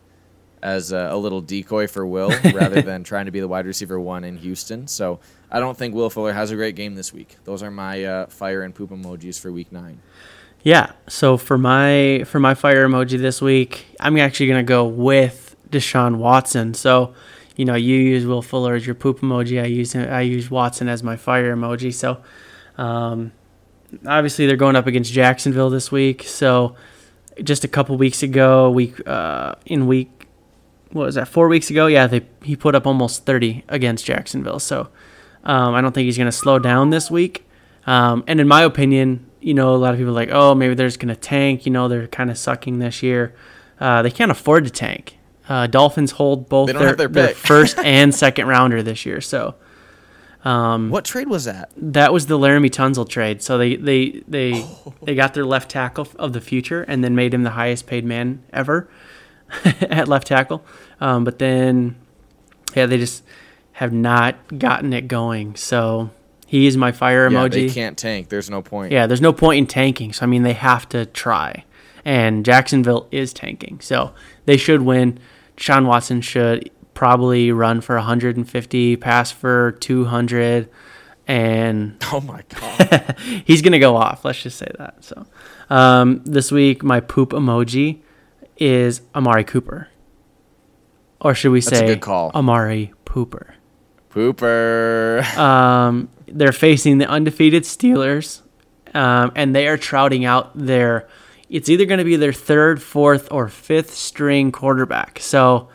as 0.63 0.93
a, 0.93 1.09
a 1.11 1.17
little 1.17 1.41
decoy 1.41 1.87
for 1.87 2.07
Will 2.07 2.31
rather 2.55 2.83
than 2.83 3.05
trying 3.05 3.27
to 3.27 3.31
be 3.31 3.41
the 3.41 3.49
wide 3.49 3.67
receiver 3.67 3.99
one 3.99 4.25
in 4.25 4.37
Houston. 4.39 4.87
So 4.87 5.21
I 5.51 5.61
don't 5.61 5.77
think 5.77 5.95
Will 5.95 6.11
Fuller 6.11 6.33
has 6.33 6.51
a 6.51 6.57
great 6.57 6.77
game 6.77 6.95
this 6.95 7.13
week. 7.13 7.37
Those 7.45 7.63
are 7.63 7.71
my 7.71 8.05
uh, 8.05 8.27
fire 8.27 8.63
and 8.63 8.75
poop 8.75 8.91
emojis 8.91 9.41
for 9.41 9.51
week 9.51 9.73
nine. 9.73 10.01
Yeah. 10.63 10.93
So 11.09 11.37
for 11.37 11.57
my 11.57 12.25
for 12.27 12.39
my 12.39 12.55
fire 12.55 12.87
emoji 12.87 13.19
this 13.19 13.41
week, 13.41 13.87
I'm 13.99 14.17
actually 14.19 14.49
gonna 14.49 14.63
go 14.63 14.87
with 14.87 15.57
Deshaun 15.71 16.17
Watson. 16.17 16.75
So, 16.75 17.15
you 17.57 17.65
know, 17.65 17.75
you 17.75 17.97
use 17.97 18.27
Will 18.27 18.43
Fuller 18.43 18.75
as 18.75 18.87
your 18.87 18.95
poop 18.95 19.21
emoji. 19.21 19.63
I 19.63 19.67
use 19.67 19.97
I 19.97 20.21
use 20.21 20.51
Watson 20.51 20.89
as 20.89 21.03
my 21.03 21.17
fire 21.17 21.57
emoji. 21.57 21.95
So, 21.95 22.19
um, 22.77 23.33
obviously 24.07 24.47
they're 24.47 24.57
going 24.57 24.77
up 24.77 24.87
against 24.87 25.13
Jacksonville 25.13 25.71
this 25.71 25.91
week. 25.91 26.25
So, 26.25 26.77
just 27.43 27.65
a 27.65 27.69
couple 27.69 27.97
weeks 27.97 28.23
ago, 28.23 28.71
week 28.71 29.07
uh, 29.09 29.55
in 29.65 29.87
week 29.87 30.20
what 30.93 31.07
was 31.07 31.15
that? 31.15 31.29
Four 31.29 31.49
weeks 31.49 31.71
ago, 31.71 31.87
yeah, 31.87 32.07
they 32.07 32.23
he 32.43 32.57
put 32.57 32.75
up 32.75 32.87
almost 32.87 33.25
30 33.25 33.65
against 33.69 34.05
Jacksonville. 34.05 34.59
So, 34.59 34.89
um, 35.45 35.75
I 35.75 35.81
don't 35.81 35.93
think 35.93 36.07
he's 36.07 36.19
gonna 36.19 36.33
slow 36.33 36.59
down 36.59 36.91
this 36.91 37.11
week. 37.11 37.47
Um, 37.87 38.25
and 38.27 38.41
in 38.41 38.49
my 38.49 38.63
opinion, 38.63 39.27
you 39.41 39.55
know, 39.55 39.75
a 39.75 39.77
lot 39.77 39.95
of 39.95 39.99
people 39.99 40.11
are 40.11 40.15
like, 40.15 40.31
oh, 40.33 40.55
maybe 40.55 40.75
they're 40.75 40.89
just 40.89 40.99
gonna 41.01 41.17
tank. 41.17 41.65
You 41.67 41.73
know, 41.73 41.89
they're 41.89 42.09
kind 42.09 42.31
of 42.31 42.39
sucking 42.39 42.79
this 42.79 43.03
year. 43.03 43.35
Uh, 43.79 44.03
they 44.03 44.11
can't 44.11 44.31
afford 44.31 44.65
to 44.65 44.71
tank. 44.71 45.17
Uh, 45.49 45.67
Dolphins 45.67 46.13
hold 46.13 46.49
both 46.49 46.69
their, 46.69 46.95
their 46.95 47.09
their 47.09 47.29
first 47.35 47.79
and 47.85 48.15
second 48.15 48.47
rounder 48.47 48.83
this 48.83 49.05
year. 49.07 49.21
So 49.21 49.55
What 50.91 51.05
trade 51.05 51.29
was 51.29 51.45
that? 51.45 51.71
that 51.77 52.13
was 52.13 52.27
the 52.27 52.39
Laremy 52.39 52.71
Tunsil 52.71 53.09
trade. 53.09 53.43
So 53.43 53.59
they 53.59 53.77
they 53.77 54.23
they 54.29 54.65
they 55.03 55.15
got 55.15 55.35
their 55.35 55.45
left 55.45 55.71
tackle 55.71 56.09
of 56.19 56.33
the 56.33 56.41
future 56.41 56.83
and 56.83 57.03
then 57.03 57.15
made 57.15 57.33
him 57.35 57.43
the 57.43 57.51
highest 57.51 57.87
paid 57.87 58.05
man 58.05 58.43
ever 58.53 58.89
at 59.83 60.09
left 60.09 60.27
tackle. 60.27 60.65
Um, 61.01 61.25
but 61.25 61.39
then 61.39 61.97
yeah, 62.75 62.87
they 62.87 62.99
just 62.99 63.25
have 63.73 63.93
not 63.93 64.59
gotten 64.59 64.93
it 64.93 65.09
going. 65.09 65.57
So 65.57 66.11
he 66.47 66.67
is 66.67 66.77
my 66.77 66.93
fire 66.93 67.31
Yeah, 67.31 67.39
emoji. 67.39 67.53
they 67.53 67.69
can't 67.71 67.97
tank. 67.97 68.29
There's 68.29 68.51
no 68.51 68.63
point. 68.63 68.93
Yeah, 68.93 69.07
there's 69.07 69.21
no 69.21 69.33
point 69.33 69.59
in 69.59 69.67
tanking. 69.67 70.13
So 70.13 70.25
I 70.25 70.27
mean, 70.27 70.43
they 70.43 70.53
have 70.55 70.89
to 70.91 71.07
try. 71.07 71.65
And 72.05 72.45
Jacksonville 72.47 73.09
is 73.11 73.33
tanking, 73.35 73.81
so 73.81 74.13
they 74.47 74.57
should 74.57 74.83
win. 74.83 75.19
Sean 75.59 75.87
Watson 75.87 76.23
should 76.23 76.71
probably 76.95 77.53
run 77.53 77.83
for 77.83 77.95
150, 77.97 78.97
pass 78.97 79.31
for 79.31 79.73
200, 79.81 80.69
and 81.29 81.97
Oh 82.13 82.21
my 82.23 82.43
god. 82.49 83.17
he's 83.45 83.61
gonna 83.63 83.79
go 83.79 83.97
off. 83.97 84.25
Let's 84.25 84.43
just 84.43 84.57
say 84.59 84.71
that. 84.79 85.05
So 85.05 85.27
um, 85.69 86.23
this 86.25 86.51
week, 86.51 86.83
my 86.83 87.01
poop 87.01 87.31
emoji 87.31 88.01
is 88.61 89.01
Amari 89.15 89.43
Cooper, 89.43 89.89
or 91.21 91.35
should 91.35 91.51
we 91.51 91.61
say. 91.61 91.87
Amari 92.35 92.93
Pooper? 93.05 93.55
Pooper. 94.11 95.25
Um, 95.37 96.09
they're 96.27 96.53
facing 96.53 96.99
the 96.99 97.07
undefeated 97.07 97.65
Steelers, 97.65 98.43
um, 98.95 99.33
and 99.35 99.55
they 99.55 99.67
are 99.67 99.77
trouting 99.77 100.25
out 100.25 100.57
their. 100.57 101.09
It's 101.49 101.69
either 101.69 101.85
going 101.85 101.99
to 101.99 102.05
be 102.05 102.15
their 102.17 102.33
third, 102.33 102.81
fourth, 102.81 103.27
or 103.33 103.49
fifth 103.49 103.93
string 103.93 104.53
quarterback. 104.53 105.19
So 105.21 105.69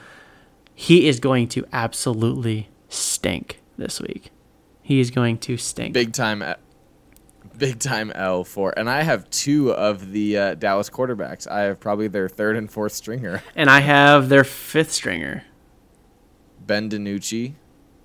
he 0.74 1.08
is 1.08 1.20
going 1.20 1.50
to 1.50 1.66
absolutely 1.74 2.70
stink 2.88 3.62
this 3.78 4.00
week. 4.00 4.32
He 4.82 5.00
is 5.00 5.12
going 5.12 5.40
to 5.40 5.58
stink. 5.58 5.94
big 5.94 6.14
time 6.14 6.42
big 7.58 7.80
time 7.80 8.12
L 8.16 8.44
for 8.44 8.74
and 8.78 8.90
I 8.90 9.04
have 9.04 9.30
two 9.30 9.74
of 9.74 10.12
the 10.12 10.38
uh, 10.38 10.54
Dallas 10.56 10.90
quarterbacks. 10.90 11.50
I 11.50 11.62
have 11.62 11.80
probably 11.80 12.08
their 12.08 12.30
third 12.30 12.56
and 12.56 12.72
fourth 12.72 12.94
stringer. 12.94 13.44
And 13.56 13.70
I 13.70 13.80
have 13.80 14.30
their 14.30 14.44
fifth 14.44 14.92
stringer. 14.92 15.44
Ben 16.60 16.90
DiNucci. 16.90 17.54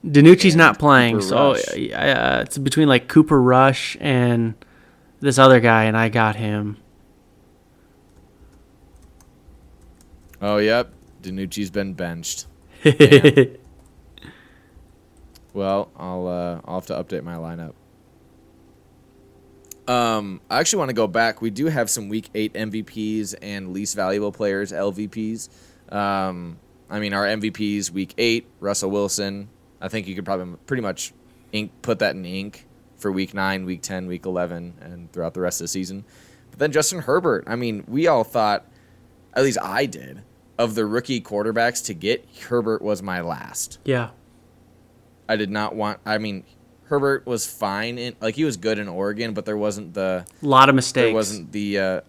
DiNucci's 0.04 0.54
And 0.54 0.58
not 0.58 0.78
playing, 0.78 1.20
Cooper 1.20 1.26
so 1.26 1.50
uh, 1.94 2.42
it's 2.44 2.56
between 2.58 2.88
like 2.88 3.08
Cooper 3.08 3.40
Rush 3.40 3.96
and 4.00 4.54
this 5.20 5.38
other 5.38 5.60
guy, 5.60 5.84
and 5.84 5.96
I 5.96 6.08
got 6.08 6.36
him. 6.36 6.78
Oh 10.40 10.56
yep. 10.56 10.92
DiNucci's 11.22 11.70
been 11.70 11.92
benched. 11.92 12.46
Well, 15.52 15.90
I'll 15.96 16.26
uh, 16.26 16.60
I'll 16.64 16.76
have 16.76 16.86
to 16.86 16.94
update 16.94 17.24
my 17.24 17.34
lineup. 17.34 17.72
Um, 19.90 20.40
I 20.48 20.60
actually 20.60 20.78
want 20.78 20.90
to 20.90 20.94
go 20.94 21.08
back. 21.08 21.42
We 21.42 21.50
do 21.50 21.66
have 21.66 21.90
some 21.90 22.08
Week 22.08 22.30
Eight 22.34 22.54
MVPs 22.54 23.34
and 23.42 23.72
least 23.72 23.96
valuable 23.96 24.30
players 24.30 24.70
(LVPs). 24.70 25.48
Um, 25.92 26.58
I 26.88 27.00
mean, 27.00 27.12
our 27.12 27.24
MVPs 27.26 27.90
Week 27.90 28.14
Eight, 28.16 28.46
Russell 28.60 28.90
Wilson. 28.90 29.48
I 29.80 29.88
think 29.88 30.06
you 30.06 30.14
could 30.14 30.24
probably 30.24 30.56
pretty 30.66 30.82
much 30.82 31.12
ink 31.52 31.72
put 31.82 31.98
that 31.98 32.14
in 32.14 32.24
ink 32.24 32.66
for 32.98 33.10
Week 33.10 33.34
Nine, 33.34 33.64
Week 33.64 33.82
Ten, 33.82 34.06
Week 34.06 34.24
Eleven, 34.24 34.74
and 34.80 35.12
throughout 35.12 35.34
the 35.34 35.40
rest 35.40 35.60
of 35.60 35.64
the 35.64 35.68
season. 35.68 36.04
But 36.50 36.60
then 36.60 36.70
Justin 36.70 37.00
Herbert. 37.00 37.44
I 37.48 37.56
mean, 37.56 37.82
we 37.88 38.06
all 38.06 38.22
thought, 38.22 38.66
at 39.34 39.42
least 39.42 39.58
I 39.60 39.86
did, 39.86 40.22
of 40.56 40.76
the 40.76 40.86
rookie 40.86 41.20
quarterbacks 41.20 41.84
to 41.86 41.94
get, 41.94 42.24
Herbert 42.48 42.80
was 42.82 43.02
my 43.02 43.22
last. 43.22 43.78
yeah. 43.84 44.10
I 45.28 45.36
did 45.36 45.50
not 45.50 45.76
want. 45.76 46.00
I 46.04 46.18
mean, 46.18 46.42
Herbert 46.90 47.24
was 47.24 47.46
fine 47.46 47.98
in 47.98 48.16
like 48.20 48.34
he 48.34 48.42
was 48.42 48.56
good 48.56 48.76
in 48.76 48.88
Oregon, 48.88 49.32
but 49.32 49.44
there 49.44 49.56
wasn't 49.56 49.94
the 49.94 50.26
A 50.42 50.46
lot 50.46 50.68
of 50.68 50.74
mistakes. 50.74 51.04
there 51.06 51.14
wasn't 51.14 51.52
the 51.52 51.78
uh, 51.78 52.00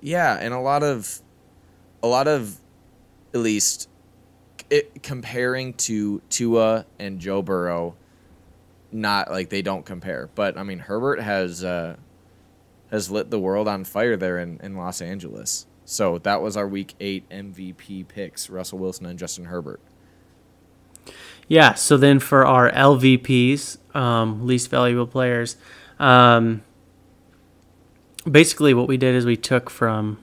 yeah, 0.00 0.36
and 0.36 0.52
a 0.52 0.58
lot 0.58 0.82
of 0.82 1.20
a 2.02 2.08
lot 2.08 2.26
of 2.26 2.58
at 3.32 3.38
least 3.38 3.88
it, 4.68 5.04
comparing 5.04 5.74
to 5.74 6.20
Tua 6.28 6.86
and 6.98 7.20
Joe 7.20 7.40
Burrow, 7.40 7.94
not 8.90 9.30
like 9.30 9.48
they 9.48 9.62
don't 9.62 9.86
compare, 9.86 10.28
but 10.34 10.58
I 10.58 10.64
mean 10.64 10.80
Herbert 10.80 11.20
has 11.20 11.62
uh, 11.62 11.94
has 12.90 13.12
lit 13.12 13.30
the 13.30 13.38
world 13.38 13.68
on 13.68 13.84
fire 13.84 14.16
there 14.16 14.40
in, 14.40 14.58
in 14.60 14.76
Los 14.76 15.00
Angeles. 15.00 15.66
So 15.84 16.18
that 16.18 16.42
was 16.42 16.56
our 16.56 16.66
Week 16.66 16.94
Eight 16.98 17.28
MVP 17.30 18.08
picks: 18.08 18.50
Russell 18.50 18.80
Wilson 18.80 19.06
and 19.06 19.20
Justin 19.20 19.44
Herbert. 19.44 19.78
Yeah. 21.52 21.74
So 21.74 21.98
then 21.98 22.18
for 22.18 22.46
our 22.46 22.72
LVPs, 22.72 23.94
um, 23.94 24.46
least 24.46 24.70
valuable 24.70 25.06
players, 25.06 25.58
um, 25.98 26.62
basically 28.24 28.72
what 28.72 28.88
we 28.88 28.96
did 28.96 29.14
is 29.14 29.26
we 29.26 29.36
took 29.36 29.68
from 29.68 30.18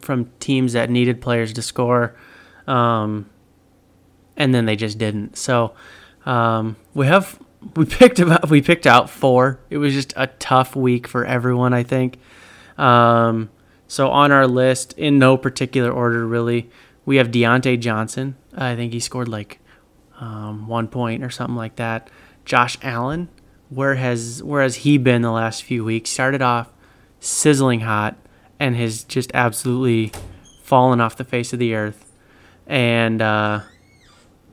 from 0.00 0.30
teams 0.40 0.72
that 0.72 0.88
needed 0.88 1.20
players 1.20 1.52
to 1.52 1.60
score, 1.60 2.16
um, 2.66 3.28
and 4.38 4.54
then 4.54 4.64
they 4.64 4.74
just 4.74 4.96
didn't. 4.96 5.36
So 5.36 5.74
um, 6.24 6.76
we 6.94 7.06
have 7.06 7.38
we 7.76 7.84
picked 7.84 8.18
about 8.18 8.48
we 8.48 8.62
picked 8.62 8.86
out 8.86 9.10
four. 9.10 9.60
It 9.68 9.76
was 9.76 9.92
just 9.92 10.14
a 10.16 10.28
tough 10.28 10.74
week 10.74 11.06
for 11.06 11.26
everyone, 11.26 11.74
I 11.74 11.82
think. 11.82 12.18
Um, 12.78 13.50
so 13.86 14.08
on 14.08 14.32
our 14.32 14.46
list, 14.46 14.94
in 14.94 15.18
no 15.18 15.36
particular 15.36 15.90
order, 15.90 16.26
really, 16.26 16.70
we 17.04 17.16
have 17.16 17.30
Diontae 17.30 17.78
Johnson. 17.78 18.36
I 18.56 18.76
think 18.76 18.94
he 18.94 19.00
scored 19.00 19.28
like 19.28 19.59
um, 20.20 20.68
one 20.68 20.86
point 20.86 21.24
or 21.24 21.30
something 21.30 21.56
like 21.56 21.76
that. 21.76 22.08
Josh 22.44 22.78
Allen, 22.82 23.28
where 23.68 23.96
has 23.96 24.42
where 24.42 24.62
has 24.62 24.76
he 24.76 24.98
been 24.98 25.22
the 25.22 25.32
last 25.32 25.62
few 25.62 25.84
weeks? 25.84 26.10
Started 26.10 26.42
off 26.42 26.70
sizzling 27.18 27.80
hot 27.80 28.16
and 28.58 28.76
has 28.76 29.04
just 29.04 29.30
absolutely 29.34 30.12
fallen 30.62 31.00
off 31.00 31.16
the 31.16 31.24
face 31.24 31.52
of 31.52 31.58
the 31.58 31.74
earth. 31.74 32.06
And 32.66 33.20
uh, 33.20 33.60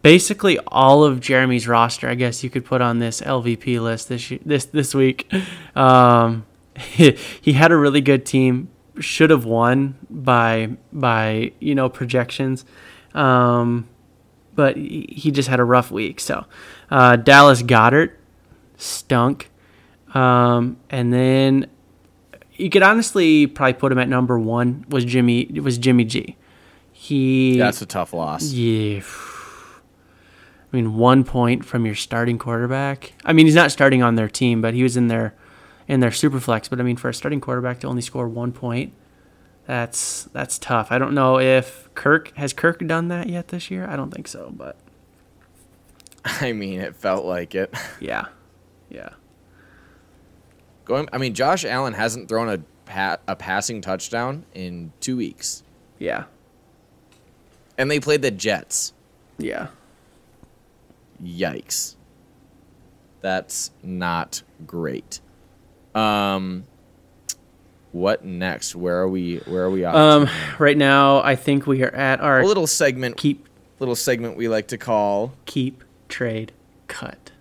basically 0.02 0.58
all 0.68 1.04
of 1.04 1.20
Jeremy's 1.20 1.68
roster, 1.68 2.10
I 2.10 2.16
guess 2.16 2.44
you 2.44 2.50
could 2.50 2.66
put 2.66 2.82
on 2.82 3.00
this 3.00 3.22
LVP 3.22 3.82
list 3.82 4.10
this 4.10 4.34
this 4.46 4.66
this 4.66 4.96
week. 4.96 5.32
Um, 5.76 6.46
he 6.76 7.54
had 7.54 7.72
a 7.72 7.78
really 7.78 8.02
good 8.02 8.26
team. 8.26 8.70
Should 9.00 9.30
have 9.30 9.46
won 9.46 9.96
by 10.10 10.78
by 10.92 11.52
you 11.60 11.76
know 11.76 11.88
projections, 11.88 12.66
um, 13.14 13.88
but 14.58 14.76
he 14.76 15.32
just 15.32 15.48
had 15.48 15.62
a 15.62 15.64
rough 15.64 15.92
week. 15.92 16.20
So 16.20 16.46
uh, 16.92 17.16
Dallas 17.16 17.62
Goedert 17.62 18.18
stunk, 18.76 19.50
um, 20.14 20.78
and 20.90 21.14
then 21.14 21.68
you 22.56 22.70
could 22.70 22.82
honestly 22.82 23.48
probably 23.48 23.74
put 23.74 23.92
him 23.92 24.00
at 24.00 24.10
number 24.10 24.38
one. 24.38 24.84
Was 24.90 25.06
Jimmy 25.06 25.46
was 25.64 25.78
Jimmy 25.78 26.04
G? 26.04 26.36
He 26.92 27.58
That's 27.60 27.82
a 27.82 27.86
tough 27.86 28.12
loss. 28.12 28.52
yeah. 28.52 29.02
I 30.74 30.76
mean, 30.76 30.96
one 30.96 31.24
point 31.24 31.64
from 31.64 31.86
your 31.86 31.96
starting 31.96 32.38
quarterback. 32.38 33.14
I 33.24 33.32
mean, 33.32 33.46
he's 33.46 33.56
not 33.56 33.72
starting 33.72 34.04
on 34.04 34.16
their 34.16 34.28
team, 34.28 34.62
but 34.62 34.74
he 34.74 34.84
was 34.84 34.98
in 34.98 35.08
their 35.08 35.34
in 35.88 36.00
their 36.00 36.12
super 36.12 36.40
flex. 36.40 36.68
But 36.68 36.80
I 36.80 36.84
mean, 36.84 36.98
for 36.98 37.10
a 37.10 37.14
starting 37.14 37.40
quarterback 37.40 37.80
to 37.82 37.88
only 37.88 38.02
score 38.02 38.28
one 38.28 38.52
point, 38.52 38.92
that's 39.68 40.24
that's 40.34 40.58
tough. 40.58 40.88
I 40.92 40.98
don't 40.98 41.14
know 41.14 41.40
if 41.40 41.90
Kirk 41.94 42.34
has 42.38 42.54
Kirk 42.54 42.80
done 42.88 43.10
that 43.10 43.28
yet 43.30 43.50
this 43.50 43.70
year. 43.70 43.86
I 43.88 43.96
don't 43.96 44.12
think 44.12 44.28
so, 44.28 44.52
but 44.56 44.78
I 46.26 46.54
mean, 46.54 46.80
it 46.80 46.96
felt 46.96 47.26
like 47.26 47.54
it. 47.54 47.74
yeah, 48.00 48.26
yeah. 48.90 49.10
Going. 50.86 51.08
I 51.12 51.18
mean, 51.18 51.34
Josh 51.34 51.66
Allen 51.66 51.94
hasn't 51.94 52.30
thrown 52.30 52.50
a 52.50 52.60
pa- 52.86 53.18
a 53.28 53.36
passing 53.36 53.82
touchdown 53.82 54.46
in 54.54 54.94
two 55.02 55.18
weeks, 55.18 55.64
Yeah. 56.00 56.24
and 57.78 57.92
they 57.92 58.00
played 58.00 58.22
the 58.22 58.32
Jets. 58.32 58.94
Yeah. 59.38 59.68
Yikes. 61.22 61.96
That's 63.22 63.72
not 63.84 64.44
great. 64.66 65.20
Um 65.94 66.66
what 67.98 68.24
next? 68.24 68.76
Where 68.76 68.98
are 69.00 69.08
we 69.08 69.38
where 69.40 69.64
are 69.64 69.70
we 69.72 69.84
off 69.86 69.96
Um, 69.96 70.30
right 70.60 70.78
now, 70.78 71.22
I 71.24 71.36
think 71.36 71.68
we 71.68 71.84
are 71.84 71.94
at 71.94 72.20
our 72.22 72.42
a 72.42 72.46
little 72.46 72.68
segment 72.68 73.18
keep, 73.18 73.48
little 73.80 73.96
segment 73.96 74.38
we 74.38 74.48
like 74.48 74.68
to 74.70 74.78
call 74.78 75.34
keep, 75.46 75.84
trade, 76.10 76.52
cut. 76.88 77.32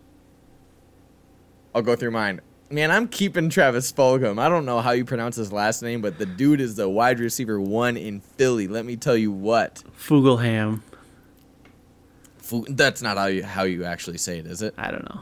I'll 1.75 1.83
go 1.83 1.95
through 1.97 2.11
mine. 2.13 2.41
Man, 2.69 2.91
I'm 2.91 3.07
keeping 3.07 3.49
Travis 3.49 3.93
Fulgham. 3.93 4.41
I 4.41 4.49
don't 4.49 4.65
know 4.65 4.81
how 4.81 4.91
you 4.91 5.05
pronounce 5.05 5.37
his 5.37 5.53
last 5.53 5.83
name, 5.83 6.01
but 6.01 6.19
the 6.19 6.27
dude 6.27 6.61
is 6.61 6.75
the 6.75 6.89
wide 6.89 7.21
receiver 7.21 7.61
one 7.61 7.97
in 7.97 8.21
Philly. 8.21 8.67
Let 8.67 8.85
me 8.85 8.97
tell 8.97 9.17
you 9.17 9.31
what. 9.31 9.85
Fugelham. 9.97 10.81
Fu- 12.39 12.67
That's 12.69 13.03
not 13.03 13.19
how 13.19 13.27
you 13.27 13.45
how 13.45 13.63
you 13.65 13.85
actually 13.85 14.19
say 14.19 14.39
it, 14.39 14.47
is 14.47 14.63
it? 14.63 14.75
I 14.79 14.91
don't 14.91 15.05
know. 15.05 15.21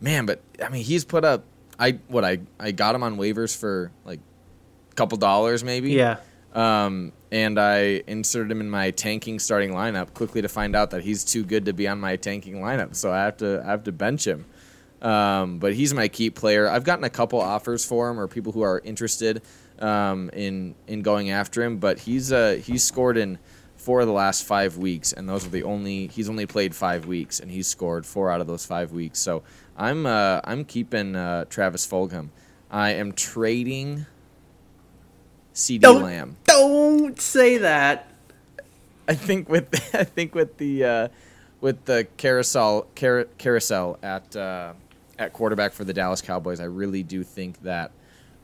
Man, 0.00 0.24
but 0.24 0.40
I 0.64 0.68
mean, 0.70 0.82
he's 0.84 1.04
put 1.04 1.24
up. 1.24 1.44
I 1.80 1.92
what 2.08 2.24
I 2.24 2.38
I 2.60 2.70
got 2.70 2.94
him 2.94 3.02
on 3.02 3.16
waivers 3.16 3.56
for 3.56 3.90
like 4.04 4.20
a 4.92 4.94
couple 4.94 5.18
dollars 5.18 5.64
maybe. 5.64 5.92
Yeah. 5.92 6.18
Um, 6.54 7.12
and 7.32 7.58
I 7.60 8.02
inserted 8.06 8.50
him 8.50 8.60
in 8.60 8.68
my 8.68 8.90
tanking 8.90 9.38
starting 9.38 9.70
lineup 9.70 10.14
quickly 10.14 10.42
to 10.42 10.48
find 10.48 10.74
out 10.74 10.90
that 10.90 11.02
he's 11.02 11.24
too 11.24 11.44
good 11.44 11.66
to 11.66 11.72
be 11.72 11.86
on 11.88 12.00
my 12.00 12.16
tanking 12.16 12.56
lineup. 12.56 12.94
So 12.94 13.12
I 13.12 13.24
have 13.24 13.38
to 13.38 13.62
I 13.64 13.70
have 13.70 13.84
to 13.84 13.92
bench 13.92 14.26
him. 14.26 14.44
Um, 15.00 15.58
but 15.58 15.72
he's 15.72 15.94
my 15.94 16.08
keep 16.08 16.34
player. 16.34 16.68
I've 16.68 16.84
gotten 16.84 17.04
a 17.04 17.10
couple 17.10 17.40
offers 17.40 17.84
for 17.84 18.10
him 18.10 18.20
or 18.20 18.28
people 18.28 18.52
who 18.52 18.60
are 18.60 18.80
interested 18.84 19.42
um, 19.78 20.28
in 20.34 20.74
in 20.86 21.02
going 21.02 21.30
after 21.30 21.62
him. 21.62 21.78
But 21.78 22.00
he's 22.00 22.32
uh, 22.32 22.60
he's 22.62 22.84
scored 22.84 23.16
in 23.16 23.38
four 23.76 24.00
of 24.00 24.06
the 24.06 24.12
last 24.12 24.44
five 24.44 24.76
weeks, 24.76 25.12
and 25.12 25.28
those 25.28 25.46
are 25.46 25.50
the 25.50 25.62
only 25.62 26.08
he's 26.08 26.28
only 26.28 26.46
played 26.46 26.74
five 26.74 27.06
weeks, 27.06 27.40
and 27.40 27.50
he's 27.50 27.66
scored 27.66 28.04
four 28.04 28.30
out 28.30 28.40
of 28.40 28.46
those 28.46 28.66
five 28.66 28.92
weeks. 28.92 29.18
So 29.18 29.42
I'm 29.80 30.04
uh, 30.04 30.40
I'm 30.44 30.64
keeping 30.66 31.16
uh, 31.16 31.46
Travis 31.46 31.86
Fulgham. 31.86 32.28
I 32.70 32.90
am 32.92 33.12
trading 33.12 34.04
CeeDee 35.54 35.80
Don't- 35.80 36.02
Lamb. 36.02 36.36
Don't 36.44 37.18
say 37.20 37.56
that. 37.58 38.06
I 39.08 39.14
think 39.14 39.48
with 39.48 39.72
I 39.94 40.04
think 40.04 40.34
with 40.34 40.58
the 40.58 40.84
uh, 40.84 41.08
with 41.62 41.86
the 41.86 42.06
carousel 42.18 42.86
car- 42.94 43.26
carousel 43.38 43.98
at 44.02 44.36
uh, 44.36 44.74
at 45.18 45.32
quarterback 45.32 45.72
for 45.72 45.84
the 45.84 45.94
Dallas 45.94 46.20
Cowboys, 46.20 46.60
I 46.60 46.64
really 46.64 47.02
do 47.02 47.24
think 47.24 47.62
that. 47.62 47.90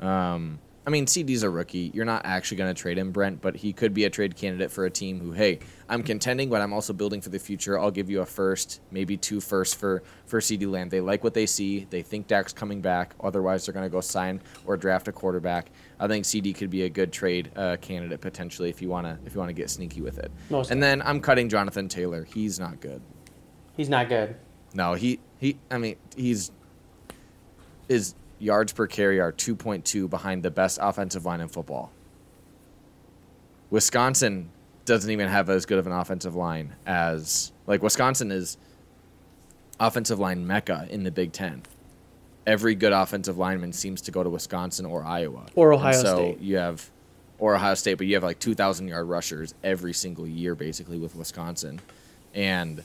Um, 0.01 0.59
I 0.87 0.91
mean, 0.91 1.07
CeeDee's 1.07 1.43
a 1.43 1.51
rookie. 1.51 1.91
You're 1.95 2.05
not 2.05 2.25
actually 2.25 2.59
going 2.59 2.73
to 2.73 2.81
trade 2.81 2.97
him, 2.97 3.11
Brent, 3.11 3.43
but 3.43 3.57
he 3.57 3.73
could 3.73 3.93
be 3.93 4.05
a 4.05 4.11
trade 4.11 4.37
candidate 4.37 4.71
for 4.71 4.85
a 4.85 4.91
team 4.91 5.19
who, 5.19 5.33
hey, 5.33 5.59
I'm 5.89 6.05
contending, 6.05 6.49
but 6.49 6.63
I'm 6.63 6.73
also 6.73 6.93
building 6.93 7.21
for 7.21 7.29
the 7.29 7.41
future. 7.41 7.77
I'll 7.77 7.91
give 7.91 8.09
you 8.09 8.21
a 8.21 8.27
first, 8.27 8.81
maybe 8.93 9.17
two 9.17 9.41
firsts 9.41 9.75
for 9.75 10.05
for 10.27 10.39
CeeDee 10.39 10.71
Lamb. 10.71 10.89
They 10.89 11.01
like 11.01 11.25
what 11.25 11.35
they 11.35 11.47
see. 11.47 11.89
They 11.91 12.03
think 12.03 12.29
Dak's 12.29 12.53
coming 12.53 12.81
back. 12.81 13.15
Otherwise, 13.21 13.67
they're 13.67 13.73
going 13.73 13.85
to 13.85 13.91
go 13.91 14.01
sign 14.01 14.41
or 14.65 14.77
draft 14.77 15.09
a 15.09 15.13
quarterback. 15.13 15.73
I 15.99 16.07
think 16.07 16.25
CeeDee 16.25 16.55
could 16.55 16.71
be 16.71 16.83
a 16.83 16.89
good 16.89 17.13
trade 17.13 17.51
uh, 17.57 17.79
candidate 17.81 18.21
potentially 18.21 18.71
if 18.71 18.81
you 18.81 18.89
want 18.89 19.09
to 19.09 19.19
if 19.27 19.35
you 19.35 19.41
want 19.41 19.49
to 19.49 19.55
get 19.55 19.71
sneaky 19.71 20.03
with 20.03 20.19
it. 20.19 20.31
Most 20.51 20.71
and 20.71 20.81
then 20.81 21.03
I'm 21.03 21.21
cutting 21.21 21.49
Jonathan 21.49 21.89
Taylor. 21.89 22.23
He's 22.23 22.61
not 22.61 22.81
good. 22.81 23.03
He's 23.77 23.89
not 23.89 24.09
good. 24.09 24.37
No, 24.73 24.95
he 24.95 25.19
he. 25.39 25.59
I 25.69 25.79
mean, 25.79 25.97
he's 26.17 26.53
his 27.89 28.15
yards 28.39 28.73
per 28.73 28.87
carry 28.87 29.21
are 29.21 29.33
2.2 29.33 30.09
behind 30.09 30.43
the 30.43 30.51
best 30.51 30.79
offensive 30.81 31.25
line 31.25 31.41
in 31.41 31.49
football. 31.49 31.91
Wisconsin 33.71 34.51
doesn't 34.85 35.11
even 35.11 35.29
have 35.29 35.51
as 35.51 35.67
good 35.67 35.79
of 35.79 35.87
an 35.87 35.93
offensive 35.93 36.35
line 36.35 36.75
as 36.87 37.53
like 37.67 37.83
Wisconsin 37.83 38.31
is 38.31 38.57
offensive 39.81 40.19
line 40.19 40.47
mecca 40.47 40.87
in 40.89 41.03
the 41.03 41.11
Big 41.11 41.33
Ten. 41.33 41.63
Every 42.47 42.77
good 42.77 42.93
offensive 42.93 43.37
lineman 43.37 43.73
seems 43.73 44.01
to 44.03 44.13
go 44.13 44.23
to 44.23 44.31
Wisconsin 44.31 44.87
or 44.87 45.03
Iowa 45.03 45.47
Or 45.57 45.73
And 45.73 45.81
Ohio 45.81 45.93
so 46.01 46.17
State. 46.17 46.41
You 46.41 46.59
have 46.59 46.89
or 47.39 47.57
Ohio 47.57 47.75
State, 47.75 47.95
but 47.95 48.07
you 48.07 48.15
have 48.15 48.23
like 48.23 48.39
2,000 48.39 48.89
yard 48.89 49.09
rushers 49.09 49.55
every 49.65 49.93
single 49.93 50.27
year 50.27 50.55
basically 50.55 50.99
with 50.99 51.17
Wisconsin, 51.17 51.81
and 52.35 52.83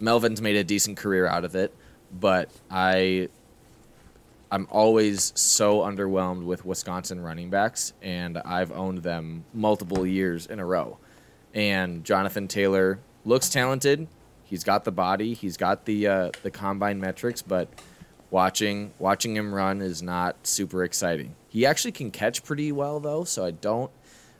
Melvin's 0.00 0.42
made 0.42 0.56
a 0.56 0.64
decent 0.64 0.96
career 0.98 1.26
out 1.26 1.44
of 1.44 1.54
it, 1.56 1.74
but 2.12 2.50
I 2.70 3.30
I'm 4.50 4.68
always 4.70 5.32
so 5.34 5.80
underwhelmed 5.80 6.44
with 6.44 6.64
Wisconsin 6.64 7.20
running 7.20 7.50
backs, 7.50 7.92
and 8.02 8.38
I've 8.38 8.70
owned 8.72 8.98
them 8.98 9.44
multiple 9.52 10.06
years 10.06 10.46
in 10.46 10.58
a 10.60 10.66
row. 10.66 10.98
And 11.54 12.04
Jonathan 12.04 12.48
Taylor 12.48 13.00
looks 13.24 13.48
talented. 13.48 14.06
He's 14.44 14.64
got 14.64 14.84
the 14.84 14.92
body. 14.92 15.34
He's 15.34 15.56
got 15.56 15.84
the 15.86 16.06
uh, 16.06 16.30
the 16.42 16.50
combine 16.50 17.00
metrics, 17.00 17.42
but 17.42 17.68
watching 18.30 18.92
watching 18.98 19.36
him 19.36 19.54
run 19.54 19.80
is 19.80 20.02
not 20.02 20.46
super 20.46 20.84
exciting. 20.84 21.34
He 21.48 21.64
actually 21.64 21.92
can 21.92 22.10
catch 22.10 22.44
pretty 22.44 22.72
well 22.72 23.00
though, 23.00 23.24
so 23.24 23.44
I 23.44 23.52
don't 23.52 23.90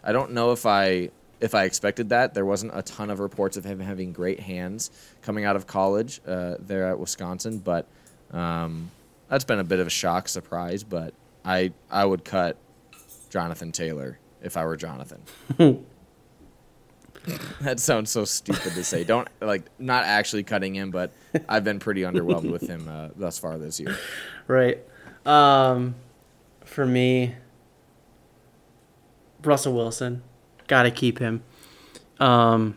I 0.03 0.13
don't 0.13 0.33
know 0.33 0.53
if 0.53 0.67
I 0.67 1.11
if 1.41 1.55
I 1.55 1.65
expected 1.65 2.11
that. 2.11 2.35
There 2.35 2.45
wasn't 2.45 2.73
a 2.75 2.83
ton 2.83 3.11
of 3.11 3.21
reports 3.21 3.57
of 3.57 3.65
him 3.65 3.81
having 3.81 4.13
great 4.13 4.41
hands 4.41 4.91
coming 5.23 5.45
out 5.45 5.57
of 5.57 5.67
college 5.67 6.21
uh, 6.27 6.57
there 6.59 6.89
at 6.89 6.99
Wisconsin, 6.99 7.59
but 7.59 7.87
um, 8.33 8.91
that's 9.29 9.45
been 9.45 9.59
a 9.59 9.65
bit 9.65 9.81
of 9.81 9.87
a 9.87 9.91
shock 9.91 10.29
surprise. 10.29 10.85
But 10.85 11.15
I 11.45 11.73
I 11.91 12.05
would 12.05 12.25
cut 12.25 12.57
Jonathan 13.31 13.73
Taylor 13.73 14.19
if 14.43 14.57
I 14.57 14.65
were 14.65 14.77
Jonathan. 14.77 15.23
that 17.61 17.81
sounds 17.81 18.11
so 18.11 18.25
stupid 18.25 18.75
to 18.75 18.85
say. 18.85 19.05
Don't 19.05 19.29
like 19.41 19.63
not 19.79 20.05
actually 20.05 20.43
cutting 20.43 20.75
him, 20.75 20.91
but 20.91 21.13
I've 21.49 21.65
been 21.65 21.79
pretty 21.79 22.03
underwhelmed 22.03 22.51
with 22.51 22.69
him 22.69 22.89
uh, 22.89 23.09
thus 23.17 23.39
far 23.39 23.59
this 23.59 23.81
year. 23.81 23.97
Right. 24.47 24.79
Um, 25.25 25.95
for 26.65 26.85
me, 26.85 27.35
Russell 29.43 29.75
Wilson, 29.75 30.23
gotta 30.67 30.91
keep 30.91 31.19
him. 31.19 31.43
Um, 32.21 32.77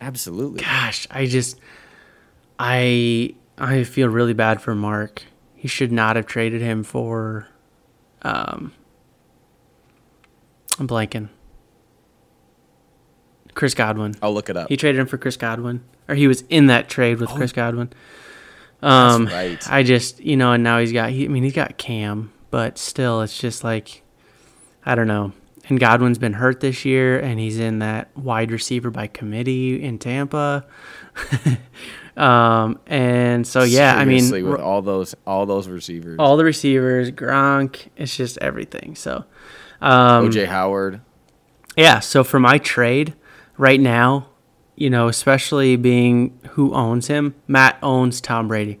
Absolutely. 0.00 0.62
gosh, 0.62 1.06
I 1.10 1.26
just, 1.26 1.58
I, 2.58 3.34
I 3.56 3.84
feel 3.84 4.08
really 4.08 4.34
bad 4.34 4.60
for 4.60 4.74
Mark. 4.74 5.24
He 5.58 5.66
should 5.66 5.90
not 5.90 6.14
have 6.14 6.26
traded 6.26 6.62
him 6.62 6.84
for, 6.84 7.48
um, 8.22 8.72
I'm 10.78 10.86
blanking. 10.86 11.30
Chris 13.54 13.74
Godwin. 13.74 14.14
I'll 14.22 14.32
look 14.32 14.48
it 14.48 14.56
up. 14.56 14.68
He 14.68 14.76
traded 14.76 15.00
him 15.00 15.08
for 15.08 15.18
Chris 15.18 15.36
Godwin, 15.36 15.82
or 16.06 16.14
he 16.14 16.28
was 16.28 16.44
in 16.48 16.66
that 16.66 16.88
trade 16.88 17.18
with 17.18 17.28
Chris 17.30 17.50
Godwin. 17.50 17.92
Um, 18.82 19.26
right. 19.26 19.60
I 19.68 19.82
just, 19.82 20.20
you 20.20 20.36
know, 20.36 20.52
and 20.52 20.62
now 20.62 20.78
he's 20.78 20.92
got. 20.92 21.10
He, 21.10 21.24
I 21.24 21.28
mean, 21.28 21.42
he's 21.42 21.54
got 21.54 21.76
Cam, 21.76 22.32
but 22.52 22.78
still, 22.78 23.20
it's 23.20 23.36
just 23.36 23.64
like, 23.64 24.02
I 24.86 24.94
don't 24.94 25.08
know. 25.08 25.32
And 25.68 25.80
Godwin's 25.80 26.18
been 26.18 26.34
hurt 26.34 26.60
this 26.60 26.84
year, 26.84 27.18
and 27.18 27.40
he's 27.40 27.58
in 27.58 27.80
that 27.80 28.16
wide 28.16 28.52
receiver 28.52 28.90
by 28.90 29.08
committee 29.08 29.82
in 29.82 29.98
Tampa. 29.98 30.64
um, 32.18 32.78
and 32.86 33.46
so 33.46 33.62
yeah, 33.62 33.94
I 33.96 34.04
mean, 34.04 34.30
with 34.30 34.60
all 34.60 34.82
those 34.82 35.14
all 35.26 35.46
those 35.46 35.68
receivers, 35.68 36.16
all 36.18 36.36
the 36.36 36.44
receivers, 36.44 37.10
Gronk, 37.10 37.88
it's 37.96 38.16
just 38.16 38.38
everything. 38.38 38.94
So, 38.94 39.24
um, 39.80 40.28
OJ 40.30 40.46
Howard. 40.46 41.00
yeah, 41.76 42.00
so 42.00 42.24
for 42.24 42.40
my 42.40 42.58
trade 42.58 43.14
right 43.56 43.80
now, 43.80 44.28
you 44.76 44.90
know, 44.90 45.08
especially 45.08 45.76
being 45.76 46.38
who 46.50 46.74
owns 46.74 47.06
him, 47.06 47.34
Matt 47.46 47.78
owns 47.82 48.20
Tom 48.20 48.48
Brady. 48.48 48.80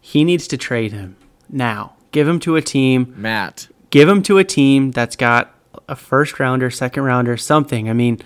He 0.00 0.24
needs 0.24 0.48
to 0.48 0.56
trade 0.56 0.92
him 0.92 1.16
now 1.48 1.94
Give 2.12 2.26
him 2.26 2.40
to 2.40 2.56
a 2.56 2.62
team. 2.62 3.14
Matt. 3.16 3.68
Give 3.90 4.08
him 4.08 4.22
to 4.22 4.38
a 4.38 4.44
team 4.44 4.90
that's 4.90 5.16
got 5.16 5.54
a 5.88 5.96
first 5.96 6.38
rounder, 6.40 6.70
second 6.70 7.04
rounder, 7.04 7.36
something. 7.36 7.88
I 7.88 7.92
mean, 7.92 8.20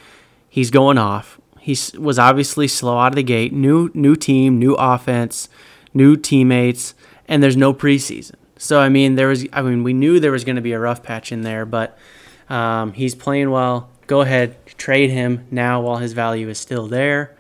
he's 0.49 0.71
going 0.71 0.99
off. 0.99 1.41
He 1.65 1.79
was 1.97 2.19
obviously 2.19 2.69
slow 2.69 2.99
out 2.99 3.13
of 3.13 3.17
the 3.17 3.23
gate. 3.23 3.51
New 3.51 3.91
new 3.95 4.17
team, 4.17 4.59
new 4.59 4.75
offense, 4.75 5.49
new 5.95 6.15
teammates, 6.15 6.93
and 7.27 7.43
there's 7.43 7.57
no 7.57 7.73
preseason. 7.73 8.35
So 8.59 8.81
I 8.81 8.91
mean, 8.91 9.15
there 9.15 9.29
was. 9.29 9.47
I 9.51 9.63
mean, 9.63 9.83
we 9.83 9.95
knew 9.95 10.21
there 10.21 10.31
was 10.31 10.45
going 10.45 10.57
to 10.57 10.63
be 10.63 10.73
a 10.73 10.79
rough 10.79 11.03
patch 11.03 11.33
in 11.33 11.41
there, 11.41 11.65
but 11.65 11.97
um, 12.51 12.93
he's 12.93 13.15
playing 13.15 13.51
well. 13.51 13.89
Go 14.07 14.21
ahead, 14.21 14.59
trade 14.77 15.09
him 15.09 15.47
now 15.51 15.81
while 15.81 15.97
his 15.97 16.13
value 16.13 16.51
is 16.51 16.59
still 16.59 16.87
there. 16.87 17.35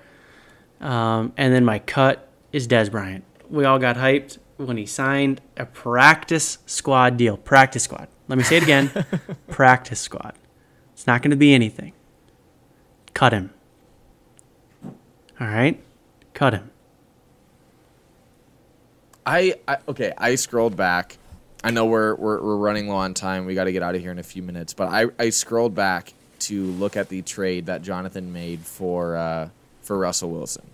Um, 0.80 1.34
and 1.36 1.52
then 1.52 1.66
my 1.66 1.78
cut 1.78 2.26
is 2.50 2.66
Dez 2.66 2.90
Bryant. 2.90 3.24
We 3.50 3.66
all 3.66 3.78
got 3.78 3.96
hyped 3.96 4.38
when 4.56 4.78
he 4.78 4.86
signed 4.86 5.42
a 5.58 5.66
practice 5.66 6.56
squad 6.64 7.18
deal. 7.18 7.36
Practice 7.36 7.82
squad. 7.82 8.08
Let 8.28 8.38
me 8.38 8.44
say 8.44 8.56
it 8.56 8.62
again. 8.62 8.90
practice 9.48 10.00
squad. 10.00 10.32
It's 10.94 11.06
not 11.06 11.20
going 11.20 11.32
to 11.32 11.36
be 11.36 11.52
anything. 11.52 11.92
Cut 13.12 13.34
him. 13.34 13.50
All 15.45 15.51
right? 15.51 15.78
Cut 16.32 16.55
him. 16.55 16.70
I, 19.26 19.57
I 19.68 19.76
okay, 19.88 20.12
I 20.16 20.36
scrolled 20.36 20.74
back. 20.74 21.18
I 21.62 21.70
know 21.70 21.84
we're 21.84 22.14
we're, 22.14 22.42
we're 22.42 22.57
running 22.57 22.88
low 22.88 22.97
on 22.97 23.12
time. 23.12 23.45
We 23.45 23.55
got 23.55 23.64
to 23.64 23.72
get 23.72 23.82
out 23.82 23.95
of 23.95 24.01
here 24.01 24.11
in 24.11 24.18
a 24.18 24.22
few 24.22 24.42
minutes, 24.42 24.72
but 24.72 24.88
I, 24.88 25.07
I 25.18 25.28
scrolled 25.28 25.74
back 25.74 26.14
to 26.40 26.64
look 26.64 26.97
at 26.97 27.11
the 27.11 27.20
trade 27.20 27.66
that 27.66 27.82
Jonathan 27.82 28.32
made 28.32 28.61
for 28.61 29.16
uh, 29.16 29.51
for 29.82 29.99
Russell 29.99 30.30
Wilson. 30.30 30.66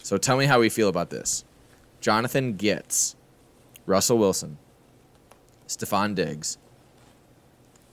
So 0.00 0.16
tell 0.16 0.36
me 0.36 0.46
how 0.46 0.60
we 0.60 0.68
feel 0.68 0.88
about 0.88 1.10
this. 1.10 1.44
Jonathan 2.00 2.54
gets 2.54 3.16
Russell 3.84 4.18
Wilson, 4.18 4.58
Stefon 5.66 6.14
Diggs, 6.14 6.56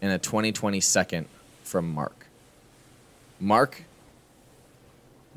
and 0.03 0.11
a 0.11 0.19
2020 0.19 0.79
second 0.81 1.25
from 1.63 1.91
Mark. 1.91 2.27
Mark 3.39 3.85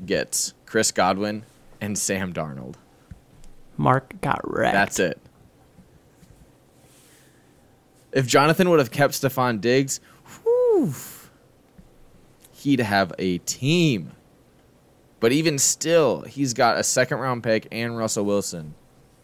gets 0.05 0.53
Chris 0.65 0.91
Godwin 0.91 1.43
and 1.81 1.97
Sam 1.97 2.33
Darnold. 2.33 2.75
Mark 3.77 4.21
got 4.21 4.41
wrecked. 4.43 4.73
That's 4.73 4.99
it. 4.99 5.19
If 8.11 8.27
Jonathan 8.27 8.69
would 8.69 8.79
have 8.79 8.91
kept 8.91 9.13
Stefon 9.13 9.59
Diggs, 9.59 9.99
whew, 10.43 10.93
he'd 12.51 12.79
have 12.79 13.11
a 13.17 13.39
team. 13.39 14.11
But 15.19 15.31
even 15.31 15.57
still, 15.57 16.21
he's 16.21 16.53
got 16.53 16.77
a 16.77 16.83
second 16.83 17.19
round 17.19 17.43
pick 17.43 17.67
and 17.71 17.97
Russell 17.97 18.25
Wilson. 18.25 18.75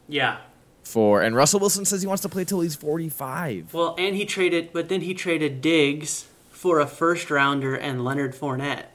Yeah. 0.08 0.38
For 0.84 1.22
and 1.22 1.36
Russell 1.36 1.60
Wilson 1.60 1.86
says 1.86 2.02
he 2.02 2.08
wants 2.08 2.24
to 2.24 2.30
play 2.30 2.46
till 2.46 2.62
he's 2.62 2.76
45. 2.76 3.74
Well, 3.74 3.96
and 4.00 4.16
he 4.16 4.26
traded, 4.26 4.74
but 4.74 4.90
then 4.90 5.02
he 5.02 5.14
traded 5.14 5.62
Diggs 5.62 6.28
for 6.50 6.80
a 6.80 6.88
first 6.88 7.30
rounder 7.30 7.76
and 7.76 8.04
Leonard 8.04 8.34
Fournette. 8.34 8.86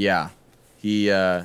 Yeah. 0.00 0.30
He 0.78 1.10
uh 1.10 1.44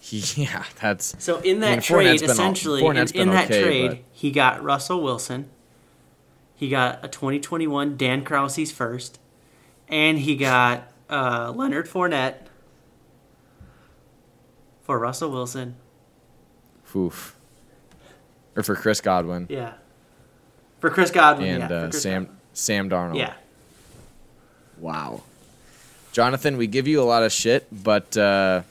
he 0.00 0.18
yeah, 0.42 0.64
that's 0.80 1.14
So 1.22 1.38
in 1.40 1.60
that 1.60 1.66
I 1.66 1.70
mean, 1.72 1.80
trade, 1.82 2.06
Fournette's 2.20 2.22
all- 2.22 2.30
essentially, 2.30 2.84
in, 2.84 2.96
in 2.96 3.30
that 3.30 3.44
okay, 3.50 3.62
trade, 3.62 3.88
but- 3.90 3.98
he 4.12 4.30
got 4.30 4.62
Russell 4.62 5.02
Wilson. 5.02 5.50
He 6.56 6.68
got 6.68 7.04
a 7.04 7.08
2021 7.08 7.96
Dan 7.96 8.24
Krause's 8.24 8.70
first, 8.72 9.18
and 9.88 10.18
he 10.20 10.36
got 10.36 10.90
uh, 11.10 11.52
Leonard 11.54 11.86
Fournette 11.88 12.36
for 14.82 14.98
Russell 14.98 15.30
Wilson. 15.30 15.76
oof. 16.94 17.36
Or 18.56 18.62
for 18.62 18.76
Chris 18.76 19.00
Godwin 19.00 19.46
Yeah. 19.50 19.72
For 20.80 20.90
Chris 20.90 21.10
Godwin. 21.10 21.60
and 21.60 21.70
yeah, 21.70 21.76
uh, 21.76 21.82
Chris 21.90 22.02
Sam 22.02 22.22
Godwin. 22.24 22.40
Sam 22.52 22.88
Darnold. 22.90 23.18
Yeah. 23.18 23.34
Wow. 24.78 25.22
Jonathan, 26.14 26.56
we 26.56 26.68
give 26.68 26.86
you 26.86 27.02
a 27.02 27.04
lot 27.04 27.24
of 27.24 27.32
shit, 27.32 27.66
but 27.72 28.16
uh, 28.16 28.62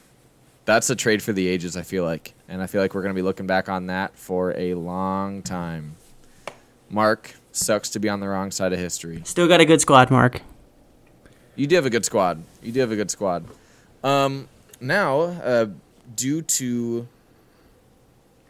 that's 0.64 0.90
a 0.90 0.96
trade 0.96 1.22
for 1.22 1.34
the 1.34 1.46
ages, 1.46 1.76
I 1.76 1.82
feel 1.82 2.06
like. 2.06 2.34
And 2.48 2.64
I 2.64 2.68
feel 2.68 2.80
like 2.80 2.96
we're 2.96 3.02
going 3.02 3.14
to 3.14 3.20
be 3.20 3.22
looking 3.22 3.48
back 3.48 3.68
on 3.68 3.88
that 3.88 4.16
for 4.16 4.58
a 4.58 4.76
long 4.76 5.42
time. 5.42 5.98
Mark, 6.90 7.36
sucks 7.52 7.90
to 7.90 8.00
be 8.00 8.08
on 8.08 8.22
the 8.22 8.30
wrong 8.30 8.50
side 8.50 8.72
of 8.72 8.80
history. 8.80 9.24
Still 9.26 9.50
got 9.50 9.60
a 9.60 9.66
good 9.66 9.82
squad, 9.82 10.10
Mark. 10.10 10.42
You 11.58 11.68
do 11.68 11.76
have 11.76 11.86
a 11.86 11.90
good 11.90 12.06
squad. 12.06 12.42
You 12.62 12.72
do 12.72 12.80
have 12.80 12.94
a 12.94 12.96
good 12.96 13.12
squad. 13.12 13.46
Um, 14.06 14.48
now, 14.80 15.20
uh, 15.20 15.66
due 16.16 16.44
to 16.44 17.10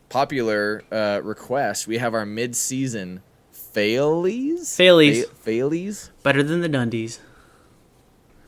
popular 0.09 0.83
uh, 0.91 1.19
request, 1.23 1.87
we 1.87 1.97
have 1.97 2.13
our 2.13 2.27
mid-season 2.27 3.23
failies. 3.51 4.59
Failies. 4.77 5.25
Fa- 5.25 5.49
failies. 5.49 6.09
Better 6.21 6.43
than 6.43 6.61
the 6.61 6.69
Dundies. 6.69 7.17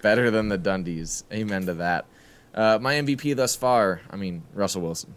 Better 0.06 0.30
than 0.30 0.49
the 0.49 0.58
Dundies. 0.60 1.24
Amen 1.34 1.66
to 1.66 1.74
that. 1.74 2.06
Uh, 2.53 2.78
my 2.80 2.93
MVP 2.93 3.36
thus 3.36 3.56
far, 3.56 4.01
I 4.12 4.16
mean, 4.16 4.43
Russell 4.53 4.84
Wilson. 4.84 5.16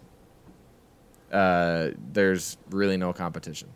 Uh, 1.30 1.88
there's 2.10 2.56
really 2.70 2.96
no 2.96 3.12
competition. 3.12 3.68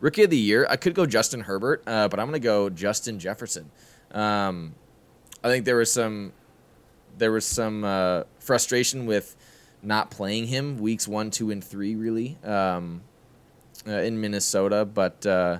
Rookie 0.00 0.22
of 0.22 0.30
the 0.30 0.38
year, 0.38 0.66
I 0.70 0.76
could 0.76 0.94
go 0.94 1.04
Justin 1.04 1.40
Herbert, 1.40 1.82
uh, 1.86 2.08
but 2.08 2.18
I'm 2.18 2.28
going 2.28 2.40
to 2.40 2.42
go 2.42 2.70
Justin 2.70 3.18
Jefferson. 3.18 3.70
Um, 4.12 4.74
I 5.44 5.48
think 5.48 5.66
there 5.66 5.76
was 5.76 5.92
some 5.92 6.32
there 7.18 7.30
was 7.30 7.44
some 7.44 7.84
uh, 7.84 8.22
frustration 8.38 9.04
with 9.04 9.36
not 9.82 10.10
playing 10.10 10.46
him 10.46 10.78
weeks 10.78 11.06
one, 11.06 11.30
two, 11.30 11.50
and 11.50 11.62
three, 11.62 11.94
really, 11.94 12.38
um, 12.42 13.02
uh, 13.86 13.90
in 13.90 14.18
Minnesota. 14.18 14.86
But 14.86 15.26
uh, 15.26 15.58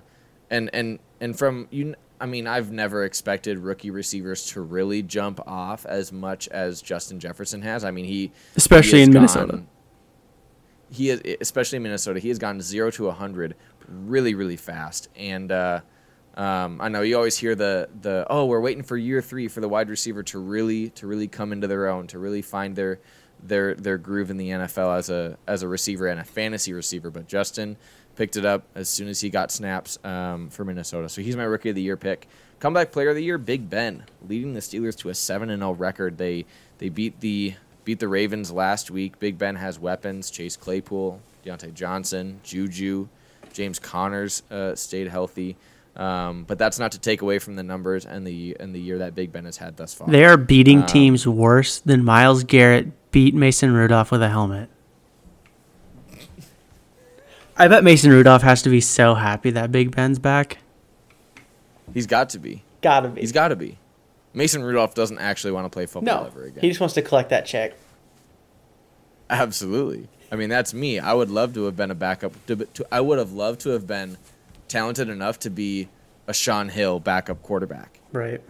and 0.48 0.70
and 0.72 0.98
and 1.20 1.38
from 1.38 1.68
you, 1.70 1.94
I 2.20 2.26
mean, 2.26 2.46
I've 2.46 2.70
never 2.70 3.04
expected 3.04 3.58
rookie 3.58 3.90
receivers 3.90 4.46
to 4.48 4.60
really 4.60 5.02
jump 5.02 5.40
off 5.46 5.86
as 5.86 6.12
much 6.12 6.48
as 6.48 6.82
Justin 6.82 7.18
Jefferson 7.18 7.62
has. 7.62 7.84
I 7.84 7.90
mean, 7.90 8.04
he 8.04 8.32
Especially 8.56 8.98
he 8.98 9.04
in 9.04 9.12
Minnesota. 9.12 9.62
He 10.90 11.10
is 11.10 11.22
especially 11.40 11.76
in 11.76 11.82
Minnesota. 11.82 12.20
He 12.20 12.28
has 12.28 12.38
gone 12.38 12.60
zero 12.60 12.90
to 12.92 13.10
hundred 13.10 13.56
really, 13.88 14.34
really 14.34 14.56
fast. 14.56 15.08
And 15.16 15.50
uh, 15.50 15.80
um, 16.34 16.80
I 16.80 16.88
know 16.88 17.02
you 17.02 17.16
always 17.16 17.38
hear 17.38 17.54
the 17.54 17.88
the 18.02 18.26
oh, 18.28 18.46
we're 18.46 18.60
waiting 18.60 18.82
for 18.82 18.96
year 18.96 19.22
three 19.22 19.48
for 19.48 19.60
the 19.60 19.68
wide 19.68 19.88
receiver 19.88 20.22
to 20.24 20.38
really 20.38 20.90
to 20.90 21.06
really 21.06 21.28
come 21.28 21.52
into 21.52 21.66
their 21.66 21.88
own, 21.88 22.06
to 22.08 22.18
really 22.18 22.42
find 22.42 22.76
their 22.76 23.00
their 23.42 23.74
their 23.74 23.98
groove 23.98 24.30
in 24.30 24.36
the 24.36 24.50
NFL 24.50 24.96
as 24.98 25.10
a 25.10 25.36
as 25.46 25.62
a 25.62 25.68
receiver 25.68 26.06
and 26.06 26.20
a 26.20 26.24
fantasy 26.24 26.72
receiver. 26.72 27.10
But 27.10 27.26
Justin 27.28 27.76
picked 28.16 28.36
it 28.36 28.44
up 28.44 28.64
as 28.74 28.88
soon 28.88 29.08
as 29.08 29.20
he 29.20 29.30
got 29.30 29.50
snaps 29.50 29.98
um, 30.04 30.50
for 30.50 30.64
Minnesota. 30.64 31.08
So 31.08 31.22
he's 31.22 31.36
my 31.36 31.44
rookie 31.44 31.70
of 31.70 31.74
the 31.74 31.82
year 31.82 31.96
pick. 31.96 32.28
Comeback 32.58 32.92
player 32.92 33.08
of 33.08 33.16
the 33.16 33.24
year, 33.24 33.38
Big 33.38 33.70
Ben, 33.70 34.04
leading 34.28 34.52
the 34.52 34.60
Steelers 34.60 34.96
to 34.98 35.08
a 35.08 35.14
seven 35.14 35.48
and 35.48 35.62
zero 35.62 35.72
record. 35.72 36.18
They 36.18 36.44
they 36.78 36.88
beat 36.90 37.20
the 37.20 37.54
beat 37.84 37.98
the 37.98 38.08
Ravens 38.08 38.52
last 38.52 38.90
week. 38.90 39.18
Big 39.18 39.38
Ben 39.38 39.56
has 39.56 39.78
weapons. 39.78 40.30
Chase 40.30 40.56
Claypool, 40.56 41.20
Diontae 41.44 41.72
Johnson, 41.72 42.40
Juju, 42.42 43.08
James 43.52 43.78
Conner's 43.78 44.42
uh, 44.50 44.74
stayed 44.74 45.08
healthy. 45.08 45.56
Um, 45.96 46.44
but 46.44 46.56
that's 46.58 46.78
not 46.78 46.92
to 46.92 46.98
take 47.00 47.20
away 47.20 47.38
from 47.38 47.56
the 47.56 47.62
numbers 47.62 48.06
and 48.06 48.26
the 48.26 48.56
and 48.60 48.74
the 48.74 48.80
year 48.80 48.98
that 48.98 49.14
Big 49.14 49.32
Ben 49.32 49.44
has 49.44 49.56
had 49.56 49.76
thus 49.76 49.92
far. 49.94 50.08
They 50.08 50.24
are 50.24 50.36
beating 50.36 50.80
Um, 50.80 50.86
teams 50.86 51.26
worse 51.26 51.80
than 51.80 52.04
Myles 52.04 52.44
Garrett 52.44 52.88
beat 53.10 53.34
Mason 53.34 53.72
Rudolph 53.72 54.10
with 54.10 54.22
a 54.22 54.28
helmet. 54.28 54.68
I 57.56 57.68
bet 57.68 57.84
Mason 57.84 58.10
Rudolph 58.10 58.42
has 58.42 58.62
to 58.62 58.70
be 58.70 58.80
so 58.80 59.14
happy 59.14 59.50
that 59.50 59.72
Big 59.72 59.94
Ben's 59.94 60.18
back. 60.18 60.58
He's 61.92 62.06
got 62.06 62.30
to 62.30 62.38
be. 62.38 62.62
Gotta 62.82 63.08
be. 63.08 63.20
He's 63.20 63.32
got 63.32 63.48
to 63.48 63.56
be. 63.56 63.78
Mason 64.32 64.62
Rudolph 64.62 64.94
doesn't 64.94 65.18
actually 65.18 65.52
want 65.52 65.66
to 65.66 65.70
play 65.70 65.86
football 65.86 66.22
no, 66.22 66.26
ever 66.26 66.44
again. 66.44 66.60
he 66.60 66.68
just 66.68 66.80
wants 66.80 66.94
to 66.94 67.02
collect 67.02 67.30
that 67.30 67.46
check. 67.46 67.74
Absolutely. 69.28 70.08
I 70.32 70.36
mean, 70.36 70.48
that's 70.48 70.72
me. 70.72 70.98
I 70.98 71.12
would 71.12 71.30
love 71.30 71.54
to 71.54 71.64
have 71.64 71.76
been 71.76 71.90
a 71.90 71.94
backup. 71.94 72.32
To, 72.46 72.56
to, 72.56 72.86
I 72.92 73.00
would 73.00 73.18
have 73.18 73.32
loved 73.32 73.60
to 73.62 73.70
have 73.70 73.86
been 73.86 74.16
talented 74.68 75.08
enough 75.08 75.40
to 75.40 75.50
be 75.50 75.88
a 76.28 76.34
Shaun 76.34 76.68
Hill 76.68 77.00
backup 77.00 77.42
quarterback. 77.42 77.98
Right. 78.12 78.40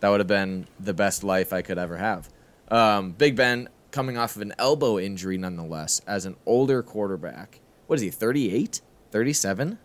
That 0.00 0.10
would 0.10 0.20
have 0.20 0.28
been 0.28 0.66
the 0.78 0.94
best 0.94 1.24
life 1.24 1.52
I 1.52 1.62
could 1.62 1.78
ever 1.78 1.96
have. 1.96 2.28
Um, 2.72 3.12
Big 3.12 3.36
Ben 3.36 3.68
coming 3.90 4.16
off 4.16 4.34
of 4.34 4.42
an 4.42 4.54
elbow 4.58 4.98
injury, 4.98 5.38
nonetheless, 5.38 6.00
as 6.06 6.24
an 6.24 6.36
older 6.46 6.82
quarterback. 6.82 7.60
What 7.86 7.96
is 7.96 8.02
he, 8.02 8.10
38? 8.10 8.80
37? 9.10 9.78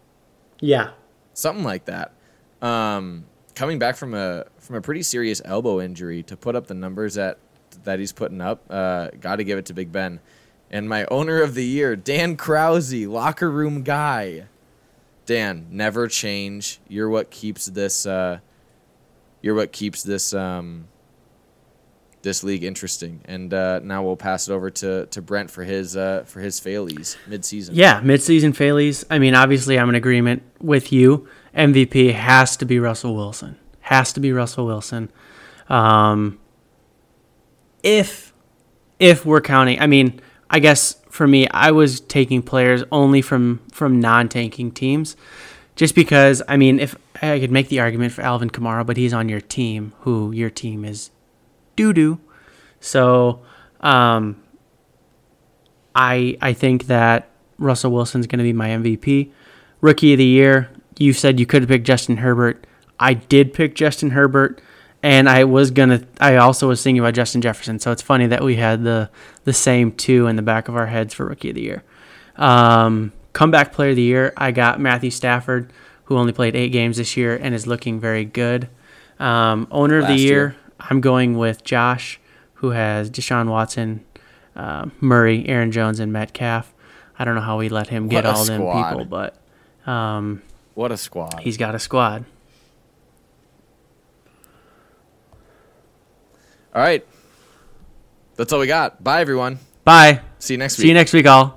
Yeah. 0.62 0.92
Something 1.34 1.66
like 1.66 1.86
that. 1.86 2.14
Um, 2.62 3.26
coming 3.54 3.78
back 3.78 3.96
from 3.96 4.14
a 4.14 4.46
from 4.58 4.78
a 4.78 4.82
pretty 4.82 5.04
serious 5.04 5.42
elbow 5.46 5.82
injury 5.82 6.24
to 6.24 6.38
put 6.38 6.56
up 6.56 6.68
the 6.68 6.74
numbers 6.74 7.16
that 7.16 7.38
that 7.84 8.00
he's 8.00 8.14
putting 8.14 8.42
up, 8.42 8.64
uh, 8.70 9.10
got 9.20 9.36
to 9.36 9.44
give 9.44 9.60
it 9.60 9.66
to 9.66 9.74
Big 9.74 9.92
Ben. 9.92 10.20
And 10.72 10.90
my 10.90 11.06
owner 11.06 11.42
of 11.42 11.54
the 11.54 11.64
year, 11.66 11.96
Dan 11.96 12.38
Krause, 12.38 12.94
locker 12.94 13.52
room 13.52 13.84
guy. 13.84 14.46
Dan, 15.26 15.68
never 15.70 16.08
change. 16.08 16.80
You're 16.88 17.10
what 17.10 17.30
keeps 17.30 17.66
this. 17.66 18.06
Uh, 18.06 18.40
you're 19.42 19.56
what 19.56 19.72
keeps 19.72 20.04
this. 20.04 20.34
Um, 20.34 20.88
this 22.22 22.44
league 22.44 22.64
interesting. 22.64 23.22
And 23.26 23.54
uh, 23.54 23.80
now 23.80 24.04
we'll 24.04 24.18
pass 24.18 24.48
it 24.48 24.54
over 24.54 24.70
to, 24.70 25.06
to 25.08 25.22
Brent 25.22 25.52
for 25.52 25.64
his 25.64 25.96
uh, 25.96 26.24
for 26.26 26.40
his 26.40 26.60
failies 26.60 27.18
midseason. 27.28 27.72
Yeah, 27.74 28.02
midseason 28.02 28.56
failies. 28.56 29.04
I 29.10 29.20
mean, 29.20 29.36
obviously, 29.36 29.80
I'm 29.80 29.90
in 29.90 29.96
agreement 29.96 30.44
with 30.60 30.92
you. 30.92 31.28
MVP 31.56 32.14
has 32.14 32.58
to 32.58 32.66
be 32.66 32.80
Russell 32.80 33.16
Wilson. 33.16 33.58
Has 33.82 34.14
to 34.14 34.20
be 34.20 34.32
Russell 34.32 34.66
Wilson. 34.66 35.10
Um, 35.70 36.40
if 37.84 38.34
if 39.00 39.26
we're 39.26 39.42
counting, 39.42 39.80
I 39.80 39.88
mean, 39.88 40.20
I 40.50 40.60
guess 40.60 40.98
for 41.10 41.28
me, 41.28 41.48
I 41.50 41.72
was 41.72 42.00
taking 42.02 42.42
players 42.42 42.84
only 42.92 43.22
from 43.22 43.62
from 43.72 44.00
non-tanking 44.00 44.72
teams, 44.72 45.16
just 45.76 45.96
because. 45.96 46.42
I 46.48 46.58
mean, 46.58 46.80
if 46.80 46.96
I 47.22 47.40
could 47.40 47.52
make 47.52 47.70
the 47.70 47.80
argument 47.80 48.14
for 48.14 48.22
Alvin 48.22 48.50
Kamara, 48.50 48.86
but 48.86 48.98
he's 48.98 49.14
on 49.14 49.30
your 49.30 49.42
team, 49.42 49.94
who 50.02 50.32
your 50.32 50.50
team 50.50 50.84
is 50.84 51.12
doo 51.78 51.94
doo. 51.94 52.20
So, 52.82 53.42
um, 53.80 54.44
I 55.96 56.38
I 56.42 56.52
think 56.52 56.88
that 56.88 57.30
Russell 57.58 57.92
Wilson's 57.92 58.28
going 58.28 58.40
to 58.40 58.44
be 58.44 58.54
my 58.54 58.70
MVP, 58.70 59.32
rookie 59.80 60.14
of 60.14 60.18
the 60.18 60.26
year. 60.26 60.70
You 61.00 61.14
said 61.14 61.40
you 61.40 61.46
could 61.46 61.62
have 61.62 61.70
picked 61.70 61.86
Justin 61.86 62.18
Herbert. 62.18 62.68
I 63.00 63.14
did 63.14 63.54
pick 63.54 63.76
Justin 63.76 64.12
Herbert, 64.12 64.62
and 65.02 65.30
I 65.30 65.44
was 65.44 65.72
gonna. 65.72 66.04
I 66.20 66.36
also 66.36 66.68
was 66.68 66.84
thinking 66.84 67.00
about 67.00 67.14
Justin 67.14 67.42
Jefferson. 67.42 67.80
So 67.80 67.92
it's 67.92 68.02
funny 68.02 68.28
that 68.28 68.44
we 68.44 68.58
had 68.58 68.84
the 68.84 69.10
the 69.44 69.54
same 69.54 69.92
two 69.92 70.28
in 70.28 70.36
the 70.36 70.42
back 70.42 70.68
of 70.68 70.76
our 70.76 70.88
heads 70.88 71.14
for 71.14 71.26
rookie 71.26 71.50
of 71.50 71.56
the 71.56 71.62
year. 71.62 71.84
Um, 72.36 73.14
comeback 73.34 73.72
player 73.72 73.92
of 73.92 73.96
the 73.96 74.02
year, 74.02 74.34
I 74.36 74.52
got 74.52 74.80
Matthew 74.80 75.12
Stafford, 75.12 75.72
who 76.06 76.18
only 76.18 76.34
played 76.34 76.56
eight 76.56 76.70
games 76.70 76.98
this 76.98 77.16
year 77.18 77.36
and 77.36 77.54
is 77.54 77.68
looking 77.68 78.00
very 78.00 78.26
good. 78.26 78.70
Um, 79.20 79.68
owner 79.72 80.00
of 80.00 80.08
the 80.08 80.16
year, 80.16 80.26
year. 80.28 80.56
I'm 80.80 81.02
going 81.02 81.38
with 81.38 81.64
Josh, 81.64 82.20
who 82.56 82.72
has 82.72 83.10
Deshaun 83.10 83.50
Watson, 83.50 84.04
uh, 84.56 84.88
Murray, 85.02 85.48
Aaron 85.48 85.72
Jones, 85.72 86.00
and 86.00 86.12
Metcalf. 86.14 86.74
I 87.20 87.26
don't 87.26 87.36
know 87.36 87.42
how 87.42 87.58
we 87.58 87.70
let 87.70 87.88
him 87.88 88.08
get 88.08 88.26
all 88.26 88.46
them 88.46 88.62
people, 88.62 89.06
but 89.06 89.36
um, 89.90 90.42
What 90.76 90.92
a 90.92 90.98
squad. 90.98 91.40
he's 91.42 91.58
got 91.58 91.74
a 91.76 91.80
squad. 91.80 92.26
All 96.76 96.82
right. 96.82 97.06
That's 98.36 98.54
all 98.54 98.60
we 98.60 98.68
got. 98.68 99.04
Bye, 99.04 99.22
everyone. 99.22 99.58
Bye. 99.84 100.22
See 100.38 100.54
you 100.54 100.58
next 100.60 100.78
week. 100.78 100.84
See 100.84 100.88
you 100.90 100.94
next 100.94 101.14
week, 101.14 101.26
all. 101.26 101.57